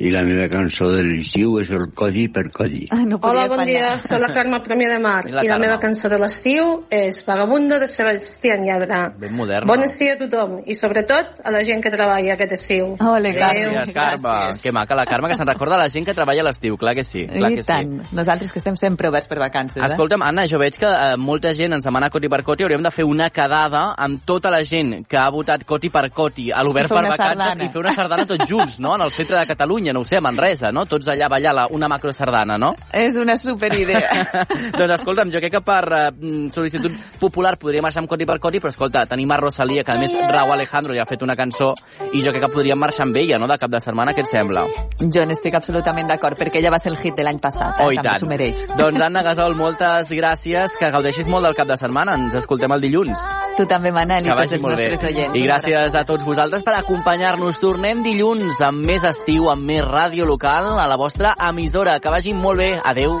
i 0.00 0.08
la 0.08 0.22
meva 0.24 0.46
cançó 0.48 0.88
de 0.94 1.02
l'estiu 1.04 1.58
és 1.60 1.68
el 1.76 1.90
Codi 1.96 2.24
per 2.32 2.46
Codi. 2.54 2.86
Ah, 2.88 3.02
no 3.04 3.18
Hola, 3.20 3.44
bon 3.52 3.60
dia, 3.68 3.92
soc 4.00 4.16
la 4.22 4.30
Carme 4.32 4.62
Premià 4.64 4.88
de 4.94 5.00
Mar 5.02 5.26
I 5.28 5.34
la 5.34 5.42
i 5.44 5.50
la 5.50 5.58
meva 5.60 5.76
cançó 5.82 6.08
de 6.08 6.16
l'estiu 6.22 6.86
és 6.88 7.18
Vagabundo 7.26 7.76
de 7.82 7.88
Sebastián 7.90 8.64
Yatra. 8.64 9.02
Ben 9.20 9.34
moderna. 9.36 9.68
Bon 9.68 9.84
estiu 9.84 10.14
a 10.14 10.16
tothom 10.22 10.62
i 10.64 10.76
sobretot 10.78 11.42
a 11.44 11.52
la 11.52 11.60
gent 11.68 11.84
que 11.84 11.92
treballa 11.92 12.32
aquest 12.32 12.54
estiu. 12.56 12.94
Ole, 12.96 13.34
Gràcies, 13.36 13.92
Carme. 13.92 14.36
Que 14.62 14.72
maca 14.72 14.96
la 14.96 15.04
Carme, 15.10 15.28
que 15.28 15.36
se'n 15.36 15.50
recorda 15.50 15.76
la 15.76 15.90
gent 15.92 16.08
que 16.08 16.16
treballa 16.16 16.46
a 16.46 16.48
l'estiu, 16.48 16.78
clar 16.80 16.94
que 16.96 17.04
sí. 17.04 17.26
Clar 17.28 17.52
I 17.52 17.60
que 17.60 17.66
sí. 17.66 17.68
tant, 17.68 17.92
nosaltres 18.16 18.54
que 18.54 18.62
estem 18.62 18.80
sempre 18.80 19.12
oberts 19.12 19.28
per 19.28 19.38
vacances. 19.42 19.84
Escolta'm, 19.84 20.24
Anna, 20.24 20.46
jo 20.48 20.62
veig 20.62 20.80
que 20.80 20.88
eh, 20.88 21.20
molta 21.20 21.52
gent 21.52 21.76
ens 21.76 21.84
demana 21.84 22.08
Coti 22.08 22.32
per 22.32 22.40
Coti. 22.46 22.64
Hauríem 22.64 22.88
de 22.88 22.94
fer 22.94 23.04
una 23.04 23.28
quedada 23.28 23.90
amb 24.00 24.24
tota 24.24 24.48
la 24.48 24.62
gent 24.64 25.02
que 25.04 25.20
ha 25.20 25.28
votat 25.28 25.68
Coti 25.68 25.92
per 25.92 26.06
Coti 26.08 26.48
a 26.48 26.64
l'Obert 26.64 26.88
per 26.88 27.02
una 27.04 27.12
Vacances 27.12 27.52
sardana. 27.52 27.68
i 27.68 27.68
fer 27.68 27.84
una 27.84 27.92
sardana 27.92 28.26
tots 28.32 28.48
junts, 28.48 28.80
no?, 28.80 28.96
en 28.96 29.04
el 29.04 29.12
centre 29.12 29.36
de 29.36 29.46
Catalunya, 29.52 29.89
no 29.92 30.02
ho 30.02 30.08
sé, 30.08 30.18
a 30.18 30.24
Manresa, 30.24 30.70
no? 30.74 30.86
Tots 30.90 31.08
allà 31.12 31.28
ballar 31.30 31.54
la, 31.56 31.66
una 31.74 31.88
macro 31.88 32.12
sardana, 32.16 32.58
no? 32.58 32.72
És 32.92 33.18
una 33.20 33.36
superidea. 33.36 34.10
doncs 34.78 34.96
escolta'm, 34.98 35.32
jo 35.32 35.42
crec 35.42 35.56
que 35.58 35.62
per 35.66 35.82
eh, 35.86 36.02
mm, 36.12 36.50
sol·licitud 36.54 36.96
popular 37.20 37.56
podria 37.60 37.84
marxar 37.84 38.04
amb 38.04 38.10
Coti 38.10 38.28
per 38.28 38.38
Coti, 38.42 38.62
però 38.62 38.72
escolta, 38.72 39.04
tenim 39.10 39.30
a 39.30 39.40
Rosalia, 39.40 39.84
que 39.84 39.94
a 39.94 40.00
més 40.00 40.14
Raúl 40.14 40.56
Alejandro 40.56 40.96
ja 40.96 41.04
ha 41.06 41.10
fet 41.10 41.24
una 41.26 41.38
cançó, 41.38 41.72
i 42.12 42.24
jo 42.24 42.34
crec 42.34 42.46
que 42.46 42.52
podríem 42.54 42.80
marxar 42.80 43.08
amb 43.08 43.20
ella, 43.20 43.40
no?, 43.40 43.50
de 43.50 43.58
cap 43.60 43.72
de 43.72 43.82
setmana, 43.82 44.14
què 44.16 44.24
et 44.26 44.30
sembla? 44.30 44.66
jo 45.00 45.24
n'estic 45.26 45.54
absolutament 45.56 46.10
d'acord, 46.10 46.38
perquè 46.38 46.60
ella 46.60 46.72
va 46.74 46.78
ser 46.80 46.92
el 46.92 46.98
hit 47.00 47.16
de 47.16 47.24
l'any 47.26 47.40
passat, 47.42 47.80
eh? 47.80 47.86
Oh, 47.86 47.92
i 47.92 47.98
també 47.98 48.18
s'ho 48.20 48.28
mereix. 48.30 48.64
Doncs 48.78 49.04
Anna 49.06 49.22
Gasol, 49.26 49.56
moltes 49.58 50.10
gràcies, 50.12 50.76
que 50.78 50.90
gaudeixis 50.92 51.28
molt 51.30 51.48
del 51.48 51.56
cap 51.58 51.68
de 51.70 51.78
setmana, 51.80 52.16
ens 52.20 52.36
escoltem 52.42 52.72
el 52.76 52.84
dilluns. 52.84 53.22
Tu 53.58 53.66
també, 53.68 53.92
Manel, 53.92 54.24
i 54.24 54.30
tots 54.30 54.54
els 54.56 54.64
nostres 54.64 55.04
oients. 55.10 55.36
I 55.36 55.44
gràcies 55.44 55.96
a 55.96 56.04
tots 56.08 56.24
vosaltres 56.24 56.64
per 56.66 56.76
acompanyar-nos. 56.78 57.58
Tornem 57.60 58.04
dilluns 58.04 58.60
amb 58.64 58.86
més 58.86 59.04
estiu, 59.08 59.50
amb 59.52 59.66
més 59.68 59.79
ràdio 59.82 60.26
local 60.26 60.78
a 60.78 60.86
la 60.86 60.96
vostra 60.96 61.34
emissora. 61.48 61.98
Que 62.00 62.12
vagi 62.12 62.34
molt 62.34 62.58
bé. 62.58 62.72
Adeu. 62.84 63.20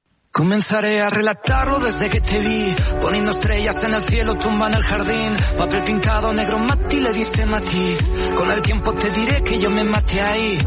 Comenzaré 0.31 1.01
a 1.01 1.09
relatarlo 1.09 1.79
desde 1.79 2.09
que 2.09 2.21
te 2.21 2.39
vi, 2.39 2.73
poniendo 3.01 3.31
estrellas 3.31 3.83
en 3.83 3.93
el 3.93 4.01
cielo, 4.01 4.35
tumba 4.35 4.67
en 4.67 4.75
el 4.75 4.81
jardín, 4.81 5.35
papel 5.57 5.83
pintado 5.83 6.31
negro, 6.31 6.57
Mati 6.57 7.01
le 7.01 7.11
diste 7.11 7.45
Mati. 7.45 7.97
Con 8.33 8.49
el 8.49 8.61
tiempo 8.61 8.93
te 8.93 9.11
diré 9.11 9.43
que 9.43 9.59
yo 9.59 9.69
me 9.69 9.83
maté 9.83 10.21
ahí. 10.21 10.57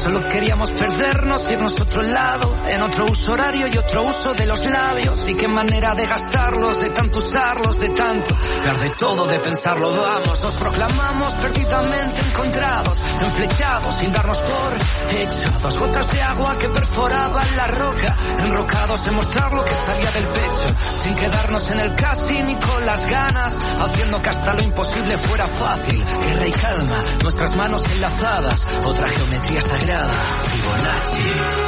Solo 0.00 0.28
queríamos 0.28 0.70
perdernos, 0.70 1.50
irnos 1.50 1.78
a 1.78 1.82
otro 1.82 2.02
lado, 2.02 2.66
en 2.68 2.82
otro 2.82 3.06
uso 3.06 3.32
horario 3.32 3.66
y 3.66 3.76
otro 3.76 4.04
uso 4.04 4.34
de 4.34 4.46
los 4.46 4.64
labios. 4.66 5.26
Y 5.26 5.34
qué 5.34 5.48
manera 5.48 5.92
de 5.96 6.06
gastarlos, 6.06 6.76
de 6.76 6.90
tanto 6.90 7.18
usarlos, 7.18 7.78
de 7.80 7.88
tanto 7.88 8.34
de 8.82 8.90
todo, 8.90 9.26
de 9.26 9.38
pensarlo, 9.38 9.90
vamos. 9.96 10.40
Nos 10.40 10.54
proclamamos 10.56 11.34
perdidamente 11.34 12.20
encontrados, 12.20 12.98
enflechados, 13.22 13.94
sin 13.96 14.12
darnos 14.12 14.38
por 14.38 15.18
hecho. 15.18 15.50
Dos 15.62 15.78
gotas 15.78 16.06
de 16.08 16.22
agua 16.22 16.58
que 16.58 16.68
perforaban 16.68 17.56
la 17.56 17.66
roca. 17.68 18.11
Enrocados 18.44 19.06
en 19.06 19.14
mostrar 19.14 19.52
lo 19.54 19.64
que 19.64 19.74
salía 19.74 20.10
del 20.10 20.26
pecho, 20.26 20.68
sin 21.02 21.14
quedarnos 21.14 21.70
en 21.70 21.80
el 21.80 21.94
casi 21.94 22.42
ni 22.42 22.54
con 22.58 22.86
las 22.86 23.06
ganas, 23.06 23.54
haciendo 23.54 24.22
que 24.22 24.30
hasta 24.30 24.54
lo 24.54 24.64
imposible 24.64 25.18
fuera 25.22 25.46
fácil. 25.46 26.04
Guerra 26.24 26.46
y 26.46 26.52
calma, 26.52 26.96
nuestras 27.22 27.56
manos 27.56 27.82
enlazadas, 27.94 28.66
otra 28.84 29.08
geometría 29.08 29.60
sagrada, 29.60 30.14
Fibonacci. 30.44 31.62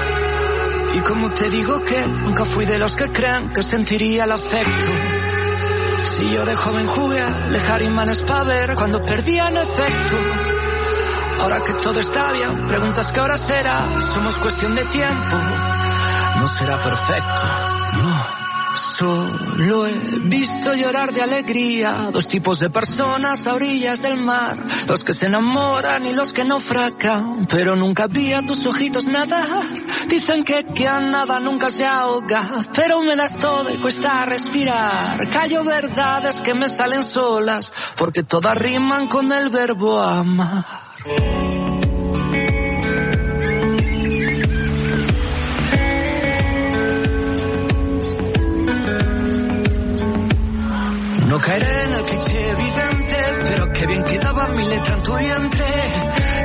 Y 0.97 1.01
como 1.01 1.31
te 1.33 1.51
digo 1.51 1.83
que 1.83 2.07
nunca 2.07 2.45
fui 2.45 2.65
de 2.67 2.79
los 2.79 2.95
que 2.95 3.11
creen 3.11 3.49
que 3.53 3.63
sentiría 3.63 4.25
el 4.25 4.33
afecto. 4.33 4.93
Si 6.17 6.29
yo 6.29 6.45
de 6.45 6.55
joven 6.55 6.87
jugué 6.87 7.21
a 7.21 7.27
alejar 7.27 7.83
imanes 7.83 8.21
para 8.21 8.45
ver 8.45 8.75
cuando 8.77 9.01
perdían 9.01 9.57
efecto. 9.57 10.17
Ahora 11.41 11.61
que 11.61 11.73
todo 11.75 11.99
está 11.99 12.33
bien, 12.33 12.69
preguntas 12.69 13.11
qué 13.13 13.21
hora 13.21 13.37
será. 13.37 13.99
Somos 13.99 14.37
cuestión 14.39 14.77
de 14.77 14.85
tiempo. 14.85 15.37
No 16.39 16.47
será 16.47 16.83
perfecto, 16.83 17.43
no. 18.03 18.45
Solo 18.99 19.87
he 19.87 19.93
visto 20.21 20.73
llorar 20.75 21.13
de 21.13 21.23
alegría 21.23 22.11
dos 22.13 22.29
tipos 22.29 22.59
de 22.61 22.71
personas 22.71 23.47
a 23.47 23.55
orillas 23.55 24.01
del 24.01 24.17
mar, 24.17 24.57
los 24.87 25.03
que 25.03 25.13
se 25.13 25.27
enamoran 25.27 26.07
y 26.07 26.13
los 26.13 26.33
que 26.33 26.45
naufragan, 26.45 27.47
pero 27.49 27.75
nunca 27.75 28.07
vi 28.07 28.33
a 28.33 28.43
tus 28.43 28.65
ojitos 28.67 29.05
nadar. 29.07 29.63
Dicen 30.09 30.45
que 30.45 30.65
que 30.65 30.87
a 30.87 31.01
nada 31.01 31.41
nunca 31.41 31.71
se 31.71 31.85
ahoga, 31.85 32.43
pero 32.75 33.03
me 33.03 33.17
das 33.17 33.39
todo 33.39 33.73
y 33.73 33.79
cuesta 33.79 34.27
respirar. 34.27 35.29
Callo 35.29 35.65
verdades 35.65 36.41
que 36.41 36.55
me 36.55 36.69
salen 36.69 37.03
solas, 37.03 37.73
porque 37.97 38.23
todas 38.23 38.57
riman 38.57 39.09
con 39.09 39.33
el 39.33 39.51
verbo 39.51 40.01
amar. 40.01 40.65
No 51.35 51.41
caeré 51.41 51.83
en 51.83 51.93
el 51.93 52.03
cliché 52.05 52.49
evidente, 52.49 53.17
pero 53.43 53.73
qué 53.73 53.87
bien 53.89 54.05
quedaba 54.05 54.49
mi 54.51 54.69
letra 54.69 54.95
en 54.95 55.03
tu 55.03 55.17
vientre. 55.17 55.67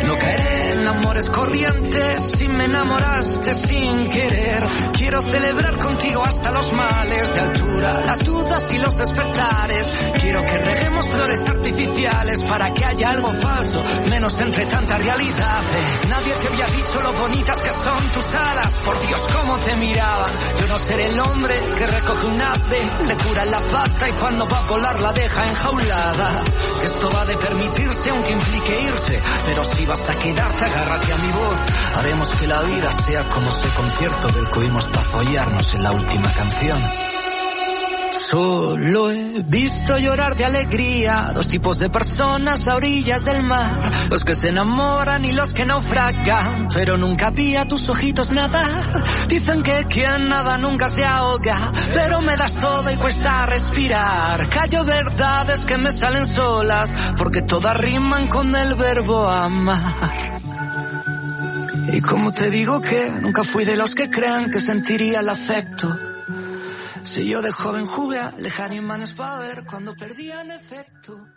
No 0.04 0.18
caeré 0.18 0.49
amores 0.90 1.30
corrientes 1.30 2.32
si 2.36 2.48
me 2.48 2.66
enamoraste 2.66 3.54
sin 3.54 4.10
querer. 4.10 4.68
Quiero 4.94 5.22
celebrar 5.22 5.78
contigo 5.78 6.24
hasta 6.26 6.52
los 6.52 6.72
males 6.72 7.34
de 7.34 7.40
altura, 7.40 8.02
las 8.06 8.20
dudas 8.20 8.66
y 8.72 8.78
los 8.78 8.98
despertares. 8.98 9.86
Quiero 10.20 10.46
que 10.46 10.58
reguemos 10.58 11.08
flores 11.08 11.42
artificiales 11.46 12.44
para 12.44 12.74
que 12.74 12.86
haya 12.86 13.12
algo 13.12 13.32
falso, 13.40 13.84
menos 14.10 14.40
entre 14.40 14.66
tanta 14.66 14.98
realidad. 14.98 15.64
Nadie 16.10 16.32
te 16.34 16.48
había 16.48 16.66
dicho 16.68 17.02
lo 17.02 17.14
bonitas 17.14 17.60
que 17.60 17.72
son 17.72 18.10
tus 18.14 18.26
alas. 18.34 18.76
Por 18.84 19.08
Dios, 19.08 19.22
cómo 19.40 19.58
te 19.58 19.76
miraban. 19.78 20.32
Yo 20.60 20.68
no 20.68 20.78
seré 20.80 21.06
el 21.06 21.20
hombre 21.20 21.56
que 21.78 21.88
recoge 21.88 22.26
un 22.28 22.42
ave, 22.42 22.82
le 23.08 23.18
cura 23.18 23.46
la 23.46 23.62
pata 23.62 24.10
y 24.10 24.14
cuando 24.14 24.48
va 24.48 24.58
a 24.58 24.68
volar 24.68 25.02
la 25.02 25.14
deja 25.14 25.44
enjaulada. 25.46 26.44
Esto 26.84 27.10
va 27.12 27.26
de 27.26 27.38
permitirse 27.38 28.10
aunque 28.10 28.32
implique 28.32 28.82
irse, 28.82 29.22
pero 29.46 29.64
si 29.74 29.86
vas 29.86 30.10
a 30.10 30.16
quedarte, 30.16 30.79
agárrate 30.80 31.14
a 31.14 31.18
mi 31.18 31.32
voz. 31.32 31.58
Haremos 31.96 32.28
que 32.28 32.48
la 32.48 32.62
vida 32.64 33.02
sea 33.06 33.28
como 33.28 33.50
ese 33.50 33.70
concierto 33.70 34.28
del 34.30 34.50
que 34.50 34.60
oímos 34.60 34.84
para 34.86 35.02
follarnos 35.02 35.74
en 35.74 35.84
la 35.84 35.92
última 35.92 36.32
canción. 36.32 36.82
Solo 38.12 39.12
he 39.12 39.44
visto 39.44 39.98
llorar 39.98 40.36
de 40.36 40.46
alegría 40.46 41.32
dos 41.34 41.48
tipos 41.48 41.80
de 41.80 41.90
personas 41.90 42.68
a 42.68 42.76
orillas 42.76 43.24
del 43.24 43.44
mar, 43.44 43.92
los 44.10 44.24
que 44.24 44.34
se 44.34 44.50
enamoran 44.50 45.26
y 45.26 45.32
los 45.32 45.54
que 45.54 45.66
naufragan, 45.66 46.68
pero 46.74 46.98
nunca 46.98 47.30
vi 47.32 47.56
a 47.56 47.66
tus 47.66 47.88
ojitos 47.90 48.32
nadar. 48.32 49.04
Dicen 49.28 49.62
que 49.62 49.84
quien 49.86 50.28
nada 50.28 50.58
nunca 50.58 50.90
se 50.90 51.06
ahoga, 51.06 51.72
pero 51.92 52.22
me 52.22 52.36
das 52.36 52.56
todo 52.56 52.92
y 52.92 52.98
cuesta 52.98 53.46
respirar. 53.46 54.50
Callo 54.50 54.84
verdades 54.84 55.66
que 55.66 55.78
me 55.78 55.92
salen 55.92 56.26
solas, 56.26 56.92
porque 57.18 57.42
todas 57.42 57.78
riman 57.78 58.28
con 58.28 58.56
el 58.56 58.76
verbo 58.76 59.28
amar. 59.28 60.39
Y 61.88 62.02
como 62.02 62.32
te 62.32 62.50
digo 62.50 62.82
que 62.82 63.10
nunca 63.10 63.44
fui 63.44 63.66
de 63.66 63.76
los 63.76 63.96
que 63.96 64.10
crean 64.10 64.50
que 64.50 64.60
sentiría 64.60 65.20
el 65.22 65.30
afecto. 65.30 65.98
Si 67.04 67.28
yo 67.28 67.42
de 67.42 67.52
joven 67.52 67.86
jugué 67.86 68.20
a 68.20 68.28
alejar 68.28 68.74
imanes 68.74 69.14
para 69.14 69.40
ver 69.40 69.64
cuando 69.66 69.96
perdían 69.96 70.52
efecto. 70.52 71.28